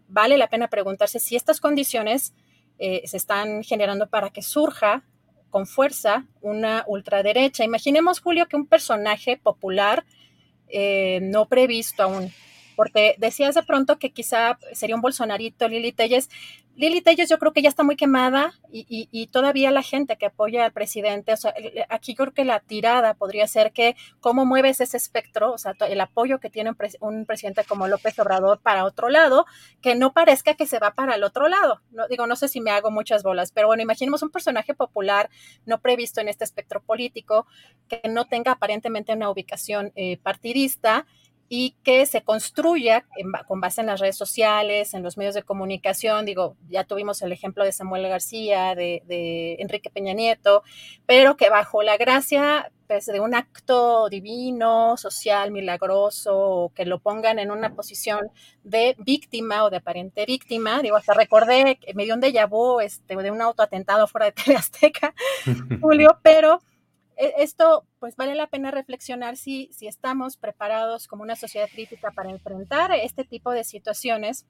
[0.10, 2.34] vale la pena preguntarse si estas condiciones
[2.84, 5.04] eh, se están generando para que surja
[5.52, 7.64] con fuerza una ultraderecha.
[7.64, 10.04] Imaginemos, Julio, que un personaje popular
[10.68, 12.34] eh, no previsto aún.
[12.76, 16.30] Porque decías de pronto que quizá sería un Bolsonarito, Lili Telles.
[16.76, 20.66] Lili Telles yo creo que ya está muy quemada y, todavía la gente que apoya
[20.66, 21.54] al presidente, o sea,
[21.90, 26.00] aquí creo que la tirada podría ser que cómo mueves ese espectro, o sea, el
[26.00, 29.46] apoyo que tiene un, presidente como López Obrador para otro lado,
[29.82, 31.82] que no parezca que se va para el otro lado.
[31.92, 35.30] No, digo, no sé si me hago muchas bolas, pero bueno, imaginemos un personaje popular
[35.66, 37.46] no previsto en este espectro político,
[37.90, 41.06] que no tenga aparentemente una ubicación eh, partidista
[41.54, 43.04] y que se construya
[43.46, 46.26] con base en las redes sociales, en los medios de comunicación.
[46.26, 50.64] Digo, ya tuvimos el ejemplo de Samuel García, de, Enrique Peña Nieto,
[51.06, 57.38] pero que bajo la gracia pues, de un acto divino, social, milagroso, que lo pongan
[57.38, 58.30] en una posición
[58.64, 60.82] de víctima o de aparente víctima.
[60.82, 64.32] Digo, hasta recordé que me dio un déjà vu este, de un autoatentado fuera de
[64.32, 65.14] Teleazteca,
[65.82, 66.62] Julio, pero
[67.18, 72.30] esto, pues vale la pena reflexionar si, si estamos preparados como una sociedad crítica para
[72.30, 74.46] enfrentar este tipo de situaciones,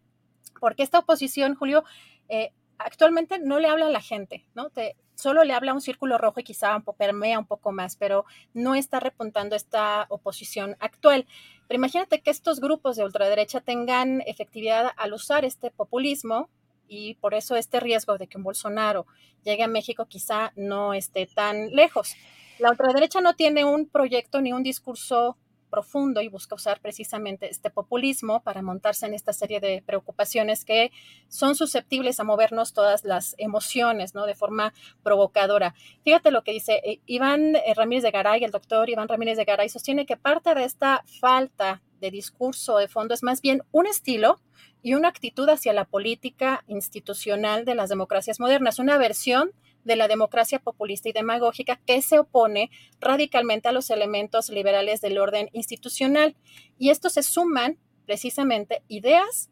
[0.60, 1.84] porque esta oposición, Julio,
[2.30, 4.70] eh, actualmente no le habla a la gente, ¿no?
[4.70, 7.96] Te, solo le habla a un círculo rojo y quizá un permea un poco más,
[7.96, 11.28] pero no está repuntando esta oposición actual.
[11.68, 16.50] Pero imagínate que estos grupos de ultraderecha tengan efectividad al usar este populismo
[16.88, 19.06] y por eso este riesgo de que un Bolsonaro
[19.44, 22.16] llegue a México quizá no esté tan lejos.
[22.62, 25.36] La ultraderecha no tiene un proyecto ni un discurso
[25.72, 30.92] profundo y busca usar precisamente este populismo para montarse en esta serie de preocupaciones que
[31.28, 34.28] son susceptibles a movernos todas las emociones, ¿no?
[34.28, 35.74] De forma provocadora.
[36.04, 39.46] Fíjate lo que dice eh, Iván eh, Ramírez de Garay, el doctor Iván Ramírez de
[39.46, 43.88] Garay, sostiene que parte de esta falta de discurso de fondo es más bien un
[43.88, 44.40] estilo
[44.84, 49.52] y una actitud hacia la política institucional de las democracias modernas, una versión
[49.84, 52.70] de la democracia populista y demagógica que se opone
[53.00, 56.36] radicalmente a los elementos liberales del orden institucional.
[56.78, 59.50] Y estos se suman precisamente ideas,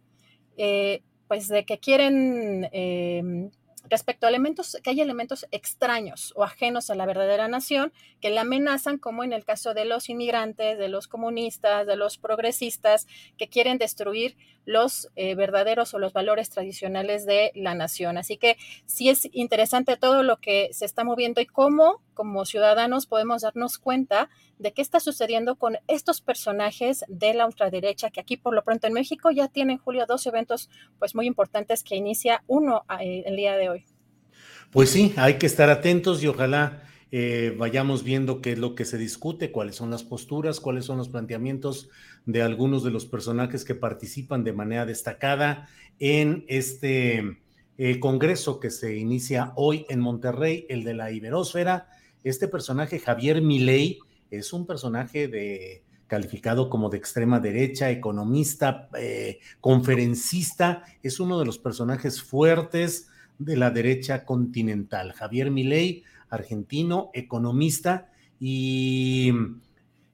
[0.57, 3.51] eh, pues de que quieren em,
[3.89, 8.41] respecto a elementos, que hay elementos extraños o ajenos a la verdadera nación que la
[8.41, 13.47] amenazan, como en el caso de los inmigrantes, de los comunistas, de los progresistas, que
[13.47, 18.17] quieren destruir los eh, verdaderos o los valores tradicionales de la nación.
[18.17, 23.05] Así que sí es interesante todo lo que se está moviendo y cómo como ciudadanos
[23.05, 28.35] podemos darnos cuenta de qué está sucediendo con estos personajes de la ultraderecha que aquí
[28.35, 32.43] por lo pronto en México ya tienen, Julio, dos eventos pues muy importantes que inicia
[32.45, 33.85] uno eh, el día de hoy.
[34.69, 38.83] Pues sí, hay que estar atentos y ojalá eh, vayamos viendo qué es lo que
[38.83, 41.87] se discute, cuáles son las posturas, cuáles son los planteamientos
[42.25, 47.37] de algunos de los personajes que participan de manera destacada en este
[47.77, 51.87] eh, congreso que se inicia hoy en Monterrey, el de la Iberósfera.
[52.23, 53.99] Este personaje, Javier Milei,
[54.29, 61.45] es un personaje de calificado como de extrema derecha, economista, eh, conferencista, es uno de
[61.45, 65.13] los personajes fuertes de la derecha continental.
[65.13, 69.31] Javier Milei, argentino, economista y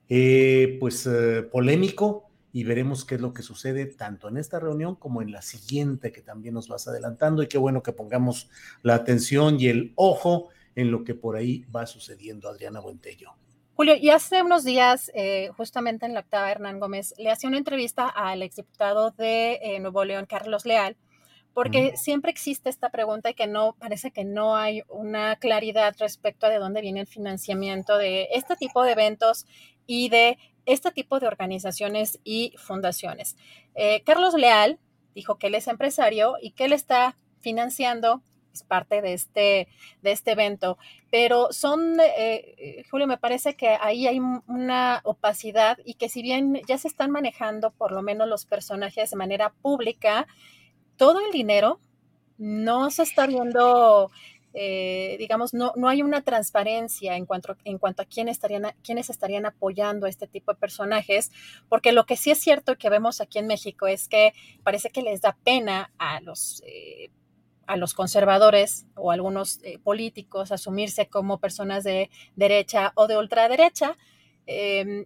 [0.09, 4.95] eh, pues eh, polémico y veremos qué es lo que sucede tanto en esta reunión
[4.95, 8.49] como en la siguiente que también nos vas adelantando y qué bueno que pongamos
[8.81, 13.33] la atención y el ojo en lo que por ahí va sucediendo, Adriana Buentello.
[13.73, 17.57] Julio, y hace unos días, eh, justamente en la octava, Hernán Gómez le hacía una
[17.57, 20.95] entrevista al exdiputado de Nuevo León, Carlos Leal,
[21.55, 26.45] porque siempre existe esta pregunta y que no, parece que no hay una claridad respecto
[26.45, 29.45] a de dónde viene el financiamiento de este tipo de eventos
[29.87, 33.37] y de este tipo de organizaciones y fundaciones.
[33.73, 34.79] Eh, Carlos Leal
[35.13, 38.21] dijo que él es empresario y que él está financiando
[38.63, 39.67] parte de este,
[40.01, 40.77] de este evento,
[41.11, 46.61] pero son, eh, Julio, me parece que ahí hay una opacidad y que si bien
[46.67, 50.27] ya se están manejando por lo menos los personajes de manera pública,
[50.97, 51.79] todo el dinero
[52.37, 54.11] no se está viendo,
[54.53, 59.09] eh, digamos, no, no hay una transparencia en cuanto, en cuanto a quién estarían, quiénes
[59.09, 61.31] estarían apoyando a este tipo de personajes,
[61.69, 64.33] porque lo que sí es cierto que vemos aquí en México es que
[64.63, 66.61] parece que les da pena a los...
[66.65, 67.09] Eh,
[67.67, 73.97] a los conservadores o algunos eh, políticos asumirse como personas de derecha o de ultraderecha,
[74.45, 75.05] em,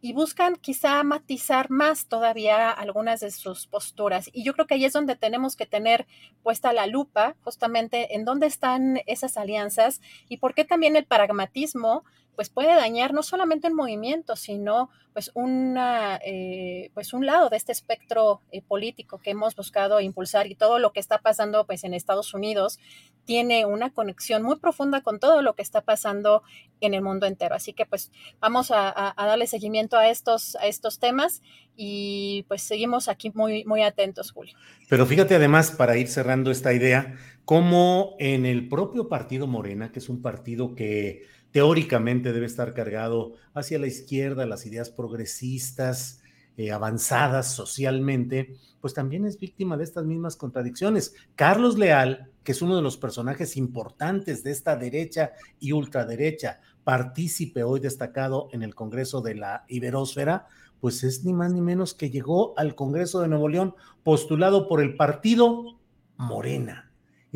[0.00, 4.30] y buscan quizá matizar más todavía algunas de sus posturas.
[4.32, 6.06] Y yo creo que ahí es donde tenemos que tener
[6.42, 12.04] puesta la lupa justamente en dónde están esas alianzas y por qué también el pragmatismo
[12.36, 17.56] pues puede dañar no solamente el movimiento, sino pues, una, eh, pues un lado de
[17.56, 21.84] este espectro eh, político que hemos buscado impulsar y todo lo que está pasando pues
[21.84, 22.78] en Estados Unidos
[23.24, 26.42] tiene una conexión muy profunda con todo lo que está pasando
[26.82, 27.54] en el mundo entero.
[27.54, 31.42] Así que pues vamos a, darle seguimiento a estos, a estos temas
[31.76, 34.54] y pues seguimos aquí muy, muy atentos, Julio.
[34.88, 37.16] Pero fíjate además, para ir cerrando esta idea,
[37.46, 41.24] como en el propio partido Morena, que es un partido que
[41.56, 46.20] teóricamente debe estar cargado hacia la izquierda, las ideas progresistas,
[46.58, 51.14] eh, avanzadas socialmente, pues también es víctima de estas mismas contradicciones.
[51.34, 57.62] Carlos Leal, que es uno de los personajes importantes de esta derecha y ultraderecha, partícipe
[57.62, 60.48] hoy destacado en el Congreso de la Iberósfera,
[60.78, 64.82] pues es ni más ni menos que llegó al Congreso de Nuevo León postulado por
[64.82, 65.78] el partido
[66.18, 66.85] Morena.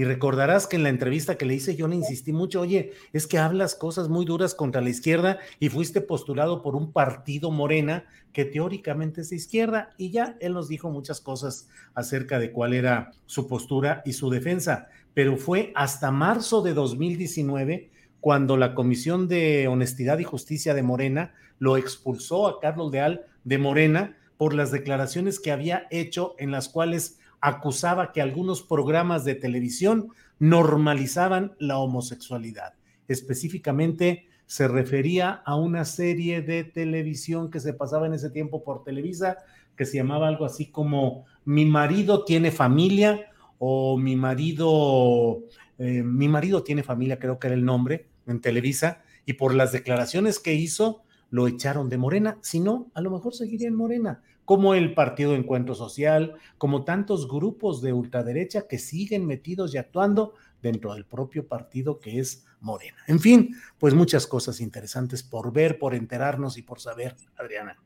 [0.00, 3.26] Y recordarás que en la entrevista que le hice yo le insistí mucho, oye, es
[3.26, 8.06] que hablas cosas muy duras contra la izquierda y fuiste postulado por un partido morena
[8.32, 12.72] que teóricamente es de izquierda y ya él nos dijo muchas cosas acerca de cuál
[12.72, 14.88] era su postura y su defensa.
[15.12, 17.90] Pero fue hasta marzo de 2019
[18.20, 23.58] cuando la Comisión de Honestidad y Justicia de Morena lo expulsó a Carlos Leal de
[23.58, 29.34] Morena por las declaraciones que había hecho en las cuales acusaba que algunos programas de
[29.34, 32.74] televisión normalizaban la homosexualidad.
[33.08, 38.82] Específicamente se refería a una serie de televisión que se pasaba en ese tiempo por
[38.82, 39.38] Televisa,
[39.76, 45.44] que se llamaba algo así como Mi marido tiene familia o Mi marido,
[45.78, 49.72] eh, Mi marido tiene familia, creo que era el nombre en Televisa, y por las
[49.72, 54.22] declaraciones que hizo, lo echaron de Morena, si no, a lo mejor seguiría en Morena
[54.50, 60.34] como el Partido Encuentro Social, como tantos grupos de ultraderecha que siguen metidos y actuando
[60.60, 62.96] dentro del propio partido que es Morena.
[63.06, 67.80] En fin, pues muchas cosas interesantes por ver, por enterarnos y por saber, Adriana.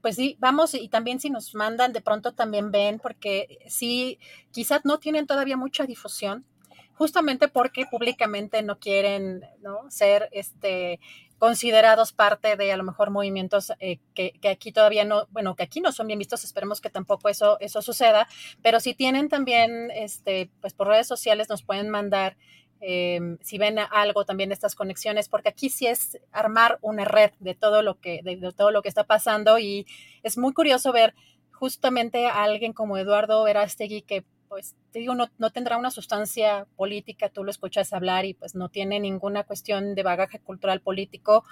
[0.00, 4.18] Pues sí, vamos y también si nos mandan, de pronto también ven, porque sí,
[4.52, 6.46] quizás no tienen todavía mucha difusión,
[6.94, 9.90] justamente porque públicamente no quieren ¿no?
[9.90, 10.98] ser este
[11.44, 15.62] considerados parte de a lo mejor movimientos eh, que, que, aquí todavía no, bueno, que
[15.62, 18.26] aquí no son bien vistos, esperemos que tampoco eso, eso suceda,
[18.62, 22.38] pero si tienen también, este, pues por redes sociales nos pueden mandar
[22.80, 27.54] eh, si ven algo también estas conexiones, porque aquí sí es armar una red de
[27.54, 29.86] todo lo que, de, de todo lo que está pasando y
[30.22, 31.14] es muy curioso ver
[31.52, 34.24] justamente a alguien como Eduardo Verástegui que
[34.54, 38.54] pues te digo, no, no, tendrá una sustancia política, tú lo escuchas hablar y pues
[38.54, 41.44] no tiene ninguna cuestión de bagaje cultural político.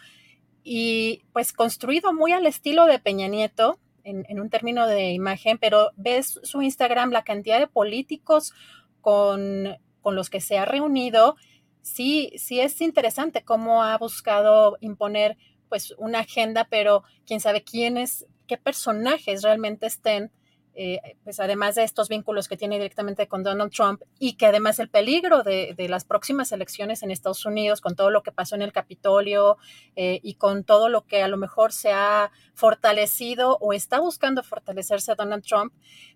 [0.62, 5.58] Y pues construido muy al estilo de Peña Nieto en, en un término de imagen,
[5.58, 8.52] pero ves su Instagram, la cantidad de políticos
[9.00, 11.34] con, con los que se ha reunido,
[11.80, 15.36] sí, sí es interesante cómo ha buscado imponer
[15.68, 20.30] pues una agenda, pero quién sabe quiénes, qué personajes realmente estén
[20.74, 24.78] eh, pues además de estos vínculos que tiene directamente con Donald Trump y que además
[24.78, 28.54] el peligro de, de las próximas elecciones en Estados Unidos, con todo lo que pasó
[28.54, 29.58] en el Capitolio
[29.96, 34.42] eh, y con todo lo que a lo mejor se ha fortalecido o está buscando
[34.42, 35.74] fortalecerse Donald Trump,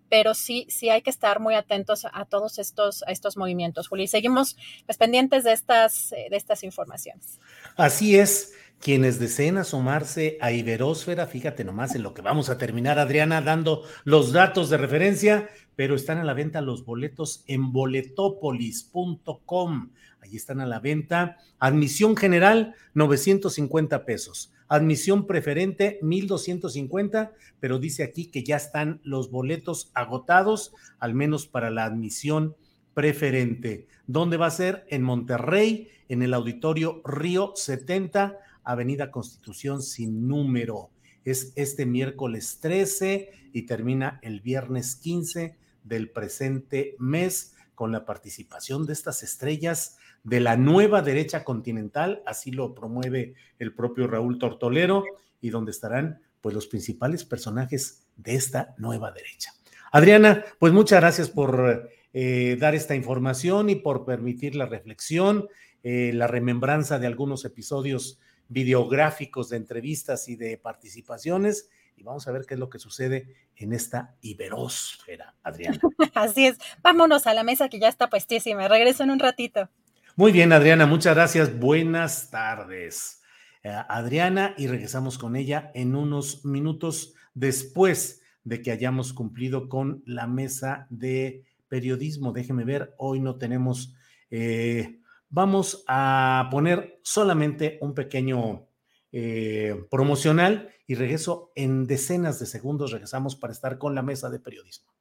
[0.09, 4.07] pero sí, sí hay que estar muy atentos a todos estos, a estos movimientos, Juli.
[4.07, 7.41] Seguimos pues, pendientes de estas, de estas informaciones.
[7.77, 12.99] Así es quienes deseen asomarse a Iberósfera, fíjate nomás en lo que vamos a terminar,
[12.99, 19.91] Adriana, dando los datos de referencia, pero están a la venta los boletos en boletopolis.com.
[20.20, 21.39] Ahí están a la venta.
[21.59, 24.53] Admisión general, 950 pesos.
[24.68, 31.70] Admisión preferente, 1250, pero dice aquí que ya están los boletos agotados, al menos para
[31.70, 32.57] la admisión
[32.95, 33.87] preferente.
[34.07, 34.85] ¿Dónde va a ser?
[34.89, 40.91] En Monterrey, en el auditorio Río 70 Avenida Constitución sin número.
[41.25, 48.87] Es este miércoles 13 y termina el viernes 15 del presente mes con la participación
[48.87, 55.05] de estas estrellas de la nueva derecha continental, así lo promueve el propio Raúl Tortolero,
[55.41, 59.53] y donde estarán pues los principales personajes de esta nueva derecha.
[59.93, 65.49] Adriana, pues muchas gracias por eh, dar esta información y por permitir la reflexión,
[65.83, 68.19] eh, la remembranza de algunos episodios
[68.49, 71.69] videográficos de entrevistas y de participaciones.
[71.97, 75.79] Y vamos a ver qué es lo que sucede en esta iberósfera, Adriana.
[76.15, 76.59] Así es.
[76.83, 78.69] Vámonos a la mesa que ya está puestísima.
[78.69, 79.71] Regreso en un ratito.
[80.15, 81.59] Muy bien, Adriana, muchas gracias.
[81.59, 83.23] Buenas tardes.
[83.63, 90.03] Eh, Adriana, y regresamos con ella en unos minutos después de que hayamos cumplido con
[90.07, 92.33] la mesa de periodismo.
[92.33, 93.95] Déjeme ver, hoy no tenemos
[94.31, 98.68] eh, vamos a poner solamente un pequeño
[99.12, 102.93] eh, promocional y regreso en decenas de segundos.
[102.93, 104.96] Regresamos para estar con la mesa de periodismo.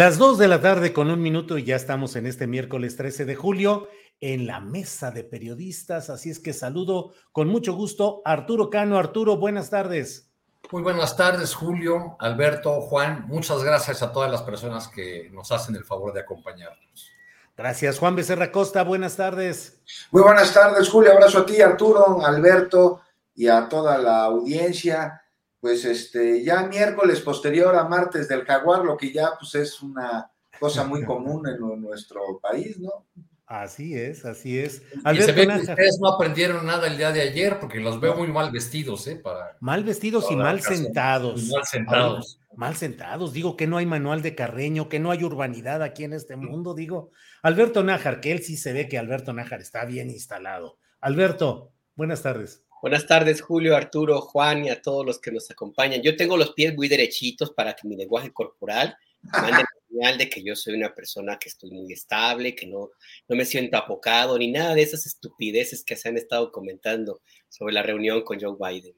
[0.00, 3.26] Las dos de la tarde con un minuto y ya estamos en este miércoles 13
[3.26, 3.86] de julio
[4.18, 6.08] en la mesa de periodistas.
[6.08, 8.96] Así es que saludo con mucho gusto a Arturo Cano.
[8.96, 10.32] Arturo, buenas tardes.
[10.72, 13.26] Muy buenas tardes, Julio, Alberto, Juan.
[13.28, 17.10] Muchas gracias a todas las personas que nos hacen el favor de acompañarnos.
[17.54, 18.82] Gracias, Juan Becerra Costa.
[18.82, 19.82] Buenas tardes.
[20.12, 21.12] Muy buenas tardes, Julio.
[21.12, 23.02] Abrazo a ti, Arturo, Alberto
[23.34, 25.19] y a toda la audiencia
[25.60, 30.30] pues este, ya miércoles posterior a martes del jaguar, lo que ya pues es una
[30.58, 33.06] cosa muy común en nuestro país, ¿no?
[33.50, 34.80] Así es, así es.
[35.12, 38.14] y se ve que ustedes no aprendieron nada el día de ayer porque los veo
[38.14, 39.16] muy mal vestidos, ¿eh?
[39.16, 41.48] Para, mal vestidos y mal sentados.
[41.48, 42.40] mal sentados.
[42.54, 43.32] mal sentados.
[43.32, 46.74] Digo que no hay manual de Carreño, que no hay urbanidad aquí en este mundo.
[46.74, 47.10] Digo,
[47.42, 50.78] Alberto Nájar, que él sí se ve que Alberto Nájar está bien instalado.
[51.00, 52.62] Alberto, buenas tardes.
[52.82, 56.00] Buenas tardes, Julio, Arturo, Juan y a todos los que nos acompañan.
[56.00, 60.42] Yo tengo los pies muy derechitos para que mi lenguaje corporal mande señal de que
[60.42, 62.90] yo soy una persona que estoy muy estable, que no,
[63.28, 67.20] no me siento apocado, ni nada de esas estupideces que se han estado comentando
[67.50, 68.94] sobre la reunión con Joe Biden.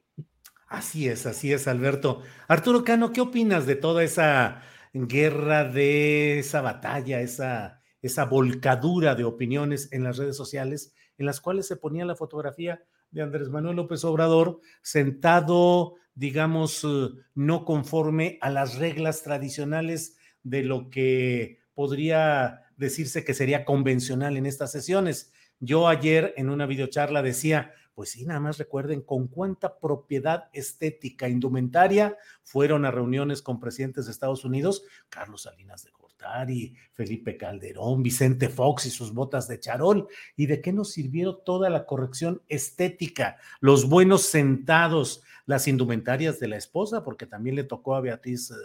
[0.67, 2.21] Así es, así es, Alberto.
[2.47, 4.63] Arturo Cano, ¿qué opinas de toda esa
[4.93, 11.41] guerra, de esa batalla, esa, esa volcadura de opiniones en las redes sociales en las
[11.41, 12.81] cuales se ponía la fotografía
[13.13, 20.63] de Andrés Manuel López Obrador sentado, digamos, eh, no conforme a las reglas tradicionales de
[20.63, 25.31] lo que podría decirse que sería convencional en estas sesiones.
[25.59, 31.29] Yo ayer en una videocharla decía, pues sí, nada más recuerden con cuánta propiedad estética,
[31.29, 35.91] indumentaria fueron a reuniones con presidentes de Estados Unidos, Carlos Salinas de
[36.23, 41.37] Gortari, Felipe Calderón, Vicente Fox y sus botas de charol, y de qué nos sirvieron
[41.45, 47.63] toda la corrección estética, los buenos sentados, las indumentarias de la esposa, porque también le
[47.63, 48.55] tocó a Beatriz eh,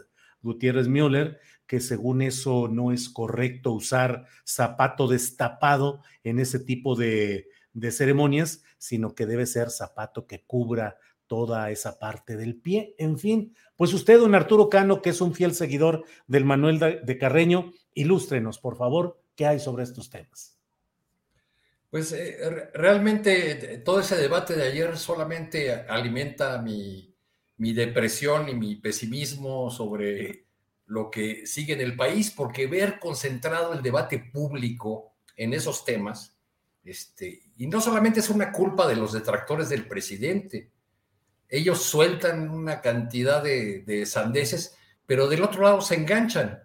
[0.43, 7.49] Gutiérrez Müller, que según eso no es correcto usar zapato destapado en ese tipo de,
[7.73, 10.97] de ceremonias, sino que debe ser zapato que cubra
[11.29, 12.95] toda esa parte del pie.
[12.99, 17.19] En fin, pues usted, don Arturo Cano, que es un fiel seguidor del Manuel de
[17.19, 20.59] Carreño, ilústrenos, por favor, qué hay sobre estos temas.
[21.91, 22.37] Pues eh,
[22.75, 27.15] realmente todo ese debate de ayer solamente alimenta mi,
[27.59, 30.47] mi depresión y mi pesimismo sobre
[30.87, 36.37] lo que sigue en el país, porque ver concentrado el debate público en esos temas,
[36.83, 40.71] este, y no solamente es una culpa de los detractores del presidente,
[41.49, 44.77] ellos sueltan una cantidad de, sandeces,
[45.07, 46.63] pero del otro lado se enganchan.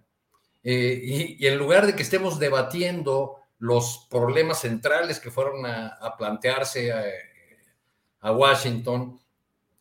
[0.63, 6.91] Eh, y, en lugar de que estemos debatiendo los problemas centrales que fueron a, plantearse
[8.21, 9.19] a, Washington,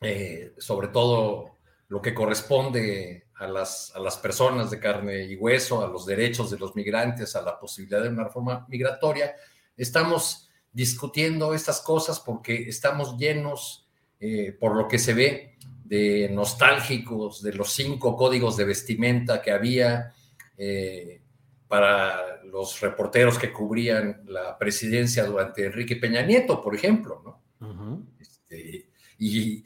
[0.00, 5.84] eh, sobre todo lo que corresponde a las, a las personas de carne y hueso,
[5.84, 9.34] a los derechos de los migrantes, a la posibilidad de una reforma migratoria,
[9.76, 13.81] estamos discutiendo estas cosas porque estamos llenos,
[14.24, 19.50] eh, por lo que se ve, de nostálgicos de los cinco códigos de vestimenta que
[19.50, 20.14] había
[20.56, 21.20] eh,
[21.66, 28.06] para los reporteros que cubrían la presidencia durante Enrique Peña Nieto, por ejemplo, ¿no?
[28.20, 28.86] Este,
[29.18, 29.64] y,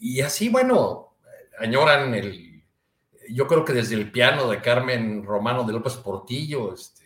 [0.00, 1.16] y así, bueno,
[1.58, 2.64] añoran el,
[3.28, 7.04] yo creo que desde el piano de Carmen Romano de López Portillo, este,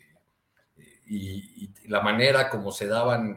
[1.09, 3.37] y, la manera como se daban,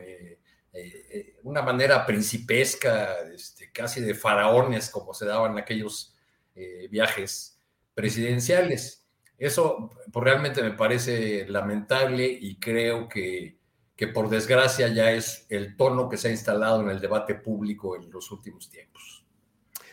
[1.50, 6.16] una manera principesca, este, casi de faraones, como se daban aquellos
[6.56, 7.60] eh, viajes
[7.94, 9.08] presidenciales.
[9.38, 13.58] Eso pues, realmente me parece lamentable y creo que,
[13.96, 17.96] que por desgracia ya es el tono que se ha instalado en el debate público
[17.96, 19.26] en los últimos tiempos.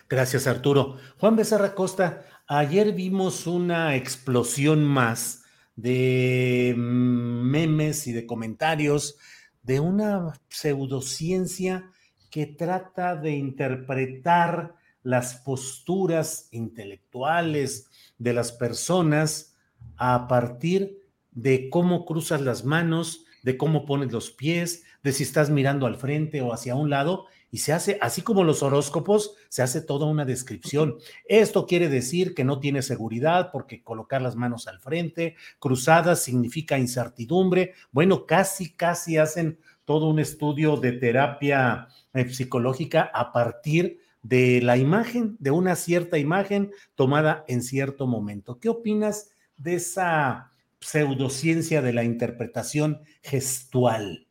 [0.09, 0.99] Gracias, Arturo.
[1.19, 5.45] Juan Becerra Costa, ayer vimos una explosión más
[5.75, 9.19] de memes y de comentarios
[9.67, 11.91] de una pseudociencia
[12.31, 17.89] que trata de interpretar las posturas intelectuales
[18.19, 19.57] de las personas
[19.97, 21.03] a partir
[21.33, 25.97] de cómo cruzas las manos, de cómo pones los pies, de si estás mirando al
[25.97, 30.07] frente o hacia un lado, y se hace, así como los horóscopos, se hace toda
[30.07, 30.97] una descripción.
[31.27, 36.79] Esto quiere decir que no tiene seguridad porque colocar las manos al frente, cruzadas significa
[36.79, 37.75] incertidumbre.
[37.93, 44.77] Bueno, casi, casi hacen todo un estudio de terapia eh, psicológica a partir de la
[44.77, 48.59] imagen, de una cierta imagen tomada en cierto momento.
[48.59, 54.27] ¿Qué opinas de esa pseudociencia de la interpretación gestual?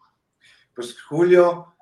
[0.75, 1.74] Pues Julio,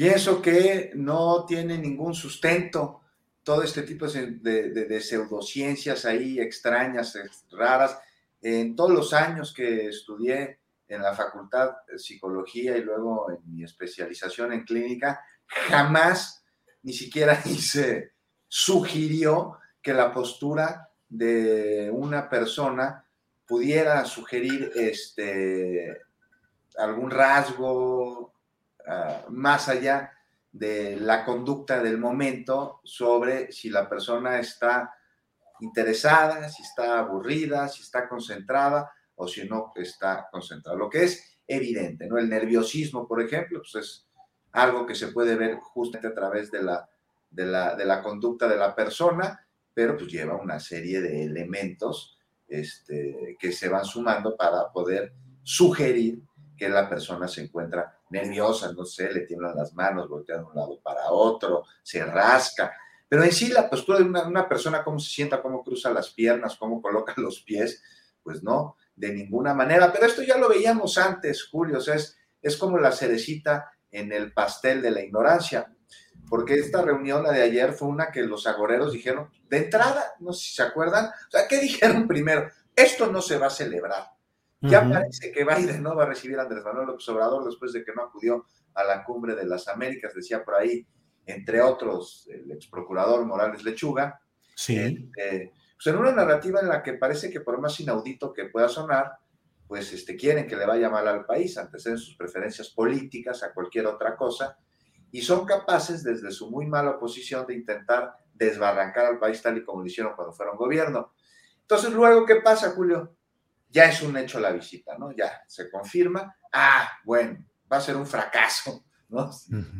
[0.00, 3.02] Pienso que no tiene ningún sustento
[3.42, 7.18] todo este tipo de, pseudociencias ahí extrañas,
[7.50, 7.98] raras.
[8.40, 13.62] En todos los años que estudié en la facultad de psicología y luego en mi
[13.62, 15.20] especialización en clínica,
[15.68, 16.46] jamás
[16.82, 18.12] ni siquiera se
[18.48, 23.04] sugirió que la postura de una persona
[23.46, 25.94] pudiera sugerir este,
[26.78, 28.32] algún rasgo,
[28.92, 30.10] Ah, más allá
[30.50, 34.92] de la conducta del momento sobre si la persona está
[35.60, 40.76] interesada, si está aburrida, si está concentrada o si no está concentrada.
[40.76, 42.18] Lo que es evidente, ¿no?
[42.18, 44.08] El nerviosismo, por ejemplo, pues es
[44.50, 46.90] algo que se puede ver justamente a través de la,
[47.30, 52.18] de la, de la conducta de la persona, pero pues lleva una serie de elementos
[52.48, 55.12] este, que se van sumando para poder
[55.44, 56.24] sugerir
[56.56, 60.54] que la persona se encuentra nerviosa, no sé, le tiemblan las manos, voltea de un
[60.54, 62.72] lado para otro, se rasca.
[63.08, 66.56] Pero en sí la postura de una, persona, cómo se sienta, cómo cruza las piernas,
[66.56, 67.82] cómo coloca los pies,
[68.22, 69.92] pues no, de ninguna manera.
[69.92, 74.12] Pero esto ya lo veíamos antes, Julio, o sea, es, es como la cerecita en
[74.12, 75.72] el pastel de la ignorancia.
[76.28, 80.32] porque esta reunión, la de ayer, fue una que los agoreros dijeron, de entrada, no
[80.32, 82.48] sé si se acuerdan, o sea, ¿qué dijeron primero?
[82.76, 84.12] Esto no se va a celebrar.
[84.62, 87.82] Ya parece que Biden no va a recibir a Andrés Manuel López Obrador después de
[87.82, 90.86] que no acudió a la cumbre de las Américas, decía por ahí,
[91.24, 94.20] entre otros, el ex procurador Morales Lechuga.
[94.54, 94.76] Sí.
[94.76, 98.68] Este, pues en una narrativa en la que parece que por más inaudito que pueda
[98.68, 99.12] sonar,
[99.66, 103.86] pues este, quieren que le vaya mal al país, anteceden sus preferencias políticas a cualquier
[103.86, 104.58] otra cosa,
[105.12, 109.64] y son capaces desde su muy mala posición de intentar desbarrancar al país tal y
[109.64, 111.14] como lo hicieron cuando fueron gobierno.
[111.62, 113.16] Entonces, luego, ¿qué pasa, Julio?
[113.70, 115.12] Ya es un hecho la visita, ¿no?
[115.12, 116.34] Ya se confirma.
[116.52, 119.30] Ah, bueno, va a ser un fracaso, ¿no?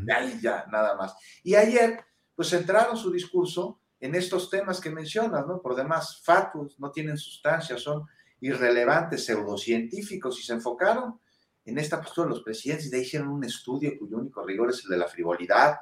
[0.06, 1.14] Ya, ya, nada más.
[1.42, 2.04] Y ayer,
[2.34, 5.60] pues centraron su discurso en estos temas que mencionas, ¿no?
[5.60, 8.06] Por demás, fatuos, no tienen sustancia, son
[8.40, 11.20] irrelevantes, pseudocientíficos, y se enfocaron
[11.64, 14.82] en esta postura los presidentes y de ahí hicieron un estudio cuyo único rigor es
[14.84, 15.78] el de la frivolidad.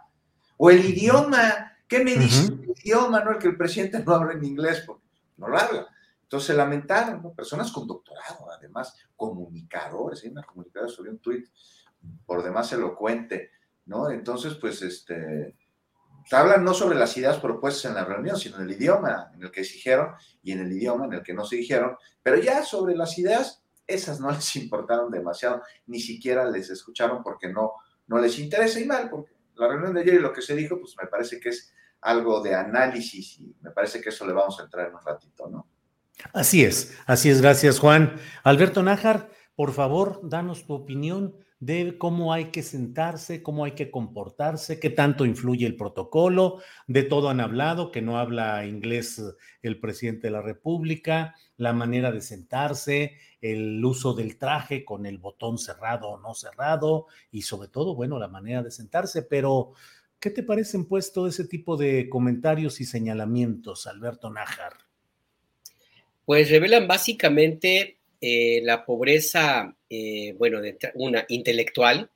[0.56, 3.32] O el idioma, ¿qué me dice el idioma, no?
[3.32, 5.04] El que el presidente no habla en inglés, porque
[5.36, 5.88] no lo habla.
[6.28, 7.32] Entonces se lamentaron, ¿no?
[7.32, 11.48] Personas con doctorado, además, comunicadores, hay una comunicadora sobre un tuit
[12.26, 13.50] por demás elocuente,
[13.86, 14.10] ¿no?
[14.10, 15.56] Entonces, pues, este,
[16.30, 19.50] hablan no sobre las ideas propuestas en la reunión, sino en el idioma en el
[19.50, 22.62] que se dijeron y en el idioma en el que no se dijeron, pero ya
[22.62, 27.72] sobre las ideas, esas no les importaron demasiado, ni siquiera les escucharon porque no,
[28.06, 30.78] no les interesa y mal, porque la reunión de ayer y lo que se dijo,
[30.78, 31.72] pues me parece que es
[32.02, 35.48] algo de análisis y me parece que eso le vamos a entrar en un ratito,
[35.48, 35.66] ¿no?
[36.32, 38.16] Así es, así es, gracias Juan.
[38.42, 43.90] Alberto Nájar, por favor, danos tu opinión de cómo hay que sentarse, cómo hay que
[43.90, 49.20] comportarse, qué tanto influye el protocolo, de todo han hablado, que no habla inglés
[49.62, 55.18] el presidente de la República, la manera de sentarse, el uso del traje con el
[55.18, 59.72] botón cerrado o no cerrado y sobre todo, bueno, la manera de sentarse, pero
[60.20, 64.87] ¿qué te parecen pues todo ese tipo de comentarios y señalamientos, Alberto Nájar?
[66.28, 72.10] Pues revelan básicamente eh, la pobreza, eh, bueno, de, una intelectual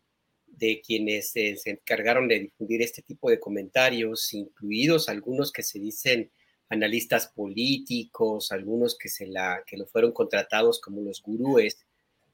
[0.47, 6.31] de quienes se encargaron de difundir este tipo de comentarios, incluidos algunos que se dicen
[6.69, 11.79] analistas políticos, algunos que, se la, que lo fueron contratados como los gurúes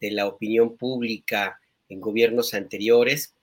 [0.01, 3.35] de la opinión pública en gobiernos anteriores,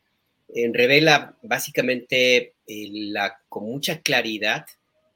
[0.74, 4.66] revela básicamente eh, la, con mucha claridad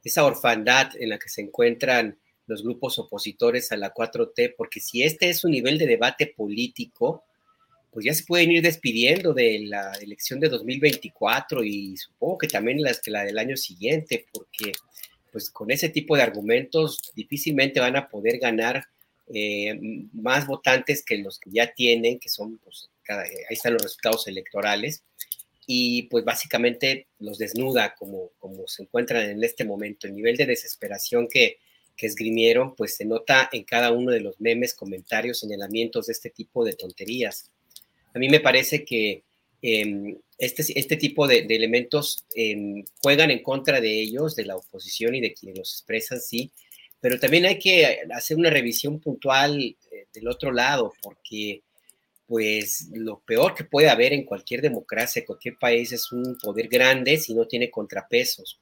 [0.05, 2.17] esa orfandad en la que se encuentran
[2.49, 7.23] los grupos opositores a la 4T, porque si este es un nivel de debate político,
[7.91, 12.81] pues ya se pueden ir despidiendo de la elección de 2024 y supongo que también
[12.81, 14.71] la, la del año siguiente, porque
[15.31, 18.83] pues con ese tipo de argumentos difícilmente van a poder ganar
[19.31, 19.79] eh,
[20.11, 25.03] más votantes que los que ya tienen, que son, pues, ahí están los resultados electorales,
[25.67, 30.07] y pues básicamente los desnuda como, como se encuentran en este momento.
[30.07, 31.59] El nivel de desesperación que,
[31.99, 36.29] que esgrimieron, pues se nota en cada uno de los memes, comentarios, señalamientos de este
[36.29, 37.51] tipo de tonterías.
[38.13, 39.23] A mí me parece que
[39.61, 45.13] em, este, este tipo de, elementos em, juegan en contra de ellos, de la oposición
[45.13, 46.51] y de quienes los expresan, sí,
[47.01, 49.75] pero también hay que hacer una revisión puntual eh,
[50.13, 51.63] del otro lado, porque
[52.27, 57.17] pues lo peor que puede haber en cualquier democracia, cualquier país, es un poder grande
[57.17, 58.61] si no tiene contrapesos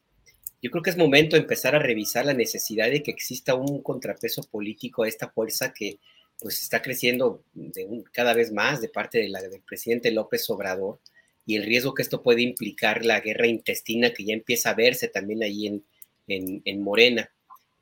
[0.61, 3.81] yo creo que es momento de empezar a revisar la necesidad de que exista un
[3.81, 5.99] contrapeso político a esta fuerza que
[6.39, 10.99] pues está creciendo de cada vez más de parte de la, del presidente López Obrador
[11.45, 15.07] y el riesgo que esto puede implicar la guerra intestina que ya empieza a verse
[15.07, 15.83] también ahí en,
[16.27, 17.31] en, en Morena.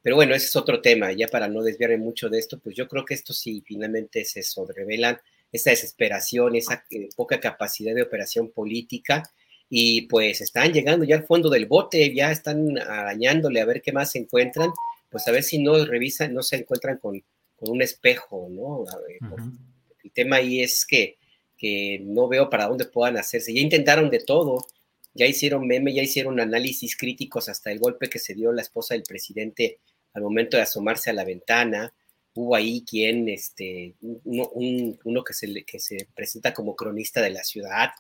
[0.02, 2.88] Pero bueno, ese es otro tema, ya para no desviarme mucho de esto, pues yo
[2.88, 4.42] creo que esto sí finalmente se
[4.76, 5.20] revelan
[5.52, 9.24] esa desesperación, esa eh, poca capacidad de operación política
[9.70, 13.92] y pues están llegando ya al fondo del bote, ya están arañándole a ver qué
[13.92, 14.72] más se encuentran,
[15.10, 17.24] pues a ver si no revisan, no se encuentran con,
[17.60, 18.86] un espejo, ¿no?
[20.04, 21.18] El tema ahí es que,
[21.58, 23.54] que no veo para dónde puedan hacerse.
[23.54, 24.68] Ya intentaron de todo,
[25.16, 28.94] ya hicieron meme, ya hicieron análisis críticos hasta el golpe que se dio la esposa
[28.94, 29.80] del presidente
[30.14, 31.92] al momento de asomarse a la ventana.
[32.36, 37.44] Hubo ahí quien, este, uno, uno que, se, que se presenta como cronista de la
[37.44, 37.92] ciudad,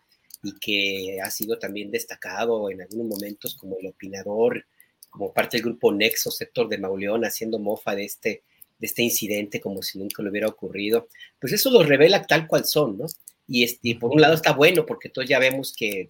[0.45, 4.65] y que ha sido también destacado en algunos momentos como el opinador,
[5.09, 8.43] como parte del grupo Nexo, sector de Mauleón, haciendo mofa de este,
[8.77, 11.07] de este incidente como si nunca le hubiera ocurrido,
[11.39, 13.05] pues eso lo revela tal cual son, ¿no?
[13.47, 16.09] Y este, por un lado está bueno porque todos ya vemos que,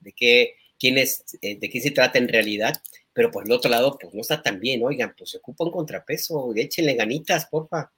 [0.00, 2.74] de qué quién es, eh, de qué se trata en realidad,
[3.12, 5.70] pero por el otro lado, pues no está tan bien, oigan, pues se ocupa un
[5.70, 7.90] contrapeso, échenle ganitas, porfa.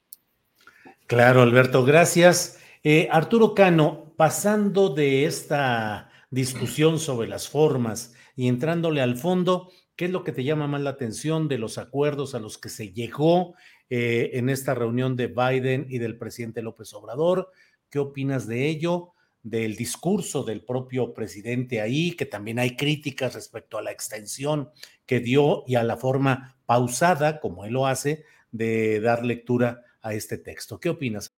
[1.06, 2.58] Claro, Alberto, gracias.
[2.84, 10.04] Eh, Arturo Cano, pasando de esta discusión sobre las formas y entrándole al fondo, ¿qué
[10.04, 12.92] es lo que te llama más la atención de los acuerdos a los que se
[12.92, 13.54] llegó
[13.90, 17.50] eh, en esta reunión de Biden y del presidente López Obrador?
[17.90, 19.12] ¿Qué opinas de ello?
[19.40, 24.70] del discurso del propio presidente ahí, que también hay críticas respecto a la extensión
[25.06, 30.12] que dio y a la forma pausada, como él lo hace, de dar lectura a
[30.12, 30.78] este texto.
[30.80, 31.37] ¿Qué opinas?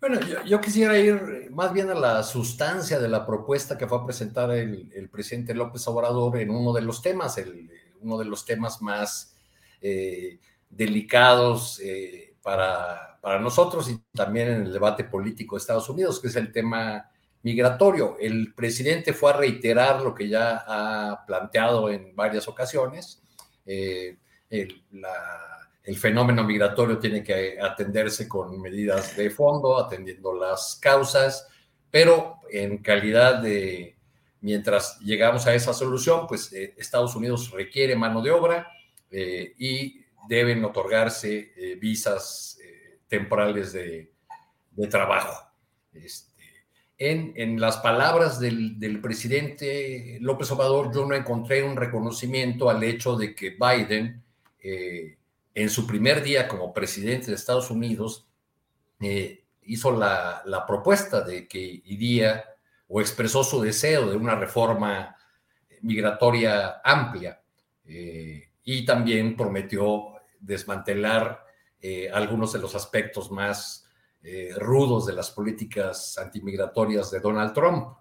[0.00, 4.04] Bueno, yo, quisiera ir más bien a la sustancia de la propuesta que fue a
[4.04, 7.36] presentar el, presidente López Obrador en uno de los temas,
[8.00, 9.34] uno de los temas más
[9.80, 10.38] eh,
[10.68, 16.28] delicados, eh, para, para nosotros y también en el debate político de Estados Unidos, que
[16.28, 17.10] es el tema
[17.42, 18.16] migratorio.
[18.20, 23.20] El presidente fue a reiterar lo que ya ha planteado en varias ocasiones.
[23.64, 24.18] Eh,
[24.48, 24.80] el,
[25.86, 31.48] el, fenómeno migratorio tiene que atenderse con medidas de fondo, atendiendo las causas,
[31.90, 33.96] pero en calidad de,
[34.40, 38.68] mientras llegamos a esa solución, pues eh, Estados Unidos requiere mano de obra
[39.10, 42.58] eh, y deben otorgarse eh, visas
[43.08, 44.12] temporales de,
[44.90, 45.50] trabajo.
[45.92, 46.42] Este,
[46.98, 52.82] en, en, las palabras del, del, presidente López Obrador, yo no encontré un reconocimiento al
[52.82, 54.22] hecho de que Biden,
[55.56, 58.28] en su primer día como presidente de Estados Unidos,
[59.62, 62.44] hizo la, la, propuesta de que iría
[62.88, 65.16] o expresó su deseo de una reforma
[65.80, 67.40] migratoria amplia
[67.84, 71.42] y también prometió desmantelar
[71.80, 73.88] eh, algunos de los aspectos más
[74.22, 77.96] eh, rudos de las políticas antimigratorias de Donald Trump.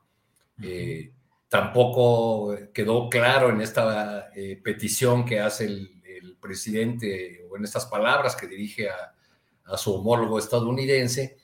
[0.62, 1.14] Eh,
[1.48, 4.30] tampoco quedó claro en esta
[4.62, 5.95] petición que hace el,
[6.46, 9.12] presidente o en estas palabras que dirige a,
[9.78, 11.38] su homólogo estadounidense,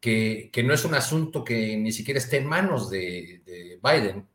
[0.00, 4.26] que, que, no es un asunto que ni siquiera esté en manos de, de, Biden,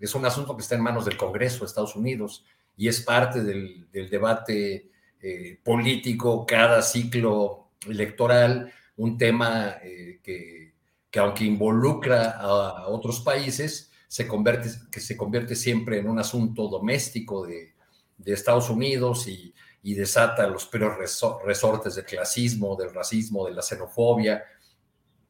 [0.00, 2.44] es un asunto que está en manos del Congreso de Estados Unidos
[2.76, 4.90] y es parte del, debate
[5.20, 10.74] eh, político cada ciclo electoral, un tema eh, que,
[11.08, 16.66] que, aunque involucra a, otros países, se convierte, que se convierte siempre en un asunto
[16.66, 17.74] doméstico de,
[18.16, 23.62] de Estados Unidos y, y, desata los peores resortes del clasismo, del racismo, de la
[23.62, 24.44] xenofobia.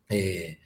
[0.09, 0.59] Eh,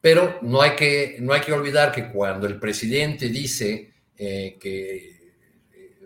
[0.00, 5.22] pero no hay, que, no hay que olvidar que cuando el presidente dice que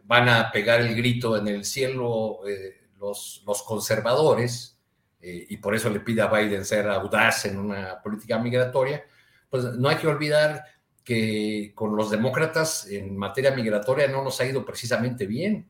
[0.06, 4.78] van a pegar el grito en el cielo eh, los, los, conservadores,
[5.20, 9.04] eh, y por eso le pide a Biden ser audaz en una política migratoria,
[9.50, 10.64] pues no hay que olvidar
[11.06, 15.66] que con los demócratas en materia migratoria no nos ha ido precisamente bien.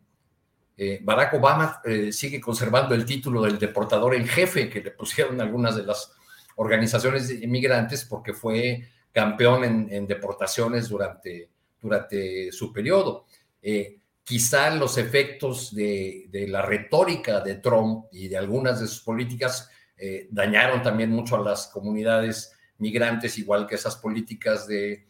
[0.76, 1.80] Eh, Barack Obama
[2.10, 6.12] sigue conservando el título del deportador en jefe que le pusieron algunas de las
[6.56, 11.48] organizaciones de inmigrantes porque fue campeón en, deportaciones durante,
[11.80, 13.24] durante su periodo.
[13.62, 19.70] Eh, quizá los efectos de, la retórica de Trump y de algunas de sus políticas
[19.96, 25.06] eh, dañaron también mucho a las comunidades migrantes, igual que esas políticas de,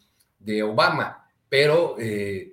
[0.62, 1.28] Obama.
[1.48, 2.52] Pero eh,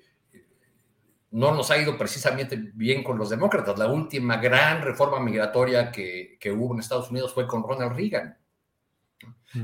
[1.31, 3.77] no nos ha ido precisamente bien con los demócratas.
[3.77, 8.37] La última gran reforma migratoria que, hubo en Estados Unidos fue con Ronald Reagan.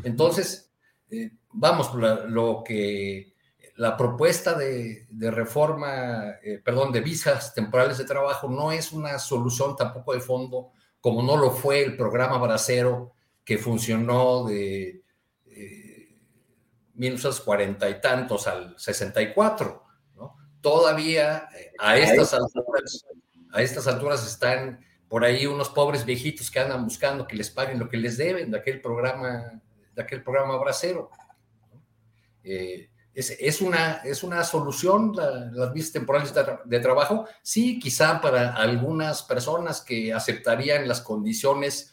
[0.03, 0.71] Entonces,
[1.11, 3.33] eh, vamos, lo que
[3.79, 9.75] la propuesta de, reforma, eh, perdón, de visas temporales de trabajo no es una solución
[9.77, 13.13] tampoco de fondo, como no lo fue el programa Bracero,
[13.45, 15.03] que funcionó de
[16.99, 19.83] 1940 y tantos al 64.
[20.15, 20.37] ¿no?
[20.61, 23.05] Todavía eh, a estas alturas,
[23.51, 27.79] a estas alturas están por ahí unos pobres viejitos que andan buscando que les paguen
[27.79, 29.59] lo que les deben de aquel programa
[29.95, 31.09] de aquel programa Bracero.
[32.43, 36.33] Eh, es, una, es una solución las visas temporales
[36.65, 41.91] de, trabajo, sí, quizá para algunas personas que aceptarían las condiciones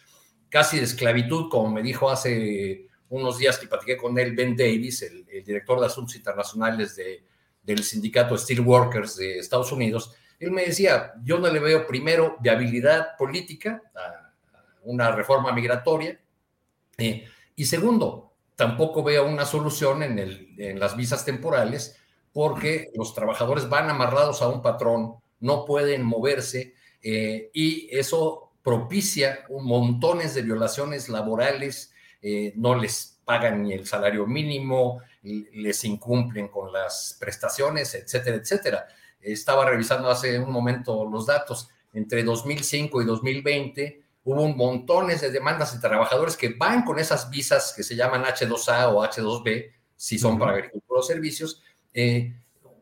[0.48, 5.02] casi de esclavitud, como me dijo hace unos días que platiqué con él, Ben Davis,
[5.02, 7.24] el, director de Asuntos Internacionales de,
[7.62, 13.16] del sindicato Steelworkers de Estados Unidos, él me decía, yo no le veo primero viabilidad
[13.16, 14.32] política a,
[14.82, 16.20] una reforma migratoria,
[16.98, 17.26] eh,
[17.56, 21.96] y segundo, tampoco veo una solución en, el, en las visas temporales
[22.32, 29.46] porque los trabajadores van amarrados a un patrón, no pueden moverse eh, y eso propicia
[29.48, 31.94] montones de violaciones laborales,
[32.28, 38.89] eh, no les pagan ni el salario mínimo, les incumplen con las prestaciones, etcétera, etcétera.
[39.20, 41.69] Estaba revisando hace un momento los datos.
[41.93, 47.73] Entre 2005 y 2020 hubo montones de demandas de trabajadores que van con esas visas
[47.77, 51.62] que se llaman H2A o H2B, si son para agricultura o servicios,
[51.94, 52.35] eh,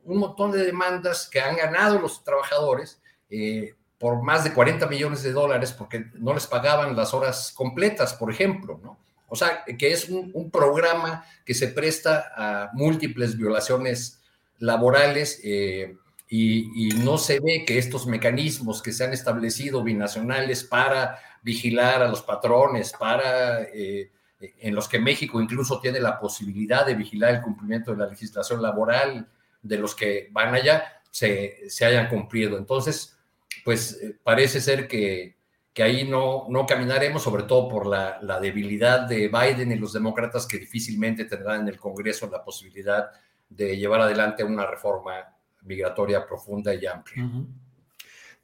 [0.04, 5.22] un montón de demandas que han ganado los trabajadores eh, por más de 40 millones
[5.22, 9.03] de dólares porque no les pagaban las horas completas, por ejemplo, ¿no?
[9.28, 14.22] O sea, que es un, programa que se presta a múltiples violaciones
[14.58, 15.96] laborales eh,
[16.28, 22.08] y, no se ve que estos mecanismos que se han establecido binacionales para vigilar a
[22.08, 24.10] los patrones, para eh,
[24.40, 28.62] en los que México incluso tiene la posibilidad de vigilar el cumplimiento de la legislación
[28.62, 29.28] laboral
[29.62, 32.58] de los que van allá, se, hayan cumplido.
[32.58, 33.16] Entonces,
[33.64, 35.36] pues eh, parece ser que,
[35.82, 40.58] ahí no, no caminaremos, sobre todo por la, debilidad de Biden y los demócratas que
[40.58, 43.10] difícilmente tendrán en el Congreso la posibilidad
[43.48, 45.14] de llevar adelante una reforma
[45.62, 47.28] migratoria profunda y amplia.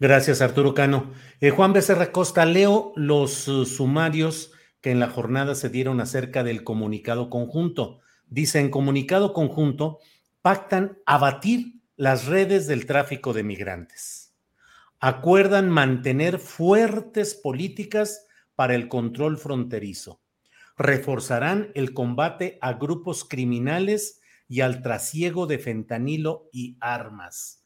[0.00, 1.12] Gracias, Arturo Cano.
[1.40, 6.42] Eh, Juan Becerra Costa, leo los uh, sumarios que en la jornada se dieron acerca
[6.42, 8.00] del comunicado conjunto.
[8.26, 9.98] Dice, en comunicado conjunto,
[10.42, 14.19] pactan abatir las redes del tráfico de migrantes.
[15.00, 20.20] Acuerdan mantener fuertes políticas para el control fronterizo.
[20.76, 27.60] Reforzarán el combate a grupos criminales y al trasiego de fentanilo y armas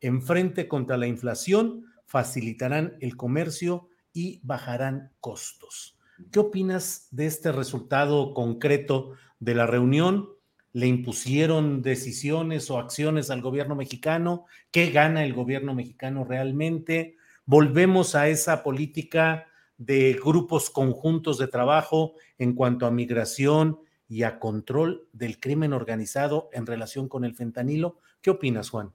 [0.00, 5.98] en frente contra la inflación, facilitarán el comercio y bajarán costos.
[6.32, 10.28] ¿Qué opinas de este resultado concreto de la reunión?
[10.72, 14.46] ¿Le impusieron decisiones o acciones al gobierno mexicano?
[14.70, 17.16] ¿Qué gana el gobierno mexicano realmente?
[17.44, 19.46] ¿Volvemos a esa política
[19.78, 26.50] de grupos conjuntos de trabajo en cuanto a migración y a control del crimen organizado
[26.52, 27.98] en relación con el fentanilo?
[28.20, 28.92] ¿Qué opinas, Juan?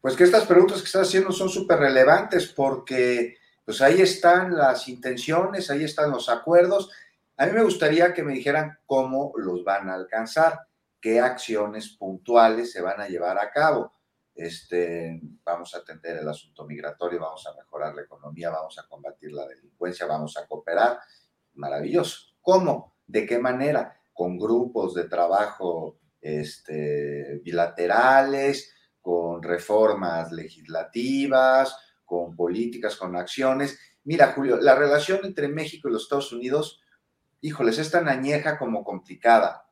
[0.00, 4.88] pues que estas preguntas que estás haciendo son súper relevantes porque pues ahí están las
[4.88, 6.90] intenciones, ahí están los acuerdos.
[7.36, 10.60] A mí me gustaría que me dijeran cómo los van a alcanzar,
[11.00, 13.92] qué acciones puntuales se van a llevar a cabo.
[14.34, 19.32] Este, vamos a atender el asunto migratorio, vamos a mejorar la economía, vamos a combatir
[19.32, 20.98] la delincuencia, vamos a cooperar.
[21.54, 22.34] Maravilloso.
[22.40, 22.96] ¿Cómo?
[23.06, 24.00] ¿De qué manera?
[24.12, 33.78] Con grupos de trabajo este, bilaterales, con reformas legislativas, con políticas, con acciones.
[34.04, 36.80] Mira, Julio, la relación entre México y los Estados Unidos,
[37.40, 39.67] híjoles, es tan añeja como complicada.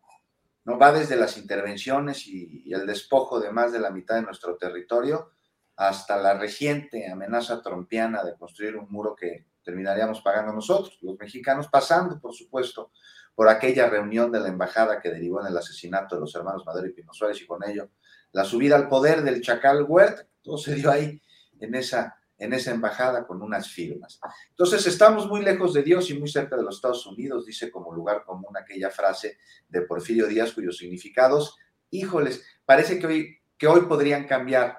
[0.66, 0.78] ¿No?
[0.78, 5.30] Va desde las intervenciones y, el despojo de más de la mitad de nuestro territorio
[5.76, 11.68] hasta la reciente amenaza trompiana de construir un muro que terminaríamos pagando nosotros, los mexicanos,
[11.68, 12.90] pasando, por supuesto,
[13.34, 16.88] por aquella reunión de la embajada que derivó en el asesinato de los hermanos Madero
[16.88, 17.90] y Pino Suárez y con ello
[18.32, 21.20] la subida al poder del Chacal Huerta, todo se dio ahí
[21.60, 24.20] en esa, en esa embajada con unas firmas.
[24.50, 27.94] Entonces, estamos muy lejos de Dios y muy cerca de los Estados Unidos, dice como
[27.94, 29.38] lugar común aquella frase
[29.68, 31.56] de Porfirio Díaz, cuyos significados,
[31.90, 34.78] híjoles, parece que hoy, que hoy podrían cambiar,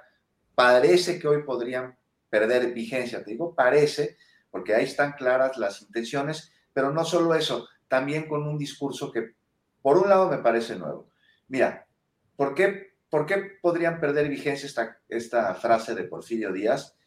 [0.55, 1.97] parece que hoy podrían
[2.29, 3.23] perder vigencia.
[3.23, 4.17] Te digo, parece,
[4.51, 9.35] porque ahí están claras las intenciones, pero no solo eso, también con un discurso que,
[9.81, 11.09] por un lado, me parece nuevo.
[11.47, 11.87] Mira,
[12.35, 16.97] ¿por qué ¿Por qué podrían perder vigencia esta, esta frase de Porfirio Díaz?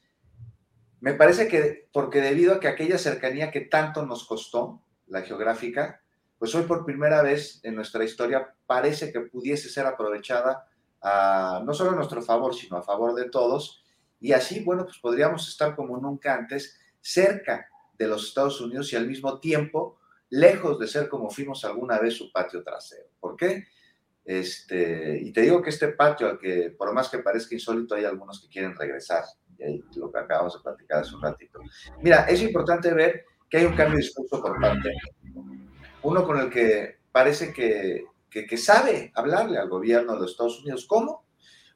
[1.01, 6.01] Me parece que porque debido a que aquella cercanía que tanto nos costó, la geográfica,
[6.39, 10.67] pues hoy por primera vez en nuestra historia parece que pudiese ser aprovechada
[11.03, 13.85] a, no solo a nuestro favor, sino a favor de todos.
[14.21, 17.69] Y así, bueno, pues podríamos estar como nunca antes cerca
[17.99, 19.99] de los Estados Unidos y al mismo tiempo
[20.31, 23.09] lejos de ser como fuimos alguna vez su patio trasero.
[23.19, 23.67] ¿Por qué?
[24.25, 28.05] Este, y te digo que este patio, al que por más que parezca insólito, hay
[28.05, 29.25] algunos que quieren regresar.
[29.97, 31.61] Lo que acabamos de platicar hace un ratito.
[32.01, 34.93] Mira, es importante ver que hay un cambio de discurso por parte.
[36.03, 40.87] Uno con el que parece que, que, sabe hablarle al gobierno de los Estados Unidos.
[40.87, 41.27] ¿Cómo?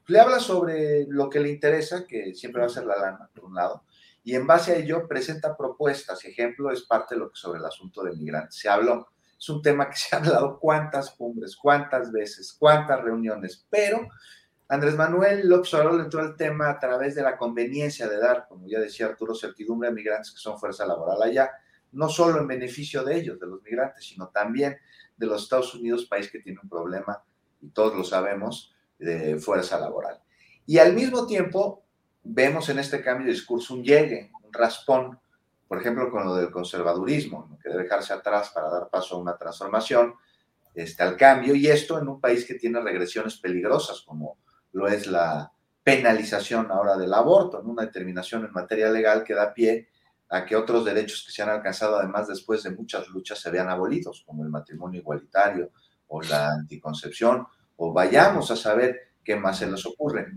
[0.07, 3.45] Le habla sobre lo que le interesa, que siempre va a ser la lana, por
[3.45, 3.83] un lado,
[4.23, 6.23] y en base a ello presenta propuestas.
[6.25, 9.09] Ejemplo, es parte de lo que sobre el asunto de migrantes se habló.
[9.37, 14.07] Es un tema que se ha hablado cuántas cumbres, cuántas veces, cuántas reuniones, pero
[14.67, 18.67] Andrés Manuel López Obrador entró al tema a través de la conveniencia de dar, como
[18.67, 21.51] ya decía Arturo, certidumbre a migrantes que son fuerza laboral allá,
[21.91, 24.77] no solo en beneficio de ellos, de los migrantes, sino también
[25.15, 27.23] de los Estados Unidos, país que tiene un problema,
[27.61, 30.19] y todos lo sabemos, de fuerza laboral.
[30.65, 31.83] Y al mismo tiempo,
[32.23, 35.19] vemos en este cambio de discurso un llegue, un raspón,
[35.67, 39.37] por ejemplo, con lo del conservadurismo, que debe dejarse atrás para dar paso a una
[39.37, 40.15] transformación,
[40.73, 44.37] este, al cambio, y esto en un país que tiene regresiones peligrosas, como
[44.75, 45.53] lo es la
[45.83, 49.87] penalización ahora del aborto, en una determinación en materia legal que da pie
[50.29, 53.69] a que otros derechos que se han alcanzado además después de muchas luchas se vean
[53.69, 55.71] abolidos, como el matrimonio igualitario
[56.07, 57.47] o la anticoncepción,
[57.77, 60.27] o vayamos a saber qué más se les ocurre.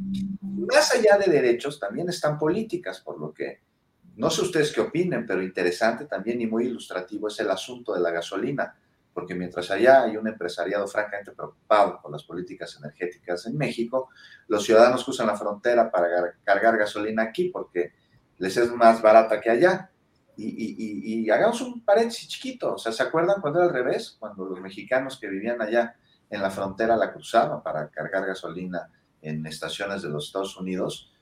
[0.40, 3.62] Más allá de derechos, también están políticas, por lo que
[4.16, 8.00] no sé ustedes qué opinen, pero interesante también y muy ilustrativo es el asunto de
[8.00, 8.72] la gasolina
[9.18, 14.10] porque mientras allá hay un empresariado francamente preocupado por las políticas energéticas en México,
[14.46, 17.94] los ciudadanos usan la frontera para cargar gasolina aquí porque
[18.36, 19.90] les es más barata que allá.
[20.36, 24.16] Y, hagamos un paréntesis chiquito, o sea, ¿se acuerdan cuando era al revés?
[24.20, 25.96] Cuando los mexicanos que vivían allá
[26.30, 28.88] en la frontera la cruzaban para cargar gasolina
[29.20, 31.12] en estaciones de los Estados Unidos,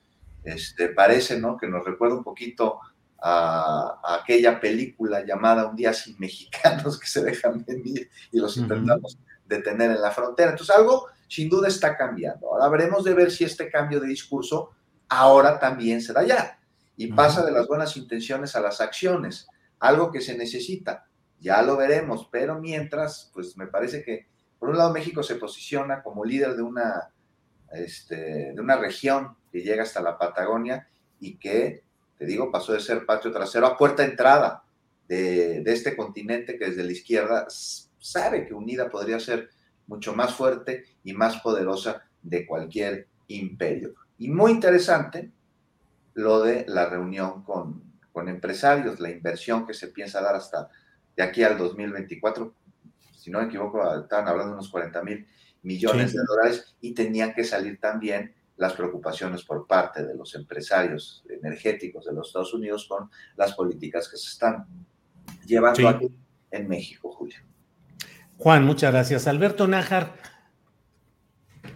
[0.44, 1.56] este, parece, ¿no?
[1.56, 2.78] Que nos recuerda un poquito
[3.18, 9.18] a, aquella película llamada Un día sin mexicanos que se dejan venir y los intentamos
[9.46, 10.50] detener en la frontera.
[10.50, 12.52] Entonces algo sin duda está cambiando.
[12.52, 14.70] Ahora veremos de ver si este cambio de discurso
[15.08, 16.58] ahora también se da ya
[16.96, 19.48] y pasa de las buenas intenciones a las acciones,
[19.78, 21.06] algo que se necesita.
[21.40, 24.26] Ya lo veremos, pero mientras, pues me parece que
[24.58, 27.10] por un lado México se posiciona como líder de una,
[27.72, 30.88] este, de una región que llega hasta la Patagonia
[31.20, 31.84] y que
[32.18, 34.64] te digo, pasó de ser patio trasero a puerta entrada
[35.08, 39.50] de, este continente que desde la izquierda sabe que unida podría ser
[39.86, 43.94] mucho más fuerte y más poderosa de cualquier imperio.
[44.18, 45.30] Y muy interesante
[46.14, 47.82] lo de la reunión con,
[48.12, 50.70] con empresarios, la inversión que se piensa dar hasta
[51.16, 52.54] de aquí al 2024,
[53.16, 55.26] si no me equivoco, estaban hablando de unos 40 mil
[55.62, 61.24] millones de dólares y tenían que salir también las preocupaciones por parte de los empresarios
[61.28, 64.66] energéticos de los Estados Unidos con las políticas que se están
[65.44, 66.08] llevando aquí
[66.50, 67.36] en México, Julio.
[68.38, 69.26] Juan, muchas gracias.
[69.26, 70.14] Alberto Nájar,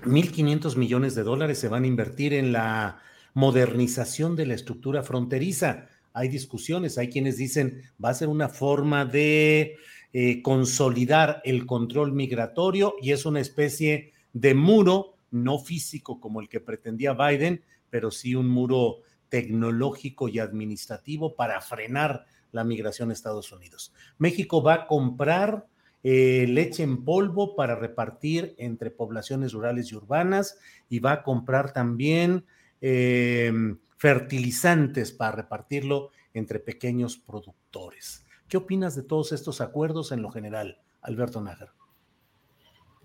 [0.05, 3.01] 1.500 millones de dólares se van a invertir en la
[3.35, 5.89] modernización de la estructura fronteriza.
[6.13, 9.77] Hay discusiones, hay quienes dicen va a ser una forma de
[10.13, 16.49] eh, consolidar el control migratorio y es una especie de muro no físico como el
[16.49, 18.99] que pretendía Biden, pero sí un muro
[19.29, 23.93] tecnológico y administrativo para frenar la migración a Estados Unidos.
[24.19, 25.67] México va a comprar
[26.03, 30.59] eh, leche en polvo para repartir entre poblaciones rurales y urbanas
[30.89, 32.47] y va a comprar también
[32.81, 38.25] em, fertilizantes para repartirlo entre pequeños productores.
[38.49, 41.80] ¿Qué opinas de todos estos acuerdos en lo general, Alberto Nájar?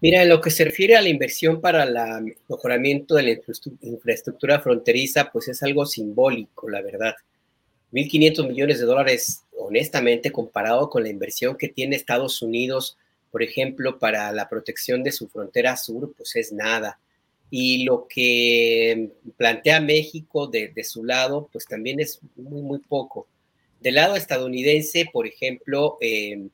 [0.01, 3.39] Mira, en lo que se refiere a la inversión para el mejoramiento de la
[3.81, 7.15] infraestructura fronteriza, pues es algo simbólico, la verdad.
[7.93, 12.97] 1.500 millones de dólares, honestamente, comparado con la inversión que tiene Estados Unidos,
[13.31, 16.99] por ejemplo, para la protección de su frontera sur, pues es nada.
[17.49, 23.27] Y lo que plantea México de, su lado, pues también es muy, muy poco.
[23.79, 26.47] Del lado estadounidense, por ejemplo, eh,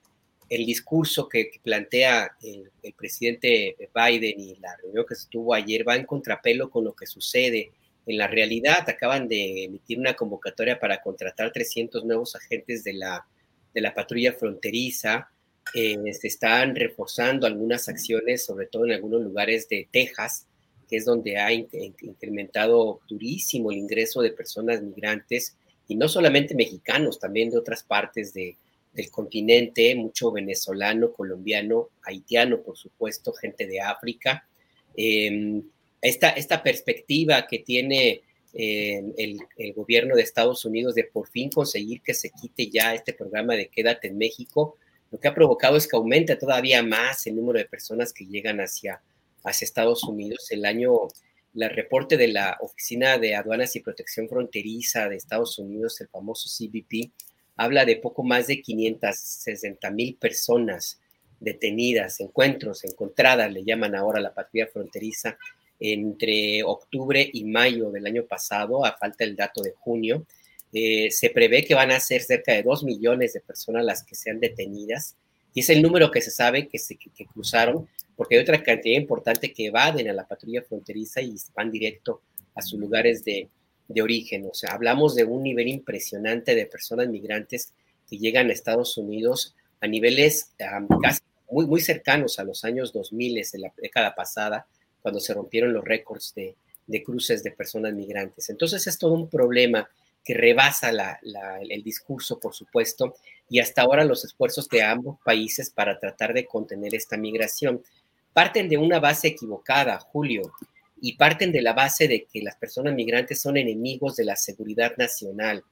[0.51, 5.95] el discurso que, plantea el, presidente Biden y la reunión que se tuvo ayer va
[5.95, 7.71] en contrapelo con lo que sucede
[8.05, 8.83] en la realidad.
[8.89, 13.25] Acaban de emitir una convocatoria para contratar 300 nuevos agentes de la,
[13.73, 15.29] de la patrulla fronteriza.
[15.73, 20.47] Eh, se están reforzando algunas acciones, sobre todo en algunos lugares de Texas,
[20.89, 25.55] que es donde ha incrementado durísimo el ingreso de personas migrantes,
[25.87, 28.57] y no solamente mexicanos, también de otras partes de,
[28.93, 34.47] del continente, mucho venezolano, colombiano, haitiano, por supuesto, gente de África.
[34.95, 35.63] Em,
[36.01, 38.21] esta, esta, perspectiva que tiene
[38.53, 43.13] em, el, gobierno de Estados Unidos de por fin conseguir que se quite ya este
[43.13, 44.77] programa de Quédate en México,
[45.11, 48.59] lo que ha provocado es que aumente todavía más el número de personas que llegan
[48.59, 49.01] hacia,
[49.43, 50.49] hacia Estados Unidos.
[50.51, 50.93] El año,
[51.53, 56.49] el reporte de la Oficina de Aduanas y Protección Fronteriza de Estados Unidos, el famoso
[56.49, 57.11] CBP,
[57.55, 60.99] habla de poco más de 560 mil personas
[61.39, 65.37] detenidas, encuentros, encontradas, le llaman ahora la patrulla fronteriza,
[65.79, 70.25] entre octubre y mayo del año pasado, a falta del dato de junio.
[70.71, 74.15] Eh, se prevé que van a ser cerca de dos millones de personas las que
[74.15, 75.17] sean detenidas,
[75.53, 78.95] y es el número que se sabe que, se, que, cruzaron, porque hay otra cantidad
[78.95, 82.21] importante que evaden a la patrulla fronteriza y van directo
[82.55, 83.49] a sus lugares de,
[83.93, 84.47] de origen.
[84.49, 87.73] O sea, hablamos de un nivel impresionante de personas migrantes
[88.09, 90.51] que llegan a Estados Unidos a niveles
[91.01, 94.67] casi muy, muy cercanos a los años 2000 de la década pasada,
[95.01, 96.55] cuando se rompieron los récords de,
[96.87, 98.49] de cruces de personas migrantes.
[98.49, 99.89] Entonces es todo un problema
[100.23, 101.19] que rebasa la,
[101.67, 103.15] el discurso, por supuesto,
[103.49, 107.81] y hasta ahora los esfuerzos de ambos países para tratar de contener esta migración
[108.33, 110.53] parten de una base equivocada, Julio,
[111.01, 114.95] y parten de la base de que las personas migrantes son enemigos de la seguridad
[114.97, 115.63] nacional.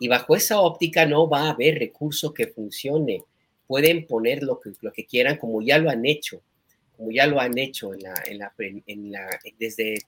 [0.00, 3.22] Y bajo esa óptica no va a haber recurso que funcione.
[3.68, 6.42] Pueden poner lo que, lo que quieran, como ya lo han hecho,
[6.96, 9.98] como ya lo han hecho en la, en la, en la desde,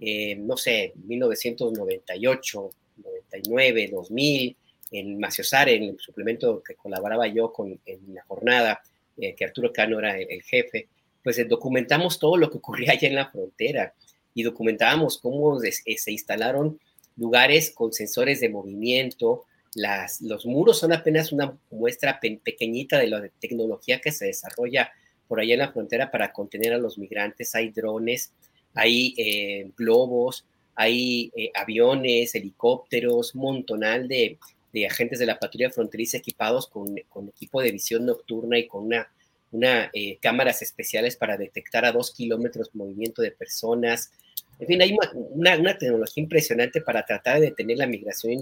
[0.00, 4.56] eh, no sé, 1998, 99, 2000,
[4.90, 8.82] en Maciosare, en el suplemento que colaboraba yo con, en la jornada,
[9.16, 10.88] eh, que Arturo Cano era el, jefe,
[11.22, 13.94] pues eh, documentamos todo lo que ocurría allá en la frontera
[14.34, 16.78] y documentábamos cómo se instalaron
[17.16, 19.44] lugares con sensores de movimiento.
[19.74, 24.92] Las, los muros son apenas una muestra pequeñita de la tecnología que se desarrolla
[25.28, 27.54] por allá en la frontera para contener a los migrantes.
[27.54, 28.32] Hay drones,
[28.74, 30.44] hay eh, globos,
[30.74, 34.38] hay eh, aviones, helicópteros, montonal de,
[34.72, 38.84] de, agentes de la patrulla fronteriza equipados con, con, equipo de visión nocturna y con
[38.84, 39.08] una,
[39.52, 44.10] una eh, cámaras especiales para detectar a dos kilómetros movimiento de personas.
[44.58, 44.96] En fin, hay
[45.30, 48.32] una, una, tecnología impresionante para tratar de detener la migración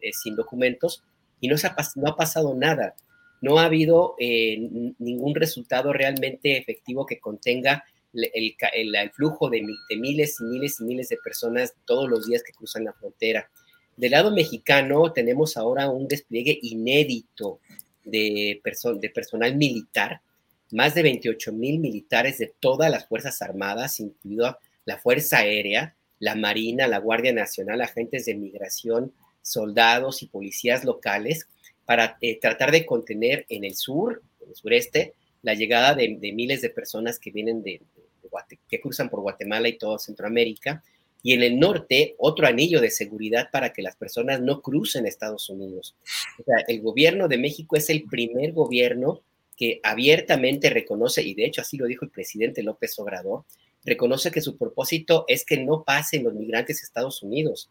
[0.00, 1.02] eh, sin documentos
[1.40, 2.94] y no, se ha, no ha pasado nada.
[3.40, 9.62] No ha habido ningún resultado realmente efectivo que contenga el, flujo de,
[9.96, 13.48] miles y miles y miles de personas todos los días que cruzan la frontera.
[13.96, 17.60] Del lado mexicano tenemos ahora un despliegue inédito
[18.04, 18.60] de,
[19.00, 20.20] de personal militar,
[20.70, 24.58] más de 28 mil militares de todas las Fuerzas Armadas, incluida
[24.88, 29.12] la Fuerza Aérea, la Marina, la Guardia Nacional, agentes de migración,
[29.42, 31.46] soldados y policías locales,
[31.84, 35.12] para eh, tratar de contener en el sur, en el sureste,
[35.42, 37.82] la llegada de, miles de personas que vienen de,
[38.66, 40.82] que cruzan por Guatemala y toda Centroamérica,
[41.22, 45.50] y en el norte otro anillo de seguridad para que las personas no crucen Estados
[45.50, 45.96] Unidos.
[46.40, 49.20] O sea, el gobierno de México es el primer gobierno
[49.54, 53.44] que abiertamente reconoce, y de hecho así lo dijo el presidente López Obrador,
[53.88, 57.70] reconoce que su propósito es que no pasen los migrantes a Estados Unidos.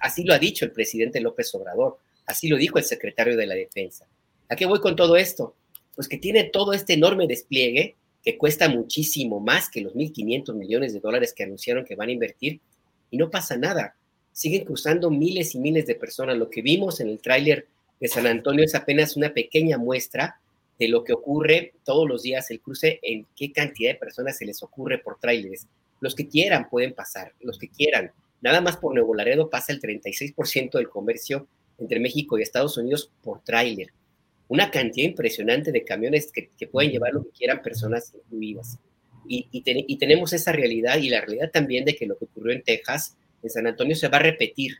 [0.00, 3.54] así lo ha dicho el presidente López Obrador, así lo dijo el secretario de la
[3.54, 4.06] Defensa.
[4.48, 5.54] ¿A qué voy con todo esto?
[5.94, 10.92] Pues que tiene todo este enorme despliegue que cuesta muchísimo más que los 1.500 millones
[10.94, 12.60] de dólares que anunciaron que van a invertir
[13.10, 13.96] y no pasa nada.
[14.32, 16.36] Siguen cruzando miles y miles de personas.
[16.36, 17.68] Lo que vimos en el tráiler
[18.00, 20.40] de San Antonio es apenas una pequeña muestra
[20.78, 24.46] de lo que ocurre todos los días el cruce, en qué cantidad de personas se
[24.46, 25.68] les ocurre por tráileres.
[26.00, 28.12] Los que quieran pueden pasar, los que quieran.
[28.40, 31.46] Nada más por Nuevo Laredo pasa el 36% del comercio
[31.78, 33.92] entre México y Estados Unidos por tráiler
[34.48, 38.78] una cantidad impresionante de camiones que, pueden llevar lo que quieran personas incluidas.
[39.26, 42.62] Y, y, tenemos esa realidad y la realidad también de que lo que ocurrió en
[42.62, 44.76] Texas, en San Antonio, se va a repetir.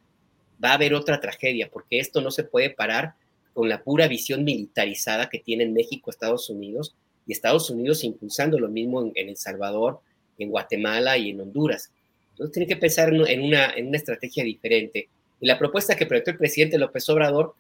[0.63, 3.15] Va a haber otra tragedia, porque esto no se puede parar
[3.55, 6.95] con la pura visión militarizada que tienen México, Estados Unidos,
[7.27, 10.01] y Estados Unidos impulsando lo mismo en, El Salvador,
[10.39, 11.91] en Guatemala y en Honduras.
[12.33, 15.09] Entonces tiene que pensar en una, en una estrategia diferente.
[15.41, 17.55] Y la propuesta que proyectó el presidente López Obrador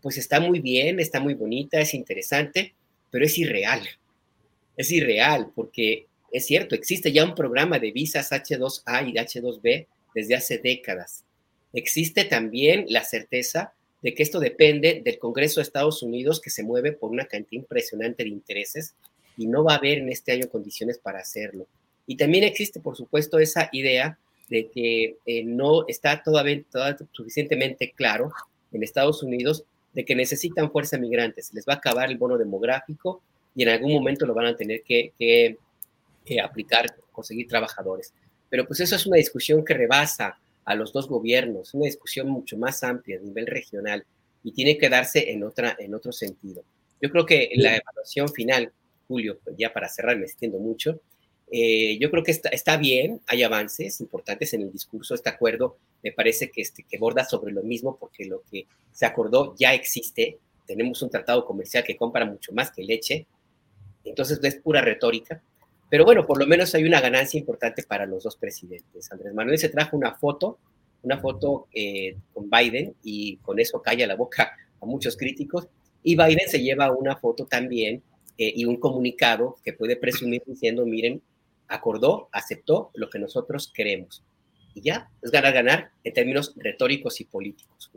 [0.00, 2.74] pues está muy bien, está muy bonita, es interesante,
[3.10, 3.86] pero es irreal.
[4.76, 10.34] Es irreal porque es cierto, existe ya un programa de visas H2A y H2B desde
[10.34, 11.24] hace décadas.
[11.72, 13.72] Existe también la certeza
[14.02, 17.62] de que esto depende del Congreso de Estados Unidos que se mueve por una cantidad
[17.62, 18.94] impresionante de intereses
[19.36, 21.66] y no va a haber en este año condiciones para hacerlo.
[22.06, 24.18] Y también existe, por supuesto, esa idea
[24.48, 26.64] de que eh, no está todavía,
[27.12, 28.32] suficientemente claro
[28.72, 32.38] en Estados Unidos de que necesitan fuerza migrante, se les va a acabar el bono
[32.38, 33.22] demográfico
[33.54, 38.12] y en algún momento lo van a tener que, que, aplicar, conseguir trabajadores.
[38.48, 40.38] Pero pues eso es una discusión que rebasa
[40.68, 44.04] a los dos gobiernos, una discusión mucho más amplia a nivel regional
[44.44, 46.62] y tiene que darse en, otra, en otro sentido.
[47.00, 48.70] Yo creo que la evaluación final,
[49.06, 51.00] Julio, pues, ya para cerrar, me extiendo mucho,
[51.50, 55.78] eh, yo creo que está, está, bien, hay avances importantes en el discurso, este acuerdo
[56.02, 59.72] me parece que, este, que borda sobre lo mismo porque lo que se acordó ya
[59.72, 60.36] existe,
[60.66, 63.26] tenemos un tratado comercial que compra mucho más que leche,
[64.04, 65.42] Entonces es pura retórica.
[65.90, 69.10] Pero bueno, por lo menos hay una ganancia importante para los dos presidentes.
[69.10, 70.58] Andrés Manuel se trajo una foto,
[71.02, 75.68] una foto eh, con Biden y con eso calla la boca a muchos críticos.
[76.02, 78.02] Y Biden se lleva una foto también
[78.36, 81.22] eh, y un comunicado que puede presumir diciendo, miren,
[81.68, 84.22] acordó, aceptó lo que nosotros queremos.
[84.74, 87.90] Y ya, es ganar, ganar en términos retóricos y políticos.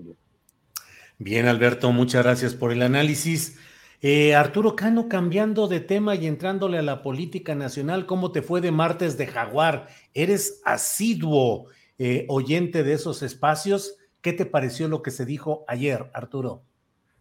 [1.18, 3.60] Bien, Alberto, muchas gracias por el análisis.
[4.04, 8.60] Eh, Arturo Cano, cambiando de tema y entrándole a la política nacional, ¿cómo te fue
[8.60, 9.90] de martes de Jaguar?
[10.16, 11.68] ¿Eres asiduo
[12.00, 13.98] eh, oyente de esos espacios?
[14.22, 16.64] ¿Qué te pareció lo que se dijo ayer, Arturo?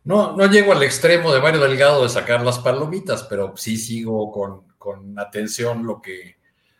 [0.04, 4.32] No, no llego al extremo de Mario Delgado de sacar las palomitas, pero sí sigo
[4.32, 6.36] con, con atención lo que,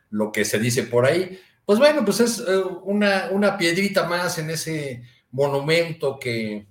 [0.09, 1.39] lo que se dice por ahí.
[1.66, 6.66] Pues bueno, pues es eh, una, una piedrita más en ese monumento que,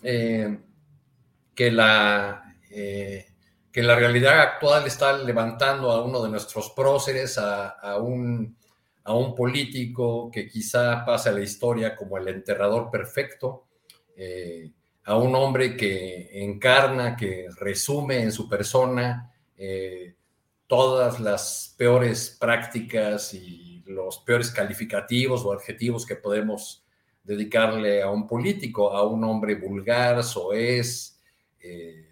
[0.00, 2.47] que la
[2.78, 3.26] eh,
[3.72, 8.56] que la realidad actual está levantando a uno de nuestros próceres, a, un,
[9.04, 13.66] a un político que quizá pase a la historia como el enterrador perfecto,
[14.16, 14.70] eh,
[15.04, 20.14] a un hombre que encarna, que resume en su persona eh,
[20.66, 26.84] todas las peores prácticas y los peores calificativos o adjetivos que podemos
[27.22, 31.20] dedicarle a un político, a un hombre vulgar, soez,
[31.60, 32.07] eh,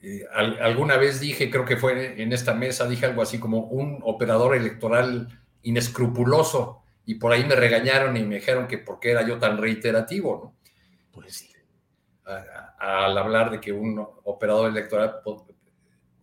[0.00, 3.98] Eh, alguna vez dije, creo que fue en esta mesa, dije algo así como un
[4.02, 5.28] operador electoral
[5.62, 9.58] inescrupuloso y por ahí me regañaron y me dijeron que por qué era yo tan
[9.58, 10.70] reiterativo, ¿no?
[11.10, 11.58] Pues este,
[12.78, 15.42] al hablar de que un operador electoral pues,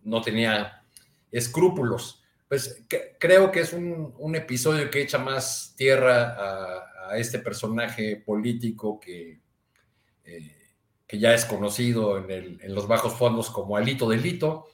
[0.04, 0.82] no tenía
[1.30, 2.22] escrúpulos.
[2.48, 2.84] Pues
[3.18, 6.36] creo que es un, episodio que echa más tierra
[7.08, 9.40] a, este personaje político que...
[10.24, 10.55] Eh,
[11.06, 14.66] que ya es conocido en, los bajos fondos como Alito Delito,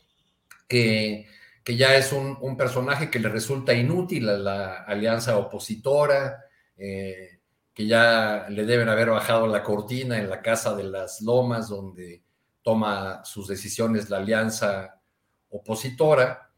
[0.66, 1.26] que,
[1.62, 6.44] que ya es un, personaje que le resulta inútil a la alianza opositora,
[6.76, 7.40] eh,
[7.74, 12.22] que ya le deben haber bajado la cortina en la Casa de las Lomas, donde
[12.62, 15.00] toma sus decisiones la alianza
[15.50, 16.50] opositora,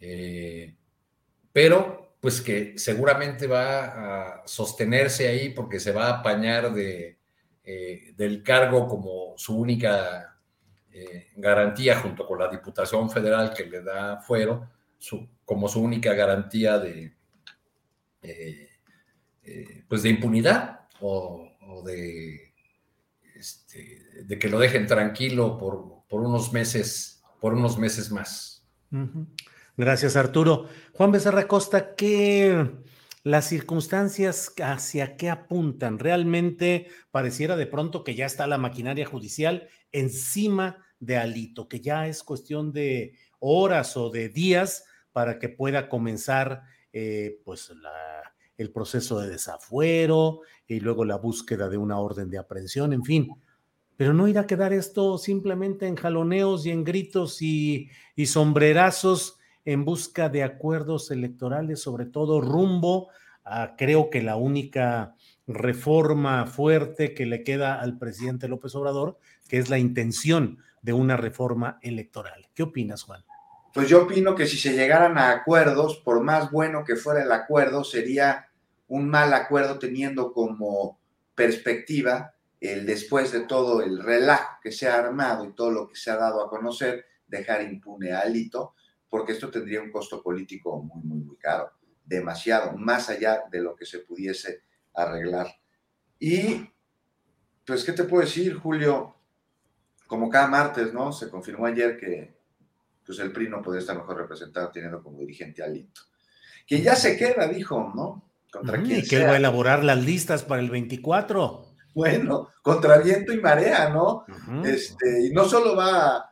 [0.00, 0.74] eh,
[1.52, 7.18] pero pues que seguramente va a sostenerse ahí porque se va a apañar de
[7.64, 10.36] eh, del cargo como su única
[10.90, 14.68] eh, garantía, junto con la Diputación Federal que le da fuero,
[15.44, 17.14] como su única garantía de,
[18.22, 18.68] eh,
[19.88, 22.52] pues de impunidad o, de,
[23.36, 28.66] este, de que lo dejen tranquilo por, por, unos meses, por unos meses más.
[29.76, 30.68] Gracias, Arturo.
[30.94, 32.70] Juan Becerra Costa, ¿qué
[33.24, 35.98] las circunstancias hacia qué apuntan.
[35.98, 42.08] Realmente pareciera de pronto que ya está la maquinaria judicial encima de Alito, que ya
[42.08, 46.62] es cuestión de horas o de días para que pueda comenzar
[46.92, 47.72] eh, pues
[48.56, 53.28] el proceso de desafuero y luego la búsqueda de una orden de aprehensión, en fin.
[53.96, 59.38] Pero no irá a quedar esto simplemente en jaloneos y en gritos y, y sombrerazos
[59.64, 63.08] en busca de acuerdos electorales, sobre todo rumbo
[63.44, 65.14] a creo que la única
[65.46, 69.18] reforma fuerte que le queda al presidente López Obrador,
[69.48, 72.48] que es la intención de una reforma electoral.
[72.54, 73.24] ¿Qué opinas, Juan?
[73.74, 77.32] Pues yo opino que si se llegaran a acuerdos, por más bueno que fuera el
[77.32, 78.48] acuerdo, sería
[78.88, 80.98] un mal acuerdo teniendo como
[81.34, 85.96] perspectiva el después de todo el relajo que se ha armado y todo lo que
[85.96, 88.74] se ha dado a conocer, dejar impune a Alito,
[89.12, 91.70] porque esto tendría un costo político muy, muy, muy caro,
[92.02, 94.62] demasiado, más allá de lo que se pudiese
[94.94, 95.48] arreglar.
[96.18, 96.66] Y,
[97.66, 99.14] pues, ¿qué te puedo decir, Julio?
[100.06, 101.12] Como cada martes, ¿no?
[101.12, 102.38] Se confirmó ayer que
[103.04, 106.00] pues el PRI no podría estar mejor representado teniendo como dirigente a Lito.
[106.66, 108.30] Que ya se queda, dijo, ¿no?
[108.50, 111.66] Contra quién y que él va a elaborar las listas para el 24.
[111.94, 114.24] Bueno, contra viento y marea, ¿no?
[114.64, 116.31] este, y no solo va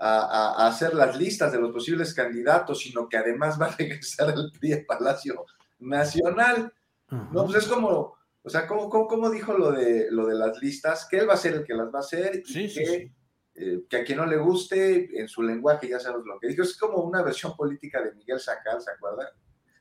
[0.00, 4.50] a, hacer las listas de los posibles candidatos, sino que además va a regresar al
[4.58, 5.44] PRI al Palacio
[5.78, 6.72] Nacional.
[7.32, 11.06] No, pues es como, o sea, ¿cómo, cómo, dijo lo de, lo de las listas?
[11.10, 13.12] Que él va a ser el que las va a hacer y que,
[13.54, 16.62] eh, que, a quien no le guste, en su lenguaje ya sabemos lo que dijo.
[16.62, 19.26] Es como una versión política de Miguel Sacal, ¿se acuerdan?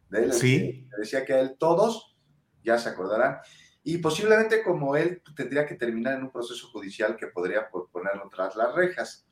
[0.09, 0.87] De él, sí.
[0.97, 2.17] decía que a él todos,
[2.63, 3.37] ya se acordarán.
[3.83, 8.55] Y posiblemente como él tendría que terminar en un proceso judicial que podría ponerlo tras
[8.55, 9.28] las rejas.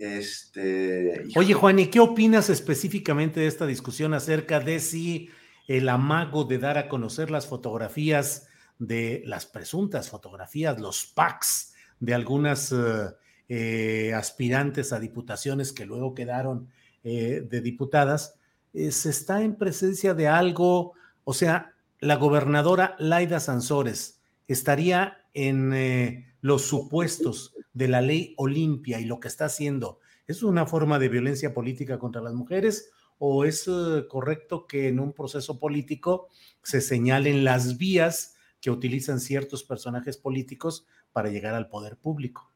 [0.00, 5.28] Este, Oye, Juan, ¿y qué opinas específicamente de esta discusión acerca de si
[5.68, 8.48] el amago de dar a conocer las fotografías
[8.78, 13.10] de las presuntas fotografías, los packs de algunas eh,
[13.50, 16.70] eh, aspirantes a diputaciones que luego quedaron
[17.04, 18.36] eh, de diputadas,
[18.72, 20.94] se está en presencia de algo,
[21.24, 29.04] o sea, la gobernadora Laida Sansores estaría en los supuestos de la ley Olimpia y
[29.04, 30.00] lo que está haciendo.
[30.26, 33.68] ¿Es una forma de violencia política contra las mujeres o es
[34.08, 36.28] correcto que en un proceso político
[36.62, 42.50] se señalen las vías que utilizan ciertos personajes políticos para llegar al poder público?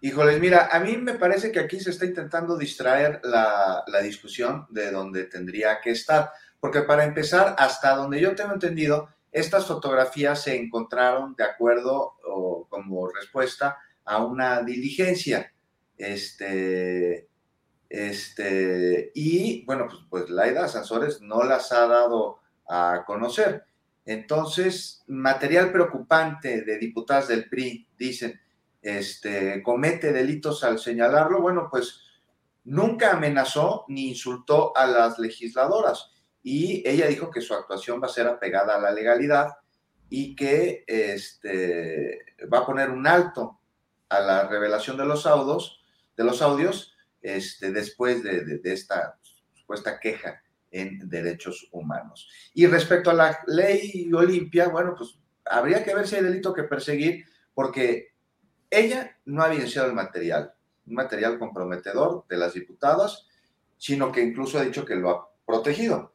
[0.00, 4.90] Híjoles, mira, a mí me parece que aquí se está intentando distraer la, discusión de
[4.90, 10.56] donde tendría que estar, porque para empezar, hasta donde yo tengo entendido, estas fotografías se
[10.56, 15.52] encontraron de acuerdo o como respuesta a una diligencia.
[15.96, 17.28] Este,
[17.88, 23.64] este, y bueno, pues, pues Laida Sansores no las ha dado a conocer.
[24.04, 28.38] Entonces, material preocupante de diputadas del PRI, dicen,
[28.82, 32.00] este, comete delitos al señalarlo, bueno, pues
[32.64, 36.10] nunca amenazó ni insultó a las legisladoras
[36.42, 39.54] y ella dijo que su actuación va a ser apegada a la legalidad
[40.10, 42.18] y que este,
[42.52, 43.60] va a poner un alto
[44.16, 45.82] a la revelación de los audios,
[46.16, 49.18] de los audios este, después de, de esta
[49.52, 52.28] supuesta queja en derechos humanos.
[52.52, 56.64] Y respecto a la ley Olimpia, bueno, pues habría que ver si hay delito que
[56.64, 57.24] perseguir,
[57.54, 58.14] porque
[58.70, 60.52] ella no ha evidenciado el material,
[60.86, 63.28] un material comprometedor de las diputadas,
[63.78, 66.12] sino que incluso ha dicho que lo ha protegido.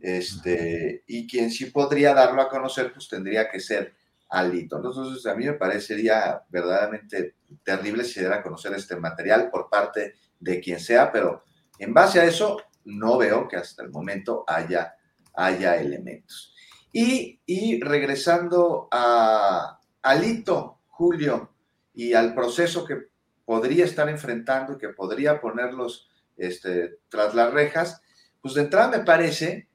[0.00, 3.94] Este, y quien sí podría darlo a conocer, pues tendría que ser
[4.32, 4.76] Alito.
[4.76, 10.14] Entonces, a mí me parecería verdaderamente terrible si diera a conocer este material por parte
[10.40, 11.44] de quien sea, pero
[11.78, 14.94] en base a eso, no veo que hasta el momento haya,
[15.34, 16.54] haya elementos.
[16.90, 21.54] Y, y regresando a Alito, Julio,
[21.94, 22.96] y al proceso que
[23.44, 28.00] podría estar enfrentando y que podría ponerlos este, tras las rejas,
[28.40, 29.68] pues de entrada me parece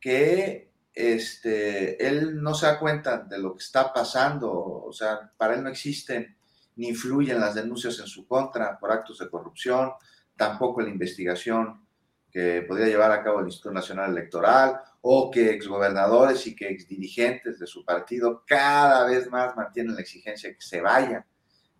[0.00, 5.54] que este, él no se da cuenta de lo que está pasando, o sea, para
[5.54, 6.36] él no existen
[6.76, 9.92] ni influyen las denuncias en su contra por actos de corrupción,
[10.36, 11.84] tampoco la investigación
[12.30, 17.58] que podría llevar a cabo el Instituto Nacional Electoral, o que exgobernadores y que exdirigentes
[17.58, 21.24] de su partido cada vez más mantienen la exigencia que se vayan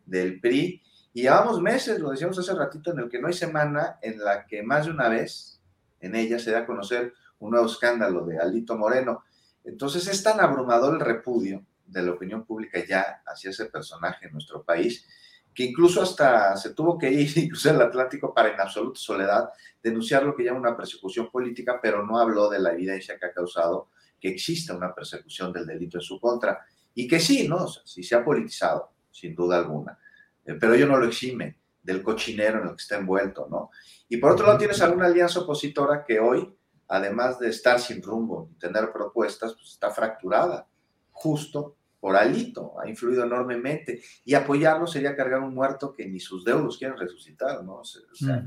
[0.04, 0.82] del PRI.
[1.12, 4.46] Y llevamos meses, lo decíamos hace ratito, en el que no hay semana en la
[4.46, 5.60] que más de una vez
[6.00, 9.24] en ella se da a conocer un nuevo escándalo de Alito Moreno.
[9.64, 14.32] Entonces es tan abrumador el repudio de la opinión pública ya hacia ese personaje en
[14.32, 15.06] nuestro país,
[15.54, 19.50] que incluso hasta se tuvo que ir, incluso el Atlántico, para en absoluta soledad,
[19.82, 23.32] denunciar lo que llama una persecución política, pero no habló de la evidencia que ha
[23.32, 23.88] causado
[24.20, 26.64] que exista una persecución del delito en su contra.
[26.94, 27.64] Y que sí, ¿no?
[27.64, 29.98] O sea, sí se ha politizado, sin duda alguna.
[30.44, 33.70] Eh, pero ello no lo exime del cochinero en el que está envuelto, ¿no?
[34.08, 36.56] Y por otro lado tienes alguna alianza opositora que hoy,
[36.88, 40.66] además de estar sin rumbo y tener propuestas, pues está fracturada,
[41.12, 44.02] justo por Alito, ha influido enormemente.
[44.24, 47.76] Y apoyarlo sería cargar un muerto que ni sus deudos quieren resucitar, ¿no?
[47.76, 48.44] O sea,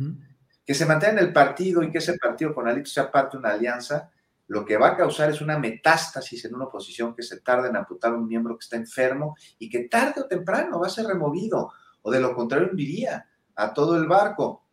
[0.64, 3.39] Que se mantenga en el partido y que ese partido con Alito sea parte de
[3.39, 4.11] una alianza,
[4.47, 7.76] lo que va a causar es una metástasis en una oposición que se tarda en
[7.76, 11.72] amputar un miembro que está enfermo y que tarde o temprano va a ser removido,
[12.01, 14.66] o de lo contrario hundiría a todo el barco.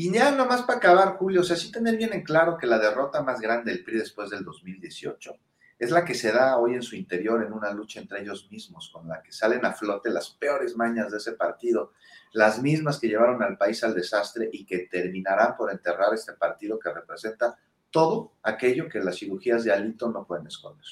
[0.00, 2.78] Y ya nomás para acabar, Julio, o sea, sí tener bien en claro que la
[2.78, 5.36] derrota más grande del PRI después del 2018
[5.76, 8.90] es la que se da hoy en su interior en una lucha entre ellos mismos,
[8.92, 11.94] con la que salen a flote las peores mañas de ese partido,
[12.32, 16.78] las mismas que llevaron al país al desastre y que terminarán por enterrar este partido
[16.78, 17.58] que representa
[17.90, 20.86] todo aquello que las cirugías de Alito no pueden esconder.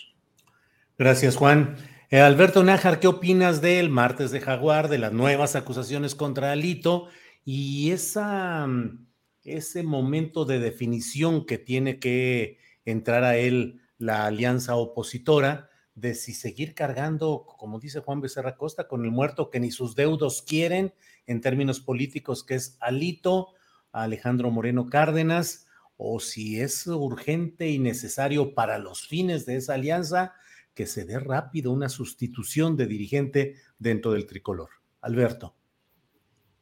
[0.98, 1.76] Gracias, Juan.
[2.10, 7.06] Eh, Alberto Nájar, ¿qué opinas del martes de Jaguar, de las nuevas acusaciones contra Alito
[7.48, 9.06] y mm,
[9.44, 16.35] ese momento de definición que tiene que entrar a él la alianza opositora de si
[16.35, 20.93] seguir cargando, como dice Juan Becerra Costa, con el muerto que ni sus deudos quieren
[21.27, 23.55] en términos políticos, que es Alito,
[23.93, 30.35] Alejandro Moreno Cárdenas, o si es urgente y necesario para los fines de esa alianza
[30.74, 34.70] que se dé rápido una sustitución de dirigente dentro del tricolor.
[35.01, 35.55] Alberto.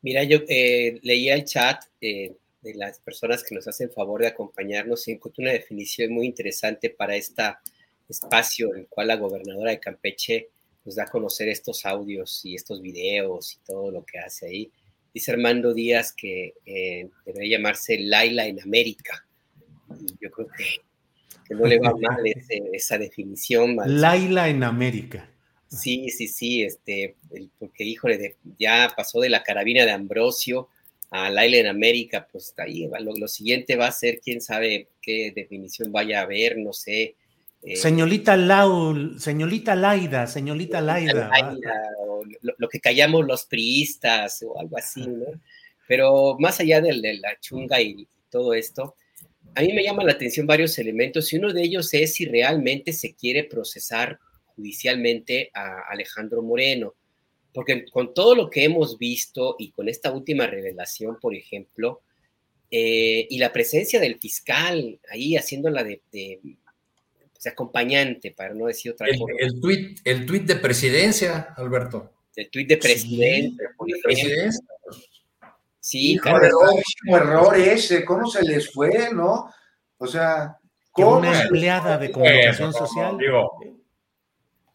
[0.05, 4.26] Mira, yo eh, leía el chat eh, de las personas que nos hacen favor de
[4.26, 7.43] acompañarnos y encontré una definición muy interesante para este
[8.06, 10.51] espacio en el cual la gobernadora de Campeche
[10.85, 14.70] nos da a conocer estos audios y estos videos y todo lo que hace ahí.
[15.14, 19.26] Dice Armando Díaz que eh, debe llamarse Laila en América.
[20.20, 22.20] yo creo que, no le va mal
[22.74, 23.78] esa definición.
[23.86, 25.31] Laila en América.
[25.74, 27.16] Sí, sí, sí, este,
[27.59, 30.68] porque híjole, de, ya pasó de la carabina de Ambrosio
[31.10, 35.32] a Laila en América, pues ahí lo, lo, siguiente va a ser, quién sabe qué
[35.34, 37.14] definición vaya a haber, no sé.
[37.62, 41.30] Eh, señorita Laul, señorita Laida, señorita Laida.
[42.42, 45.26] lo, lo, que callamos los priistas o algo así, ¿no?
[45.86, 48.96] Pero más allá de, de la chunga y todo esto,
[49.55, 52.92] a mí me llaman la atención varios elementos y uno de ellos es si realmente
[52.92, 54.18] se quiere procesar
[54.56, 56.94] judicialmente a Alejandro Moreno,
[57.52, 62.02] porque con todo lo que hemos visto y con esta última revelación, por ejemplo,
[62.70, 66.40] eh, y la presencia del fiscal ahí haciéndola de, de
[67.32, 69.32] pues, acompañante, para no decir otra el, cosa.
[69.39, 72.12] El tuit, el tuit de presidencia, Alberto.
[72.35, 74.64] El tuit de presidencia, sí, de presidencia.
[75.78, 79.51] Sí, Hijo, gravísimo error ese, ¿cómo se les fue, no?
[79.98, 80.56] O sea,
[80.90, 81.18] ¿cómo?
[81.18, 83.18] Una empleada de comunicación social.
[83.18, 83.52] Digo,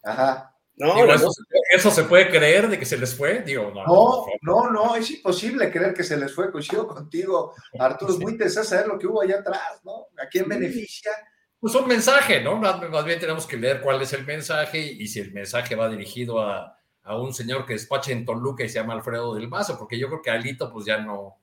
[0.02, 0.56] Ajá.
[0.76, 1.28] No, digo, eso,
[1.74, 3.42] eso, se puede creer de que se les fue?
[3.42, 6.50] Digo, no, no, no, no, es imposible creer que se les fue.
[6.50, 10.06] Coincido contigo, Arturo, es muy interesante saber lo que hubo allá atrás, ¿no?
[10.16, 11.12] ¿A quién beneficia?
[11.58, 12.56] Pues un mensaje, ¿no?
[12.56, 15.90] Más, más bien tenemos que leer cuál es el mensaje y si el mensaje va
[15.90, 19.78] dirigido a, a un señor que despacha en Toluca y se llama Alfredo del Mazo,
[19.78, 21.38] porque yo creo que a Alito pues ya no,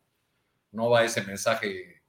[0.72, 2.02] no va ese mensaje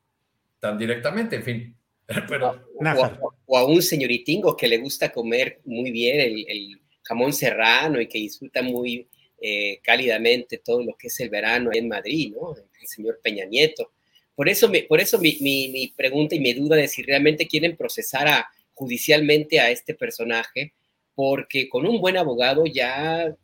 [0.59, 1.78] tan directamente, en fin.
[2.29, 6.81] Pero, o, a, o, a, un señoritingo que le gusta comer muy bien el, el
[7.03, 9.07] jamón serrano y que disfruta muy
[9.41, 12.55] eh, cálidamente todo lo que es el verano en Madrid, ¿no?
[12.57, 13.93] El señor Peña Nieto.
[14.35, 17.47] Por eso, me, por eso mi, mi, mi pregunta y mi duda de si realmente
[17.47, 18.49] quieren procesar a,
[18.79, 20.73] judicialmente a este personaje,
[21.15, 23.35] porque con un buen abogado ya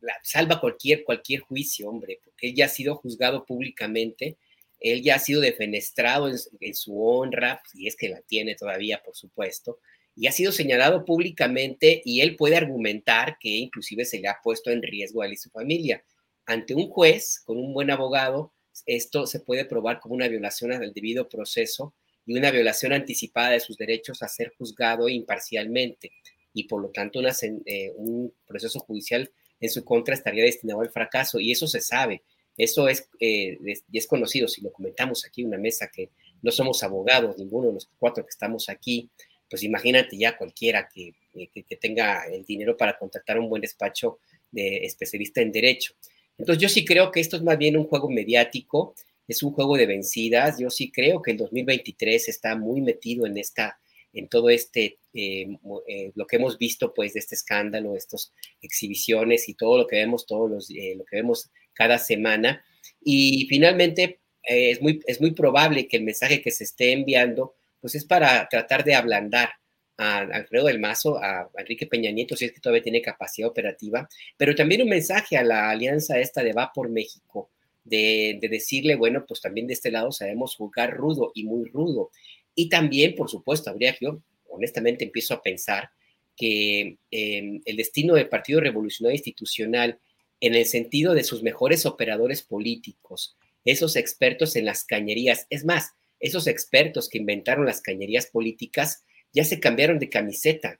[0.00, 4.36] la, salva cualquier, cualquier juicio, hombre, porque él ya ha sido juzgado públicamente,
[4.84, 9.16] él ya ha sido defenestrado en, su honra, y es que la tiene todavía, por
[9.16, 9.78] supuesto,
[10.14, 14.70] y ha sido señalado públicamente y él puede argumentar que inclusive se le ha puesto
[14.70, 16.04] en riesgo a él y su familia.
[16.44, 18.52] Ante un juez con un buen abogado,
[18.84, 21.94] esto se puede probar como una violación al debido proceso
[22.26, 26.12] y una violación anticipada de sus derechos a ser juzgado imparcialmente
[26.52, 31.40] y por lo tanto eh, un proceso judicial en su contra estaría destinado al fracaso
[31.40, 32.22] y eso se sabe,
[32.56, 36.10] eso es, eh, es, es conocido, si lo comentamos aquí una mesa que
[36.42, 39.10] no somos abogados, ninguno de los cuatro que estamos aquí,
[39.48, 44.18] pues imagínate ya cualquiera que, que, que, tenga el dinero para contratar un buen despacho
[44.50, 45.94] de especialista en derecho.
[46.38, 48.94] Entonces yo sí creo que esto es más bien un juego mediático,
[49.26, 50.58] es un juego de vencidas.
[50.58, 53.78] Yo sí creo que el 2023 está muy metido en esta,
[54.12, 55.56] en todo este, eh,
[55.88, 59.96] eh, lo que hemos visto pues de este escándalo, estas exhibiciones y todo lo que
[59.96, 62.64] vemos todos los, eh, lo que vemos cada semana.
[63.02, 67.94] Y finalmente es muy, es muy probable que el mensaje que se esté enviando pues
[67.94, 69.50] es para tratar de ablandar
[69.96, 74.08] a Alfredo del Mazo, a Enrique Peña Nieto, si es que todavía tiene capacidad operativa,
[74.36, 77.50] pero también un mensaje a la alianza esta de Va por México,
[77.84, 82.10] de, de, decirle, bueno, pues también de este lado sabemos jugar rudo y muy rudo.
[82.54, 84.18] Y también, por supuesto, habría yo,
[84.48, 85.90] honestamente, empiezo a pensar
[86.36, 89.98] que eh, el destino del Partido Revolucionario Institucional,
[90.46, 95.94] en el sentido de sus mejores operadores políticos, esos expertos en las cañerías, es más,
[96.20, 100.78] esos expertos que inventaron las cañerías políticas ya se cambiaron de camiseta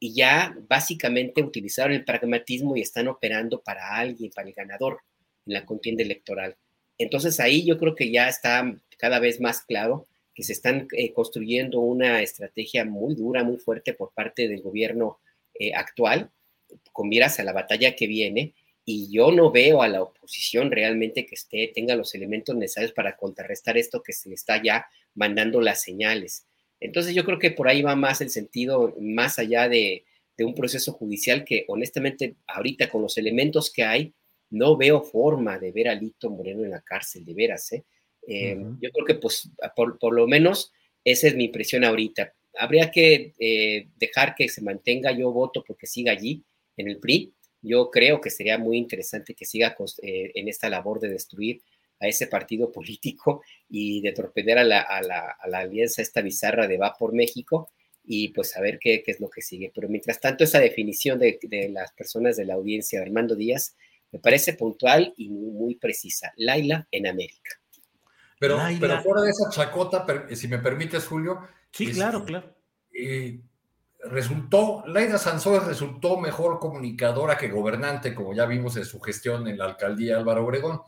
[0.00, 4.98] y ya básicamente utilizaron el pragmatismo y están operando para alguien, para el ganador
[5.46, 6.56] en la contienda electoral.
[6.98, 11.12] Entonces ahí yo creo que ya está cada vez más claro que se están eh,
[11.12, 15.20] construyendo una estrategia muy dura, muy fuerte por parte del gobierno
[15.54, 16.32] eh, actual,
[16.92, 18.54] con miras a la batalla que viene,
[18.84, 23.16] y yo no veo a la oposición realmente que esté, tenga los elementos necesarios para
[23.16, 26.46] contrarrestar esto que se le está ya mandando las señales.
[26.80, 30.04] Entonces yo creo que por ahí va más el sentido, más allá de,
[30.36, 34.12] de un proceso judicial que honestamente ahorita con los elementos que hay,
[34.50, 37.72] no veo forma de ver a Lito Moreno en la cárcel, de veras.
[37.72, 37.84] ¿eh?
[38.26, 38.78] Eh, uh -huh.
[38.80, 40.72] Yo creo que pues por, por, lo menos
[41.04, 42.34] esa es mi impresión ahorita.
[42.56, 46.42] Habría que eh, dejar que se mantenga, yo voto porque siga allí
[46.76, 47.32] en el PRI.
[47.64, 51.62] Yo creo que sería muy interesante que siga eh, en esta labor de destruir
[51.98, 56.20] a ese partido político y de torpedear a la, a la, a la alianza esta
[56.20, 57.70] bizarra de Va por México
[58.04, 59.72] y pues a ver qué, qué, es lo que sigue.
[59.74, 63.74] Pero mientras tanto, esa definición de, de las personas de la audiencia de Armando Díaz
[64.12, 66.32] me parece puntual y muy, muy precisa.
[66.36, 67.50] Laila en América.
[68.38, 70.04] Pero, pero, fuera de esa chacota,
[70.34, 71.40] si me permites, Julio.
[71.72, 72.54] Sí, es, claro, claro.
[72.92, 73.40] Eh,
[74.10, 79.58] resultó, Laida Sansores resultó mejor comunicadora que gobernante, como ya vimos en su gestión en
[79.58, 80.82] la alcaldía Álvaro Obregón.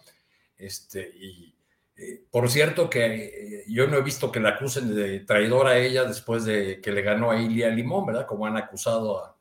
[0.57, 1.55] Este, y
[1.97, 5.79] eh, por cierto que eh, yo no he visto que la acusen de traidora a
[5.79, 8.27] ella después de que le ganó a Ilia Limón, ¿verdad?
[8.27, 9.37] Como han acusado a,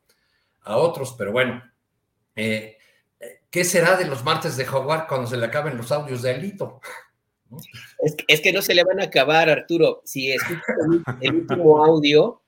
[0.62, 1.62] a otros, pero bueno.
[2.34, 2.76] Eh,
[3.50, 6.80] ¿Qué será de los martes de Jaguar cuando se le acaben los audios de Alito?
[8.28, 10.02] Es, que no se le van a acabar, Arturo.
[10.04, 10.60] Si escucho
[11.20, 12.42] el, último audio,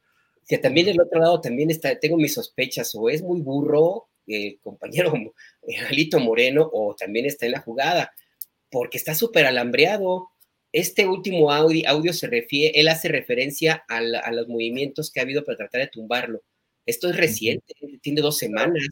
[0.49, 4.59] que también del otro lado también está, tengo mis sospechas, o es muy burro el
[4.61, 5.13] compañero
[5.89, 8.13] Alito Moreno, o también está en la jugada,
[8.71, 10.31] porque está súper alambreado.
[10.73, 15.23] Este último audio, audio, se refiere, él hace referencia a, a, los movimientos que ha
[15.23, 16.43] habido para tratar de tumbarlo.
[16.87, 18.87] Esto es reciente, tiene dos semanas.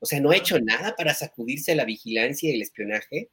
[0.00, 3.30] O sea, no ha hecho nada para sacudirse a la vigilancia y el espionaje.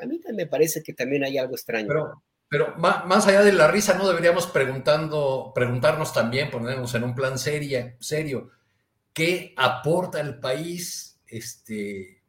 [0.00, 1.88] A mí me parece que también hay algo extraño.
[1.88, 7.14] Pero, pero más, allá de la risa, no deberíamos preguntando, preguntarnos también, ponernos en un
[7.14, 8.50] plan seria, serio,
[9.12, 11.20] ¿qué aporta el país?
[11.26, 12.22] Este,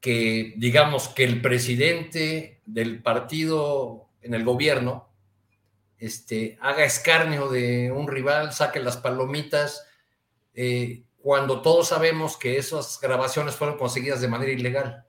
[0.00, 5.08] que digamos que el presidente del partido en el gobierno
[5.98, 9.86] este, haga escarnio de un rival, saque las palomitas,
[10.54, 15.05] eh, cuando todos sabemos que esas grabaciones fueron conseguidas de manera ilegal.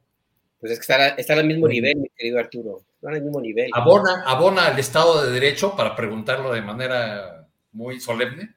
[0.59, 2.81] Pues es que está, al mismo nivel, mi querido Arturo.
[2.95, 3.69] Está al mismo nivel.
[3.73, 8.55] ¿Abona, ¿Abona al Estado de Derecho para preguntarlo de manera muy solemne?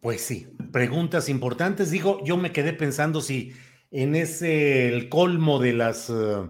[0.00, 1.90] Pues sí, preguntas importantes.
[1.90, 3.52] Digo, yo me quedé pensando si
[3.90, 6.48] en ese el colmo de las eh,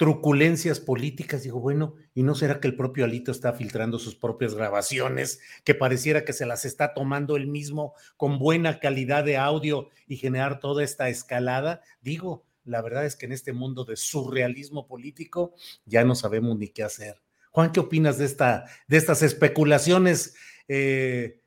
[0.00, 4.54] truculencias políticas, digo, bueno, ¿y no será que el propio Alito está filtrando sus propias
[4.54, 9.90] grabaciones, que pareciera que se las está tomando él mismo con buena calidad de audio
[10.06, 11.82] y generar toda esta escalada?
[12.00, 15.52] Digo, la verdad es que en este mundo de surrealismo político
[15.84, 17.20] ya no sabemos ni qué hacer.
[17.50, 20.34] Juan, ¿qué opinas de, esta, de estas especulaciones
[20.66, 21.42] eh,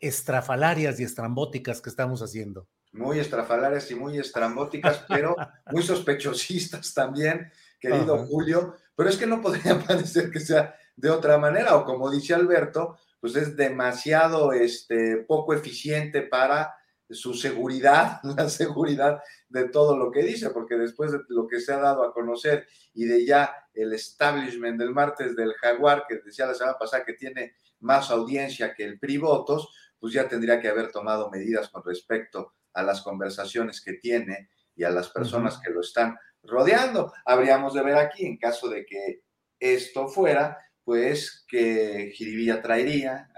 [0.00, 2.66] estrafalarias y estrambóticas que estamos haciendo?
[2.90, 5.36] Muy estrafalarias y muy estrambóticas, pero
[5.70, 11.38] muy sospechosistas también querido Julio, pero es que no podría parecer que sea de otra
[11.38, 16.74] manera, o como dice Alberto, pues es demasiado este, poco eficiente para
[17.08, 21.72] su seguridad, la seguridad de todo lo que dice, porque después de lo que se
[21.72, 26.46] ha dado a conocer y de ya el establishment del martes del Jaguar, que decía
[26.46, 30.68] la semana pasada que tiene más audiencia que el PRI votos, pues ya tendría que
[30.68, 35.70] haber tomado medidas con respecto a las conversaciones que tiene y a las personas que
[35.70, 36.16] lo están
[36.46, 37.12] rodeando.
[37.24, 39.22] Habríamos de ver aquí, en caso de que
[39.58, 43.28] esto fuera, pues qué jiribilla traería,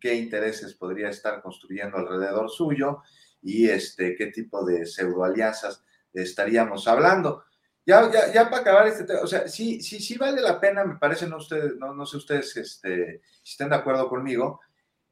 [0.00, 3.02] qué intereses podría estar construyendo alrededor suyo
[3.42, 7.44] y este, qué tipo de pseudoalianzas estaríamos hablando.
[7.84, 10.84] Ya, ya, ya para acabar este tema, o sea, sí, sí, sí vale la pena,
[10.84, 14.60] me parece, no, ustedes, no, no sé ustedes este, si estén de acuerdo conmigo,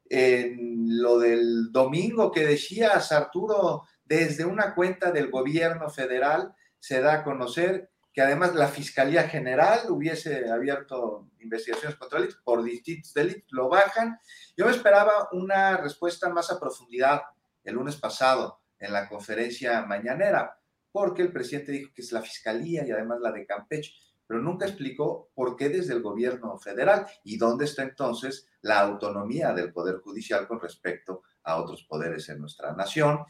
[0.09, 6.53] en lo del domingo que decías, Arturo, desde una cuenta del gobierno federal,
[6.85, 12.63] se da a conocer que además la Fiscalía General hubiese abierto investigaciones contra él por
[12.63, 14.21] distintos delitos, lo bajan.
[14.55, 17.23] Yo esperaba una respuesta más a profundidad
[17.65, 20.61] el lunes pasado en la conferencia mañanera,
[20.93, 23.95] porque el presidente dijo que es la Fiscalía y además la de Campeche,
[24.27, 29.55] pero nunca explicó por qué desde el gobierno federal y dónde está entonces la autonomía
[29.55, 33.25] del Poder Judicial con respecto a otros poderes en nuestra nación.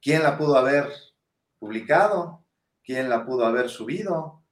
[0.00, 0.90] ¿Quién la pudo haber
[1.58, 2.44] publicado,
[2.82, 4.42] quién la pudo haber subido.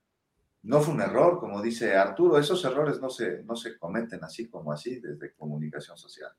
[0.63, 4.49] No fue un error, como dice Arturo, esos errores no se, no se cometen así
[4.49, 6.33] como así desde comunicación social.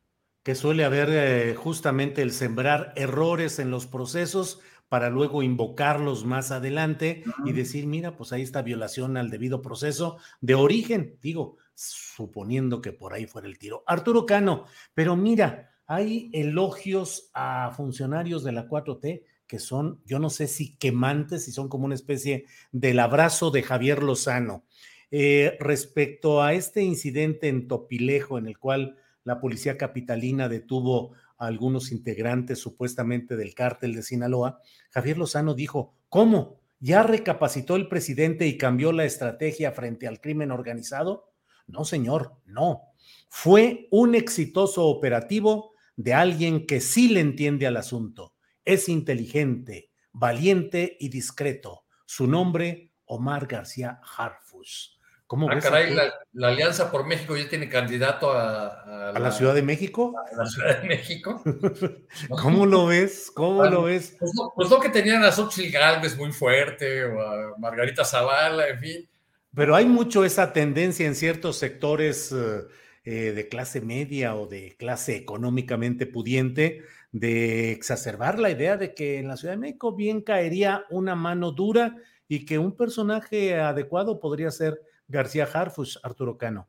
[0.44, 6.52] Que suele haber eh, justamente el sembrar errores en los procesos para luego invocarlos más
[6.52, 12.82] adelante y decir, mira, pues ahí está violación al debido proceso de origen, digo, suponiendo
[12.82, 13.84] que por ahí fuera el tiro.
[13.86, 20.30] Arturo Cano, pero mira, hay elogios a funcionarios de la 4T que son, yo no
[20.30, 24.66] sé si quemantes, y son como una especie del abrazo de Javier Lozano.
[25.10, 31.48] Eh, respecto a este incidente en Topilejo, en el cual la policía capitalina detuvo a
[31.48, 34.60] algunos integrantes supuestamente del cártel de Sinaloa,
[34.90, 36.60] Javier Lozano dijo, ¿cómo?
[36.80, 41.32] ¿Ya recapacitó el presidente y cambió la estrategia frente al crimen organizado?
[41.68, 42.84] No, señor, no.
[43.30, 48.37] Fue un exitoso operativo de alguien que sí le entiende al asunto
[48.68, 51.86] es inteligente, valiente y discreto.
[52.06, 55.00] Su nombre, Omar García Harfus.
[55.26, 59.62] ¿Cómo ah, caray, la, Alianza por México ya tiene candidato a, a, la, Ciudad de
[59.62, 60.14] México.
[60.18, 61.42] A la Ciudad de México.
[62.42, 63.32] ¿Cómo lo ves?
[63.34, 64.16] ¿Cómo lo ves?
[64.20, 68.80] Pues no, pues que tenían a Xochitl Galvez muy fuerte o a Margarita Zavala, en
[68.80, 69.10] fin.
[69.54, 72.64] Pero hay mucho esa tendencia en ciertos sectores eh,
[73.04, 76.84] eh, de clase media o de clase económicamente pudiente
[77.20, 81.52] de exacerbar la idea de que en la Ciudad de México bien caería una mano
[81.52, 81.96] dura
[82.28, 86.68] y que un personaje adecuado podría ser García Harfush, Arturo Cano.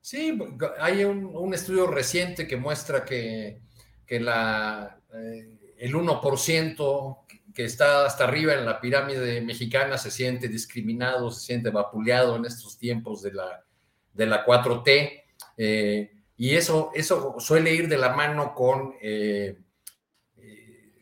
[0.00, 0.38] Sí,
[0.78, 3.60] hay un, estudio reciente que muestra que,
[4.06, 7.18] que la, eh, el 1%
[7.54, 12.44] que está hasta arriba en la pirámide mexicana se siente discriminado, se siente vapuleado en
[12.44, 13.64] estos tiempos de la,
[14.14, 15.22] de la 4T.
[15.56, 19.58] Eh, y eso, eso suele ir de la mano con, eh,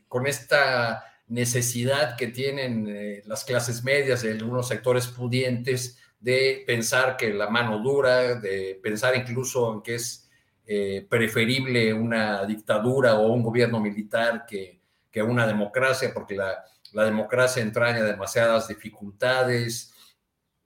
[0.09, 7.33] con esta necesidad que tienen las clases medias de algunos sectores pudientes de pensar que
[7.33, 10.29] la mano dura, de pensar incluso en que es
[10.67, 14.81] eh, preferible una dictadura o un gobierno militar que,
[15.11, 19.95] que una democracia, porque la, la, democracia entraña demasiadas dificultades,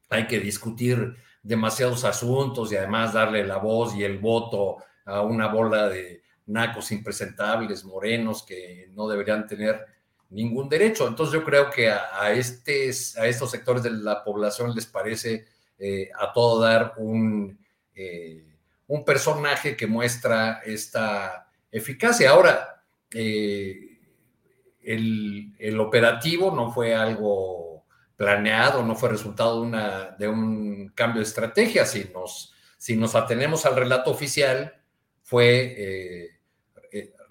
[0.08, 5.48] hay que discutir demasiados asuntos y además darle la voz y el voto a una
[5.48, 9.86] bola de nacos impresentables, morenos, que no deberían tener
[10.32, 11.06] ningún derecho.
[11.06, 15.46] Entonces yo creo que a, a, estes, a estos sectores de la población les parece
[15.78, 17.58] eh, a todo dar un,
[17.94, 18.56] eh,
[18.86, 22.30] un, personaje que muestra esta eficacia.
[22.30, 23.98] Ahora, eh,
[24.82, 27.84] el, el, operativo no fue algo
[28.16, 31.84] planeado, no fue resultado de, de un cambio de estrategia.
[31.84, 34.74] Si nos, si nos atenemos al relato oficial,
[35.22, 36.31] fue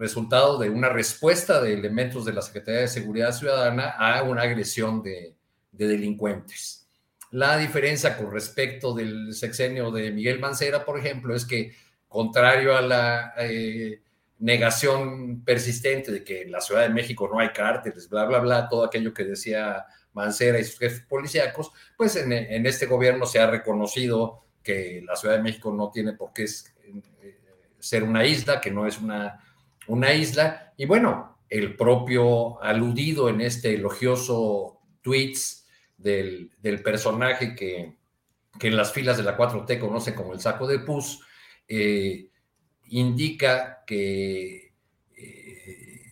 [0.01, 5.03] resultado de una respuesta de elementos de la Secretaría de Seguridad Ciudadana a una agresión
[5.03, 5.35] de,
[5.71, 6.87] delincuentes.
[7.29, 11.73] La diferencia con respecto del sexenio de Miguel Mancera, por ejemplo, es que
[12.07, 14.01] contrario a la eh,
[14.39, 18.67] negación persistente de que en la Ciudad de México no hay cárteles, bla, bla, bla,
[18.67, 23.45] todo aquello que decía Mancera y sus jefes policíacos, pues en, este gobierno se ha
[23.45, 27.39] reconocido que la Ciudad de México no tiene por qué eh,
[27.79, 29.39] ser una isla, que no es una
[29.87, 30.73] una isla.
[30.77, 35.67] Y bueno, el propio aludido en este elogioso tweets
[35.97, 36.51] del,
[36.83, 37.97] personaje que,
[38.59, 41.19] en las filas de la 4T conocen como el saco de pus,
[41.67, 42.29] eh,
[42.89, 44.73] indica que,
[45.15, 46.11] eh,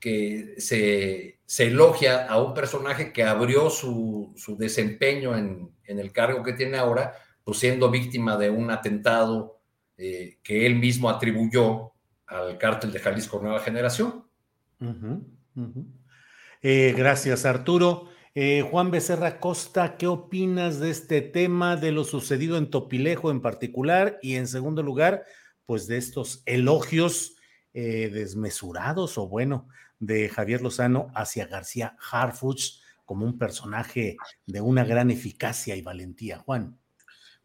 [0.00, 6.78] que se, elogia a un personaje que abrió su, desempeño en, el cargo que tiene
[6.78, 7.14] ahora,
[7.44, 9.60] pues siendo víctima de un atentado
[9.96, 11.93] eh, que él mismo atribuyó
[12.26, 14.24] al cártel de Jalisco Nueva Generación.
[16.62, 18.08] Eh, gracias, Arturo.
[18.34, 23.40] Eh, Juan Becerra Costa, ¿qué opinas de este tema, de lo sucedido en Topilejo en
[23.40, 24.18] particular?
[24.22, 25.24] Y en segundo lugar,
[25.66, 27.36] pues de estos elogios
[27.74, 29.68] eh, desmesurados o bueno,
[30.00, 36.38] de Javier Lozano hacia García Harfuch como un personaje de una gran eficacia y valentía.
[36.38, 36.78] Juan.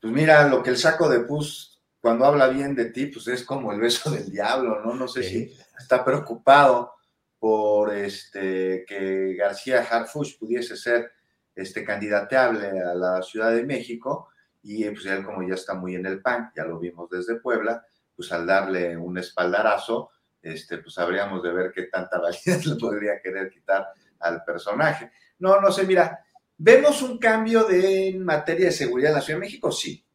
[0.01, 3.43] Pues mira, lo que el saco de pus cuando habla bien de ti, pues es
[3.43, 4.93] como el beso del diablo, ¿no?
[4.93, 6.93] No sé si está preocupado
[7.37, 11.11] por este, que García Harfuch pudiese ser
[11.55, 14.29] este, candidateable a la Ciudad de México
[14.61, 17.85] y pues él como ya está muy en el PAN, ya lo vimos desde Puebla,
[18.15, 20.11] pues al darle un espaldarazo,
[20.41, 23.87] este, pues habríamos de ver qué tanta validez le podría querer quitar
[24.19, 25.11] al personaje.
[25.39, 26.19] No, no sé, mira,
[26.57, 29.71] ¿vemos un cambio de, en materia de seguridad en la Ciudad de México?
[29.71, 30.05] Sí,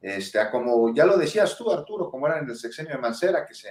[0.00, 3.54] este, como ya lo decías tú, Arturo, como era en el sexenio de Mancera, que
[3.54, 3.70] se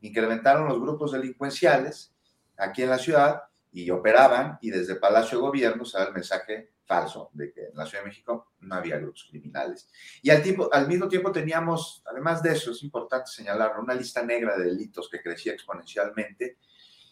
[0.00, 2.14] incrementaron los grupos delincuenciales
[2.56, 3.42] aquí en la ciudad
[3.72, 7.76] y operaban, y desde Palacio de Gobierno se da el mensaje falso de que en
[7.76, 9.88] la Ciudad de México no había grupos criminales.
[10.22, 10.42] Y al,
[10.72, 15.08] al mismo tiempo teníamos, además de eso, es importante señalarlo, una lista negra de delitos
[15.08, 16.58] que crecía exponencialmente,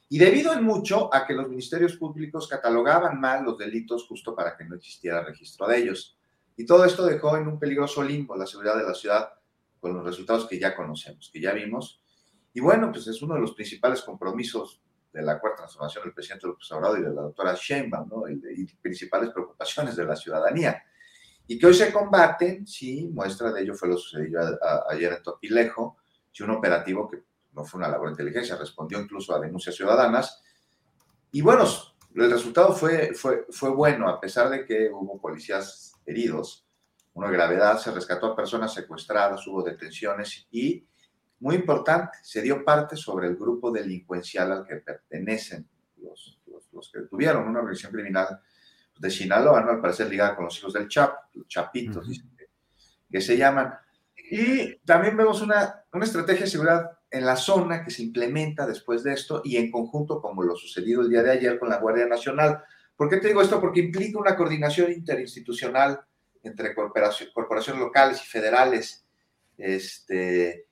[0.08, 4.56] y debido en mucho a que los ministerios públicos catalogaban mal los delitos justo para
[4.56, 6.17] que no existiera registro de ellos.
[6.58, 9.32] Y todo esto dejó en un peligroso limbo la seguridad de la ciudad
[9.78, 12.02] con los resultados que ya conocemos, que ya vimos.
[12.52, 14.82] Y bueno, pues es uno de los principales compromisos
[15.12, 18.28] de la cuarta transformación del presidente López Obrador y de la doctora Sheinbaum, ¿no?
[18.28, 20.82] Y, principales preocupaciones de la ciudadanía.
[21.46, 24.58] Y que hoy se combaten, sí, muestra de ello fue lo sucedido
[24.90, 25.98] ayer en Topilejo,
[26.32, 27.22] sí, un operativo que
[27.52, 30.42] no fue una labor de inteligencia, respondió incluso a denuncias ciudadanas.
[31.30, 31.64] Y bueno,
[32.16, 36.66] el resultado fue, fue, fue bueno, a pesar de que hubo policías heridos,
[37.12, 40.86] una gravedad, se rescató a personas secuestradas, hubo detenciones y,
[41.40, 46.40] muy importante, se dio parte sobre el grupo delincuencial al que pertenecen los,
[46.72, 48.40] los, que tuvieron una organización criminal
[48.98, 49.70] de Sinaloa, ¿no?
[49.70, 52.08] al parecer ligada con los hijos del Chap, los Chapitos,
[53.10, 53.74] que, se llaman.
[54.30, 59.02] Y también vemos una, una estrategia de seguridad en la zona que se implementa después
[59.02, 62.06] de esto y en conjunto, como lo sucedido el día de ayer con la Guardia
[62.06, 62.62] Nacional,
[62.98, 63.60] ¿Por qué te digo esto?
[63.60, 66.00] Porque implica una coordinación interinstitucional
[66.42, 69.06] entre corporaciones locales y federales.
[69.56, 70.66] Este,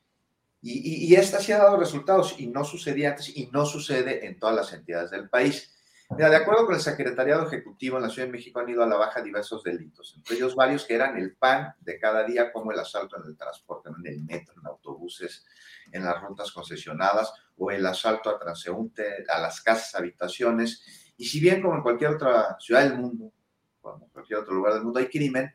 [0.60, 4.40] y, y, esta sí ha dado resultados y no sucedía antes y no sucede en
[4.40, 5.72] todas las entidades del país.
[6.10, 8.88] Mira, de acuerdo con el Secretariado Ejecutivo en la Ciudad de México han ido a
[8.88, 12.72] la baja diversos delitos, entre ellos varios que eran el pan de cada día, como
[12.72, 15.44] el asalto en el transporte, en el metro, en autobuses,
[15.92, 21.05] en las rutas concesionadas o el asalto a transeúnte, a las casas, habitaciones.
[21.16, 23.32] Y si bien como en cualquier otra ciudad del mundo,
[23.80, 25.52] como en cualquier otro lugar del mundo hay crimen,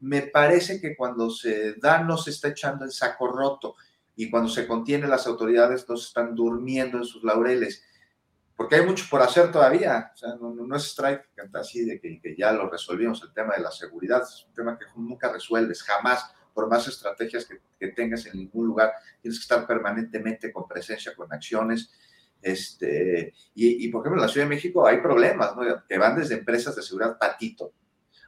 [0.00, 3.76] me parece que cuando se da no se está echando el saco roto.
[4.16, 7.84] Y cuando se contiene las autoridades no se están durmiendo en sus laureles,
[8.60, 11.24] porque hay mucho por hacer todavía, o sea, no, no es strike
[11.54, 14.20] así de que, que, ya lo resolvimos, el tema de la seguridad.
[14.22, 18.66] Es un tema que nunca resuelves, jamás, por más estrategias que, que tengas en ningún
[18.66, 18.92] lugar,
[19.22, 21.90] tienes que estar permanentemente con presencia, con acciones,
[22.42, 25.62] este, y, y, por ejemplo en la Ciudad de México hay problemas, ¿no?
[25.86, 27.72] que van desde empresas de seguridad patito,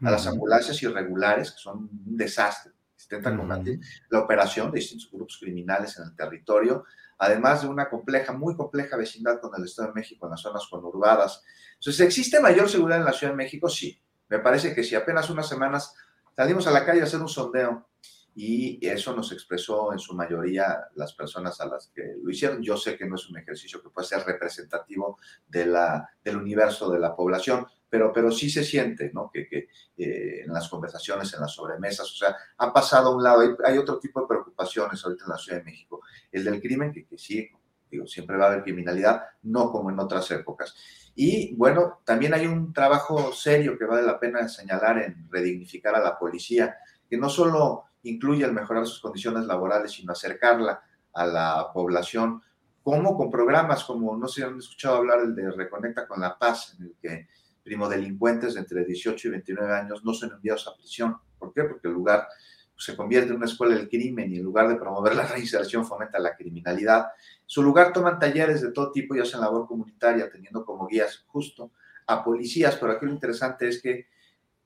[0.05, 5.11] a las ambulancias irregulares, que son un desastre, se intenta combatir la operación de distintos
[5.11, 6.85] grupos criminales en el territorio,
[7.19, 10.67] además de una compleja, muy compleja vecindad con el Estado de México en las zonas
[10.69, 11.45] conurbadas.
[11.75, 13.69] Entonces, ¿existe mayor seguridad en la Ciudad de México?
[13.69, 14.01] Sí.
[14.29, 15.95] Me parece que si apenas unas semanas
[16.35, 17.89] salimos a la calle a hacer un sondeo
[18.35, 22.63] y eso nos expresó en su mayoría las personas a las que lo hicieron.
[22.63, 26.91] Yo sé que no es un ejercicio que puede ser representativo de la, del universo
[26.91, 29.31] de la población, pero, pero sí se siente, ¿no?
[29.31, 29.69] Que, que
[29.99, 33.51] eh, en las conversaciones, en las sobremesas, o sea, ha pasado a un lado, hay,
[33.67, 36.01] hay, otro tipo de preocupaciones ahorita en la Ciudad de México.
[36.31, 37.51] El del crimen, que, que sí,
[37.91, 40.75] digo, siempre va a haber criminalidad, no como en otras épocas.
[41.15, 46.01] Y bueno, también hay un trabajo serio que vale la pena señalar en redignificar a
[46.01, 46.79] la policía,
[47.11, 52.43] que no solo incluye el mejorar sus condiciones laborales, sino acercarla a la población,
[52.83, 56.37] como con programas como, no sé si han escuchado hablar el de Reconecta con la
[56.39, 57.29] Paz, en el que
[57.63, 61.17] primodelincuentes de entre 18 y 29 años no son enviados a prisión.
[61.39, 61.65] ¿Por qué?
[61.65, 62.27] Porque el lugar
[62.77, 66.19] se convierte en una escuela del crimen y en lugar de promover la reinserción fomenta
[66.19, 67.07] la criminalidad.
[67.43, 71.25] En su lugar toman talleres de todo tipo y hacen labor comunitaria, teniendo como guías
[71.29, 71.71] justo
[72.07, 74.07] a policías, pero aquí lo interesante es que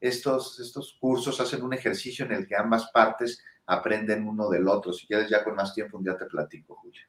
[0.01, 4.93] estos, estos cursos hacen un ejercicio en el que ambas partes aprenden uno del otro.
[4.93, 7.03] Si quieres ya con más tiempo, un día te platico, Julio.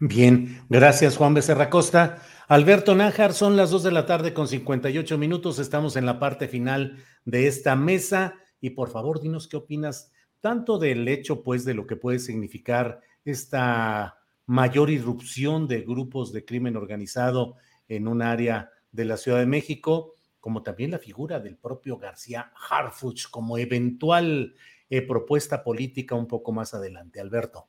[0.00, 2.22] Bien, gracias Juan Becerra Costa.
[2.46, 6.46] Alberto Nájar, son las 2 de la tarde con 58 minutos, estamos en la parte
[6.46, 11.72] final de esta mesa y por favor dinos qué opinas tanto del hecho pues de
[11.72, 17.56] lo que puede significar esta mayor irrupción de grupos de crimen organizado
[17.88, 20.13] en un área de la Ciudad de México,
[20.44, 24.54] como también la figura del propio García Harfuch como eventual
[24.90, 27.18] eh, propuesta política un poco más adelante.
[27.18, 27.66] Alberto.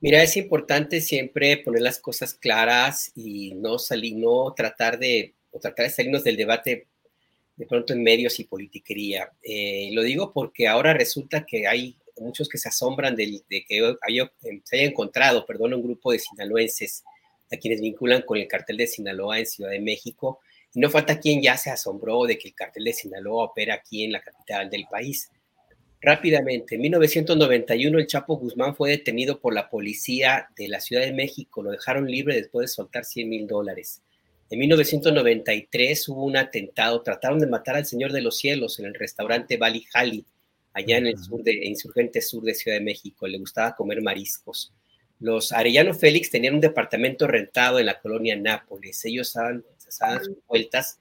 [0.00, 5.86] Mira, es importante siempre poner las cosas claras y no salir, no tratar de, tratar
[5.86, 6.88] de salirnos del debate
[7.54, 9.30] de pronto en medios y politiquería.
[9.40, 14.32] Eh, lo digo porque ahora resulta que hay muchos que se asombran de, que haya,
[14.64, 17.04] se haya encontrado, perdón, un grupo de sinaloenses
[17.52, 20.40] a quienes vinculan con el cartel de Sinaloa en Ciudad de México.
[20.74, 24.12] No falta quien ya se asombró de que el cartel de Sinaloa opera aquí en
[24.12, 25.30] la capital del país.
[26.00, 31.12] Rápidamente, en 1991 el Chapo Guzmán fue detenido por la policía de la Ciudad de
[31.12, 34.00] México, lo dejaron libre después de soltar 100 mil dólares.
[34.50, 38.94] En 1993 hubo un atentado, trataron de matar al Señor de los Cielos en el
[38.94, 40.24] restaurante Bali Hali,
[40.72, 44.72] allá en el sur de Insurgente Sur de Ciudad de México, le gustaba comer mariscos.
[45.20, 50.98] Los Arellano Félix tenían un departamento rentado en la colonia Nápoles, ellos estaban, estaban vueltas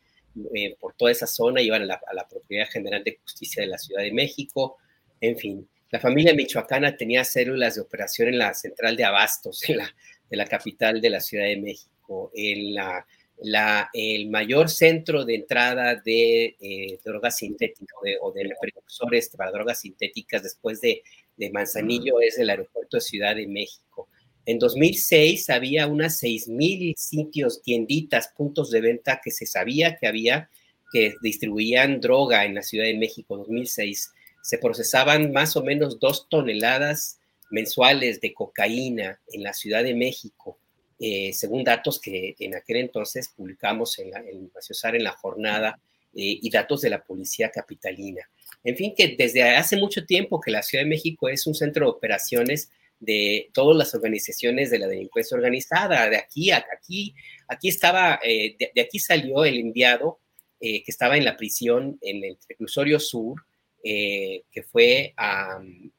[0.54, 3.70] eh, por toda esa zona, iban a la, a la Propiedad General de Justicia de
[3.70, 4.78] la Ciudad de México,
[5.20, 9.76] en fin, la familia michoacana tenía células de operación en la central de abastos de
[9.76, 9.96] la,
[10.30, 13.06] de la capital de la Ciudad de México, en la,
[13.40, 19.80] la, el mayor centro de entrada de eh, drogas sintéticas o de, precursores para drogas
[19.82, 21.04] sintéticas después de,
[21.38, 24.10] de Manzanillo es el aeropuerto de Ciudad de México.
[24.48, 30.50] En 2006 había unas 6.000 sitios, tienditas, puntos de venta que se sabía que había
[30.90, 36.30] que distribuían droga en la Ciudad de México, 2006 se procesaban más o menos dos
[36.30, 37.20] toneladas
[37.50, 40.58] mensuales de cocaína en la Ciudad de México,
[40.98, 45.78] eh, según datos que en aquel entonces publicamos en, la, en en la jornada
[46.14, 48.30] eh, y datos de la policía capitalina.
[48.64, 51.86] En fin, que desde hace mucho tiempo que la Ciudad de México es un centro
[51.86, 52.70] de operaciones
[53.00, 56.10] de todas las organizaciones de la delincuencia organizada.
[56.10, 57.16] De aquí a aquí,
[57.48, 60.20] aquí estaba, eh, de, aquí salió el enviado
[60.60, 63.46] que estaba en la prisión en el reclusorio sur,
[63.84, 65.14] eh, que fue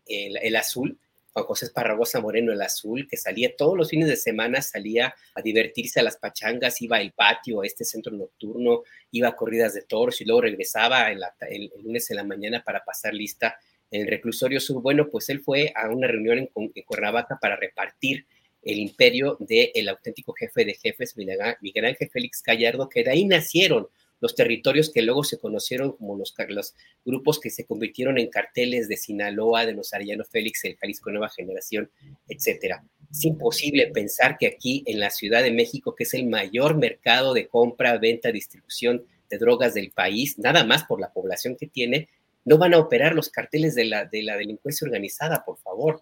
[0.07, 0.99] el, el, Azul,
[1.33, 5.41] Juan José Esparragosa Moreno, el Azul, que salía todos los fines de semana, salía a
[5.41, 9.83] divertirse a las pachangas, iba al patio, a este centro nocturno, iba a corridas de
[9.83, 13.57] toros y luego regresaba el, el, lunes en la mañana para pasar lista
[13.91, 14.83] en el reclusorio sur.
[14.83, 18.27] Bueno, pues él fue a una reunión en, en Cuernavaca para repartir
[18.63, 23.89] el imperio del auténtico jefe de jefes, Miguel Ángel Félix Gallardo, que de ahí nacieron
[24.21, 26.75] los territorios que luego se conocieron como los, los
[27.05, 31.29] grupos que se convirtieron en carteles de Sinaloa, de los Arellano Félix, el Jalisco Nueva
[31.29, 31.91] Generación,
[32.29, 32.85] etcétera.
[33.11, 37.33] Es imposible pensar que aquí en la Ciudad de México, que es el mayor mercado
[37.33, 42.09] de compra, venta, distribución de drogas del país, nada más por la población que tiene,
[42.45, 46.01] no van a operar los carteles de la, de la delincuencia organizada, por favor.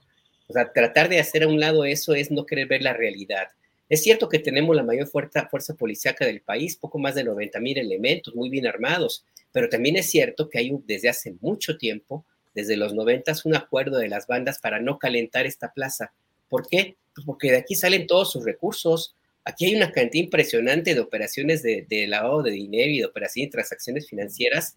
[0.48, 3.48] O sea, tratar de hacer a un lado eso es no querer ver la realidad.
[3.88, 7.60] Es cierto que tenemos la mayor fuerza, fuerza policíaca del país, poco más de 90
[7.60, 12.24] mil elementos, muy bien armados, pero también es cierto que hay desde hace mucho tiempo,
[12.54, 16.12] desde los 90, un acuerdo de las bandas para no calentar esta plaza.
[16.48, 16.96] ¿Por qué?
[17.14, 19.14] Pues porque de aquí salen todos sus recursos.
[19.44, 23.48] Aquí hay una cantidad impresionante de operaciones de, de lavado de dinero y de operaciones
[23.48, 24.76] y transacciones financieras,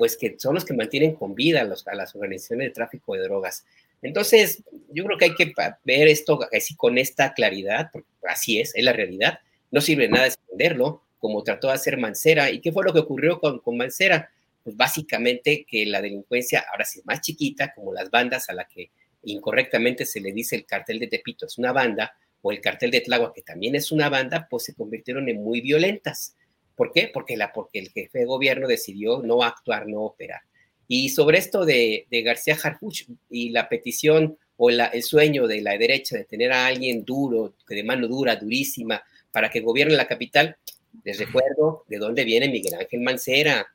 [0.00, 3.66] pues que son los que mantienen con vida a, las organizaciones de tráfico de drogas.
[4.00, 5.52] Entonces, yo creo que hay que
[5.84, 9.40] ver esto así con esta claridad, porque así es, es la realidad.
[9.70, 12.50] No sirve nada esconderlo, como trató de hacer Mancera.
[12.50, 14.30] ¿Y qué fue lo que ocurrió con, con Mancera?
[14.64, 18.88] Pues básicamente que la delincuencia, ahora sí más chiquita, como las bandas a la que
[19.24, 23.02] incorrectamente se le dice el cartel de Tepito es una banda, o el cartel de
[23.02, 26.36] Tláhuac, que también es una banda, pues se convirtieron en muy violentas.
[26.80, 27.10] ¿Por qué?
[27.12, 30.40] Porque, la, porque el jefe de gobierno decidió no actuar, no operar.
[30.88, 36.16] Y sobre esto de, García Harfuch y la petición o el sueño de la derecha
[36.16, 40.56] de tener a alguien duro, de mano dura, durísima, para que gobierne la capital,
[41.04, 43.66] les recuerdo de dónde viene Miguel Ángel Mancera.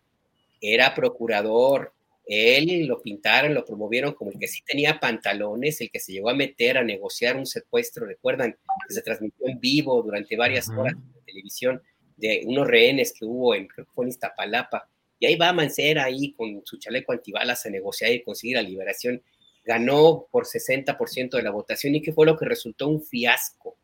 [0.60, 1.94] Era procurador,
[2.26, 6.32] él lo pintaron, lo promovieron como el que sí tenía pantalones, el que se llegó
[6.32, 8.58] a meter a negociar un secuestro, recuerdan,
[8.88, 11.80] que se transmitió en vivo durante varias horas de televisión
[12.18, 14.90] de unos rehenes que hubo en, en Iztapalapa,
[15.20, 19.22] y ahí va Mancera ahí con su chaleco antibalas a negociar y conseguir la liberación.
[19.64, 23.78] Ganó por 60% de la votación y que fue lo que resultó un fiasco.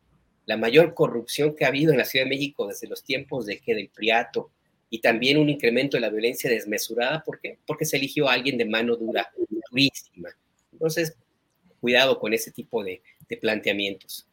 [0.46, 3.58] La mayor corrupción que ha habido en la Ciudad de México desde los tiempos de
[3.58, 4.50] que del Priato
[4.90, 7.22] y también un incremento de la violencia desmesurada.
[7.24, 7.58] ¿Por qué?
[7.66, 9.32] Porque se eligió a alguien de mano dura,
[9.70, 10.30] durísima.
[10.72, 11.16] Entonces,
[11.80, 14.28] cuidado con ese tipo de, de planteamientos.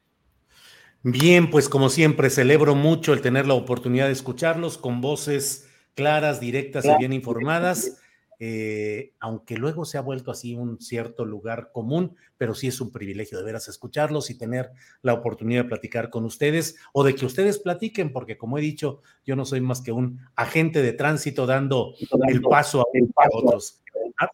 [1.04, 6.40] Bien, pues como siempre, celebro mucho el tener la oportunidad de escucharlos con voces claras,
[6.40, 8.02] directas y bien informadas,
[8.42, 12.92] eh, aunque luego se ha vuelto así un cierto lugar común, pero sí es un
[12.92, 14.72] privilegio de veras escucharlos y tener
[15.02, 19.02] la oportunidad de platicar con ustedes o de que ustedes platiquen, porque como he dicho,
[19.26, 21.94] yo no soy más que un agente de tránsito dando
[22.28, 22.86] el paso a,
[23.34, 23.82] otros.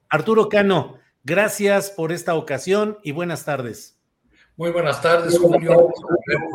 [0.09, 3.94] Arturo Cano, gracias por esta ocasión y buenas tardes.
[4.57, 5.91] Muy buenas tardes, Julio,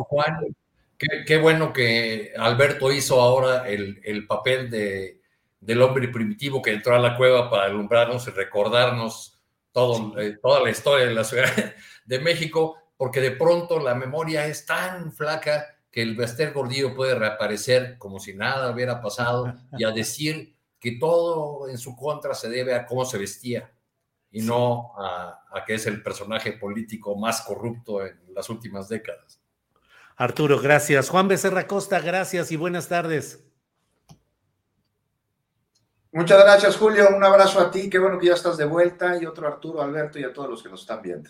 [0.07, 0.55] Juan.
[0.97, 5.21] Qué, bueno que Alberto hizo ahora el, papel de,
[5.59, 9.39] del hombre primitivo que entró a la cueva para alumbrarnos y recordarnos
[9.71, 11.45] todo, eh, toda la historia de la Ciudad
[12.05, 17.13] de México, porque de pronto la memoria es tan flaca que el Bester Gordillo puede
[17.13, 22.49] reaparecer como si nada hubiera pasado y a decir que todo en su contra se
[22.49, 23.71] debe a cómo se vestía
[24.31, 29.41] y no a, a que es el personaje político más corrupto en las últimas décadas.
[30.15, 31.09] Arturo, gracias.
[31.09, 33.43] Juan Becerra Costa, gracias y buenas tardes.
[36.13, 37.07] Muchas gracias, Julio.
[37.15, 37.89] Un abrazo a ti.
[37.89, 39.17] Qué bueno que ya estás de vuelta.
[39.21, 41.29] Y otro Arturo, Alberto y a todos los que nos están viendo.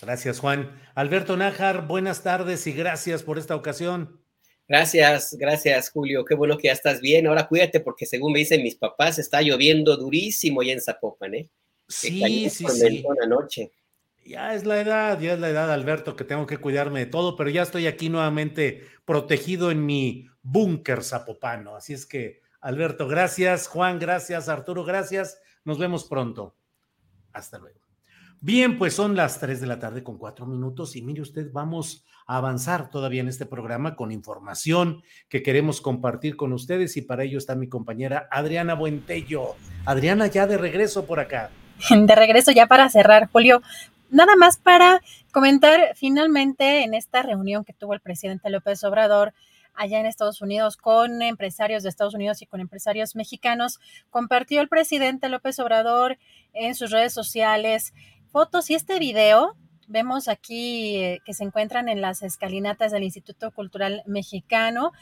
[0.00, 0.80] Gracias, Juan.
[0.94, 4.18] Alberto Nájar, buenas tardes y gracias por esta ocasión.
[4.66, 6.24] Gracias, gracias, Julio.
[6.24, 7.26] Qué bueno que ya estás bien.
[7.26, 11.50] Ahora cuídate porque según me dicen mis papás, está lloviendo durísimo ya en Zapopan, ¿eh?
[11.90, 13.04] Sí, sí, sí.
[13.28, 13.72] noche.
[14.24, 17.36] Ya es la edad, ya es la edad, Alberto, que tengo que cuidarme de todo,
[17.36, 21.74] pero ya estoy aquí nuevamente protegido en mi búnker zapopano.
[21.74, 23.66] Así es que, Alberto, gracias.
[23.66, 24.48] Juan, gracias.
[24.48, 25.40] Arturo, gracias.
[25.64, 26.54] Nos vemos pronto.
[27.32, 27.80] Hasta luego.
[28.40, 32.06] Bien, pues son las 3 de la tarde con cuatro minutos y mire usted, vamos
[32.26, 37.24] a avanzar todavía en este programa con información que queremos compartir con ustedes y para
[37.24, 39.56] ello está mi compañera Adriana Buentello.
[39.84, 41.50] Adriana, ya de regreso por acá.
[41.90, 43.62] De regreso ya para cerrar, Julio
[44.10, 45.00] nada más para
[45.32, 49.32] comentar finalmente en esta reunión que tuvo el presidente López Obrador
[49.74, 53.78] allá en Estados Unidos con empresarios de Estados Unidos y con empresarios mexicanos,
[54.10, 56.18] compartió el presidente López Obrador
[56.52, 57.94] en sus redes sociales
[58.30, 59.56] fotos y este video.
[59.86, 64.92] Vemos aquí eh, que se encuentran en las escalinatas del Instituto Cultural Mexicano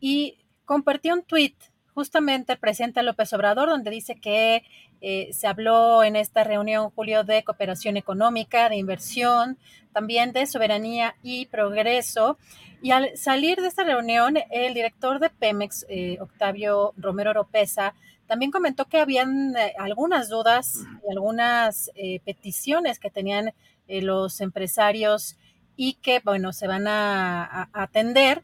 [0.00, 1.54] y compartió un tweet
[1.94, 4.64] justamente el presidente López Obrador, donde dice que
[5.00, 9.58] eh, se habló en esta reunión, Julio, de cooperación económica, de inversión,
[9.92, 12.38] también de soberanía y progreso.
[12.82, 17.94] Y al salir de esta reunión, el director de Pemex, eh, Octavio Romero Oropesa,
[18.26, 21.90] también comentó que habían eh, algunas dudas y algunas
[22.24, 23.52] peticiones que tenían
[23.88, 25.36] los empresarios
[25.76, 28.42] y que, bueno, se van a atender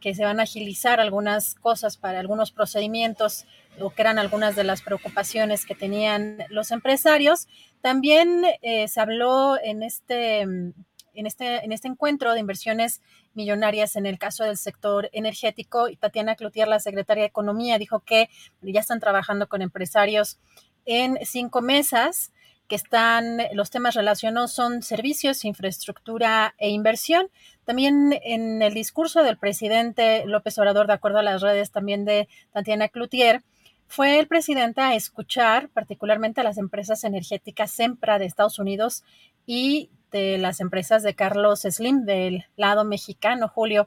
[0.00, 3.46] que se van a agilizar algunas cosas para algunos procedimientos
[3.80, 7.48] o que eran algunas de las preocupaciones que tenían los empresarios.
[7.80, 10.74] También eh, se habló en este, en,
[11.14, 13.02] este, en este encuentro de inversiones
[13.34, 18.00] millonarias en el caso del sector energético y Tatiana Cloutier, la secretaria de Economía, dijo
[18.00, 18.28] que
[18.62, 20.38] ya están trabajando con empresarios
[20.84, 22.32] en cinco mesas
[22.68, 27.30] que están, los temas relacionados son servicios, infraestructura e inversión.
[27.68, 32.26] También en el discurso del presidente López Obrador, de acuerdo a las redes también de
[32.50, 33.42] Tatiana Cloutier,
[33.86, 39.04] fue el presidente a escuchar particularmente a las empresas energéticas SEMPRA de Estados Unidos
[39.44, 43.86] y de las empresas de Carlos Slim del lado mexicano, Julio.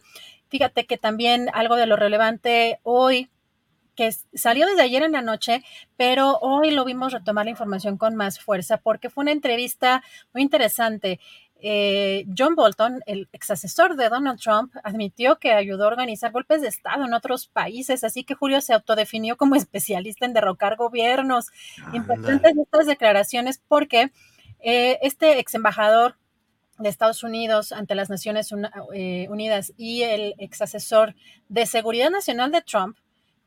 [0.49, 3.31] Fíjate que también algo de lo relevante hoy
[3.95, 5.63] que salió desde ayer en la noche,
[5.97, 10.03] pero hoy lo vimos retomar la información con más fuerza porque fue una entrevista
[10.33, 11.19] muy interesante.
[11.63, 16.61] Eh, John Bolton, el ex asesor de Donald Trump, admitió que ayudó a organizar golpes
[16.61, 21.47] de Estado en otros países, así que Julio se autodefinió como especialista en derrocar gobiernos.
[21.93, 24.11] Importantes estas declaraciones porque
[24.59, 26.17] eh, este ex embajador
[26.79, 28.49] de Estados Unidos ante las Naciones
[28.93, 31.15] eh, Unidas y el ex asesor
[31.47, 32.97] de Seguridad Nacional de Trump,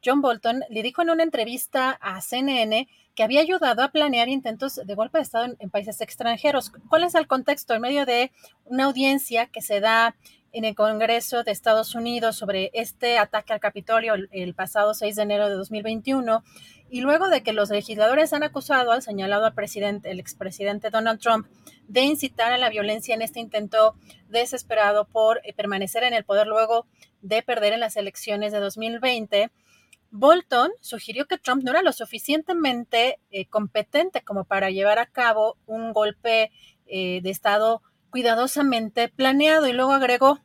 [0.05, 4.81] John Bolton le dijo en una entrevista a CNN que había ayudado a planear intentos
[4.85, 6.73] de golpe de Estado en, países extranjeros.
[6.89, 7.75] ¿Cuál es el contexto?
[7.75, 8.33] En medio de
[8.65, 10.17] una audiencia que se da
[10.53, 15.23] en el Congreso de Estados Unidos sobre este ataque al Capitolio el, pasado 6 de
[15.23, 16.45] enero de 2021
[16.91, 21.21] y luego de que los legisladores han acusado al señalado al presidente, el expresidente Donald
[21.21, 21.49] Trump,
[21.89, 23.97] de incitar a la violencia en este intento
[24.29, 26.87] desesperado por eh, permanecer en el poder luego
[27.21, 29.51] de perder en las elecciones de 2020,
[30.17, 35.59] Bolton sugirió que Trump no era lo suficientemente eh, competente como para llevar a cabo
[35.67, 36.53] un golpe
[36.87, 39.67] eh, de Estado cuidadosamente planeado.
[39.67, 40.39] Y luego agregó,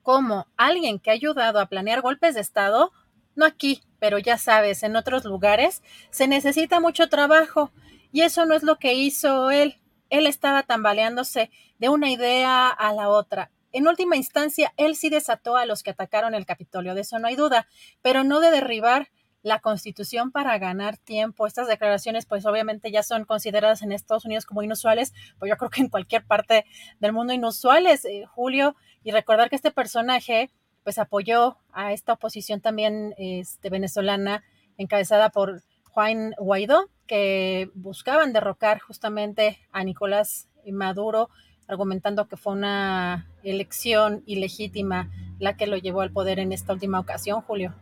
[0.00, 2.90] como alguien que ha ayudado a planear golpes de Estado,
[3.36, 7.70] no aquí, pero ya sabes, en otros lugares, se necesita mucho trabajo
[8.12, 9.78] y eso no es lo que hizo él.
[10.08, 15.56] Él estaba tambaleándose de una idea a la otra en última instancia, él sí desató
[15.56, 17.66] a los que atacaron el Capitolio, de eso no hay duda,
[18.02, 19.08] pero no de derribar
[19.42, 21.46] la constitución para ganar tiempo.
[21.46, 25.70] Estas declaraciones, pues obviamente ya son consideradas en Estados Unidos como inusuales, pues yo creo
[25.70, 26.64] que en cualquier parte
[27.00, 30.50] del mundo inusuales, eh, Julio, y recordar que este personaje,
[30.84, 34.44] pues apoyó a esta oposición también este, venezolana
[34.78, 41.28] encabezada por Juan Guaidó, que buscaban derrocar justamente a Nicolás Maduro
[41.68, 47.00] argumentando que fue una elección ilegítima la que lo llevó al poder en esta última
[47.00, 47.74] ocasión, Julio.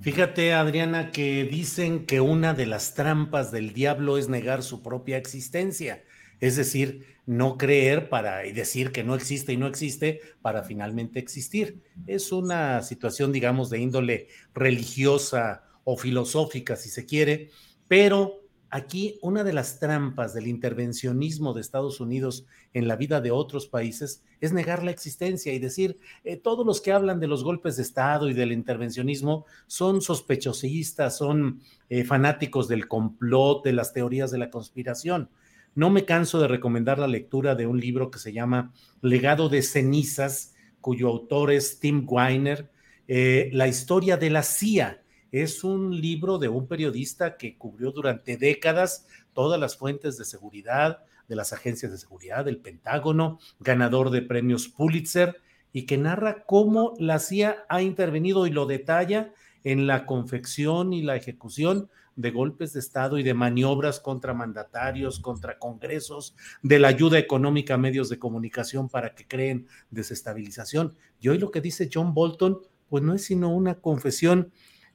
[0.00, 5.18] Fíjate, Adriana, que dicen que una de las trampas del diablo es negar su propia
[5.18, 6.02] existencia,
[6.40, 11.82] es decir, no creer para decir que no existe y no existe para finalmente existir.
[12.06, 17.50] Es una situación, digamos, de índole religiosa o filosófica, si se quiere,
[17.86, 18.39] pero
[18.72, 23.66] Aquí una de las trampas del intervencionismo de Estados Unidos en la vida de otros
[23.66, 27.76] países es negar la existencia y decir, eh, todos los que hablan de los golpes
[27.76, 34.30] de Estado y del intervencionismo son sospechosistas, son eh, fanáticos del complot, de las teorías
[34.30, 35.30] de la conspiración.
[35.74, 38.72] No me canso de recomendar la lectura de un libro que se llama
[39.02, 42.70] Legado de cenizas, cuyo autor es Tim Weiner,
[43.08, 48.36] eh, La historia de la CIA es un libro de un periodista que cubrió durante
[48.36, 54.20] décadas todas las fuentes de seguridad de las agencias de seguridad, del Pentágono, ganador de
[54.20, 55.40] premios Pulitzer,
[55.72, 59.32] y que narra cómo la CIA ha intervenido y lo detalla
[59.62, 65.20] en la confección y la ejecución de golpes de Estado y de maniobras contra mandatarios,
[65.20, 66.34] contra congresos,
[66.64, 70.96] de la ayuda económica a medios de comunicación para que creen desestabilización.
[71.20, 72.58] Y hoy lo que dice John Bolton,
[72.88, 74.50] pues no es sino una confesión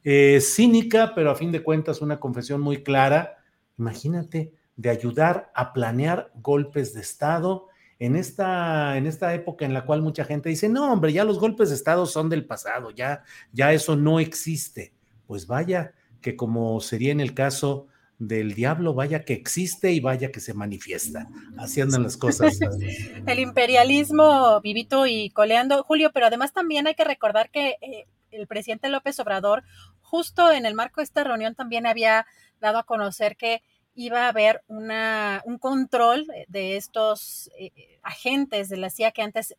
[0.08, 3.40] eh, cínica, pero a fin de cuentas una confesión muy clara,
[3.78, 7.68] imagínate, de ayudar a planear golpes de Estado
[7.98, 11.40] en esta, en esta época en la cual mucha gente dice, no, hombre, ya los
[11.40, 14.94] golpes de Estado son del pasado, ya, ya eso no existe.
[15.26, 17.88] Pues vaya, que como sería en el caso
[18.20, 21.28] del diablo, vaya que existe y vaya que se manifiesta.
[21.58, 22.60] Así andan las cosas.
[23.26, 28.48] el imperialismo vivito y coleando, Julio, pero además también hay que recordar que eh, el
[28.48, 29.64] presidente López Obrador,
[30.02, 32.26] justo en el marco de esta reunión, también había
[32.60, 33.62] dado a conocer que
[33.96, 37.72] iba a haber una, un control de estos eh,
[38.04, 39.56] agentes de la CIA que antes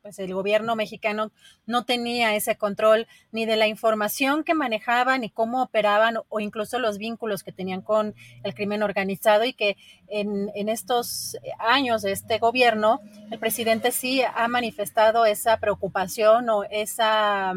[0.00, 1.32] pues el gobierno mexicano
[1.66, 6.78] no tenía ese control ni de la información que manejaban, ni cómo operaban o incluso
[6.78, 9.76] los vínculos que tenían con el crimen organizado y que
[10.08, 13.00] en estos años de este gobierno
[13.30, 17.54] el presidente sí ha manifestado esa preocupación o esa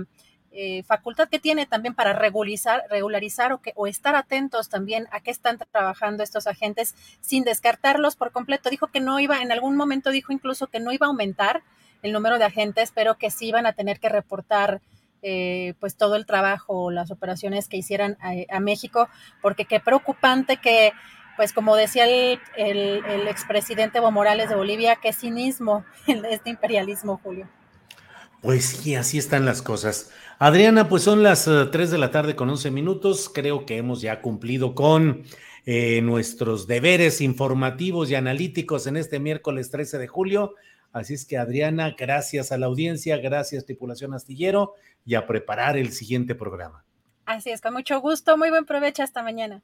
[0.55, 5.19] eh, facultad que tiene también para regularizar, regularizar o, que, o estar atentos también a
[5.19, 8.69] qué están trabajando estos agentes sin descartarlos por completo.
[8.69, 11.63] Dijo que no iba, en algún momento dijo incluso que no iba a aumentar
[12.03, 14.81] el número de agentes, pero que sí iban a tener que reportar
[15.23, 19.09] eh, pues todo el trabajo, las operaciones que hicieran a, México,
[19.41, 20.93] porque qué preocupante que,
[21.35, 27.19] pues como decía el, el, el expresidente Evo Morales de Bolivia, qué cinismo este imperialismo,
[27.23, 27.47] Julio.
[28.43, 30.11] Pues sí, así están las cosas.
[30.37, 33.31] Adriana, pues son las 3 eh, de la tarde con 11 minutos.
[33.33, 35.23] Creo que hemos ya cumplido con
[35.65, 40.55] eh, nuestros deberes informativos y analíticos en este miércoles 13 de julio.
[40.91, 44.73] Así es que Adriana, gracias a la audiencia, gracias tripulación astillero
[45.05, 46.83] y a preparar el siguiente programa.
[47.25, 49.63] Así es, con mucho gusto, muy buen provecho, hasta mañana.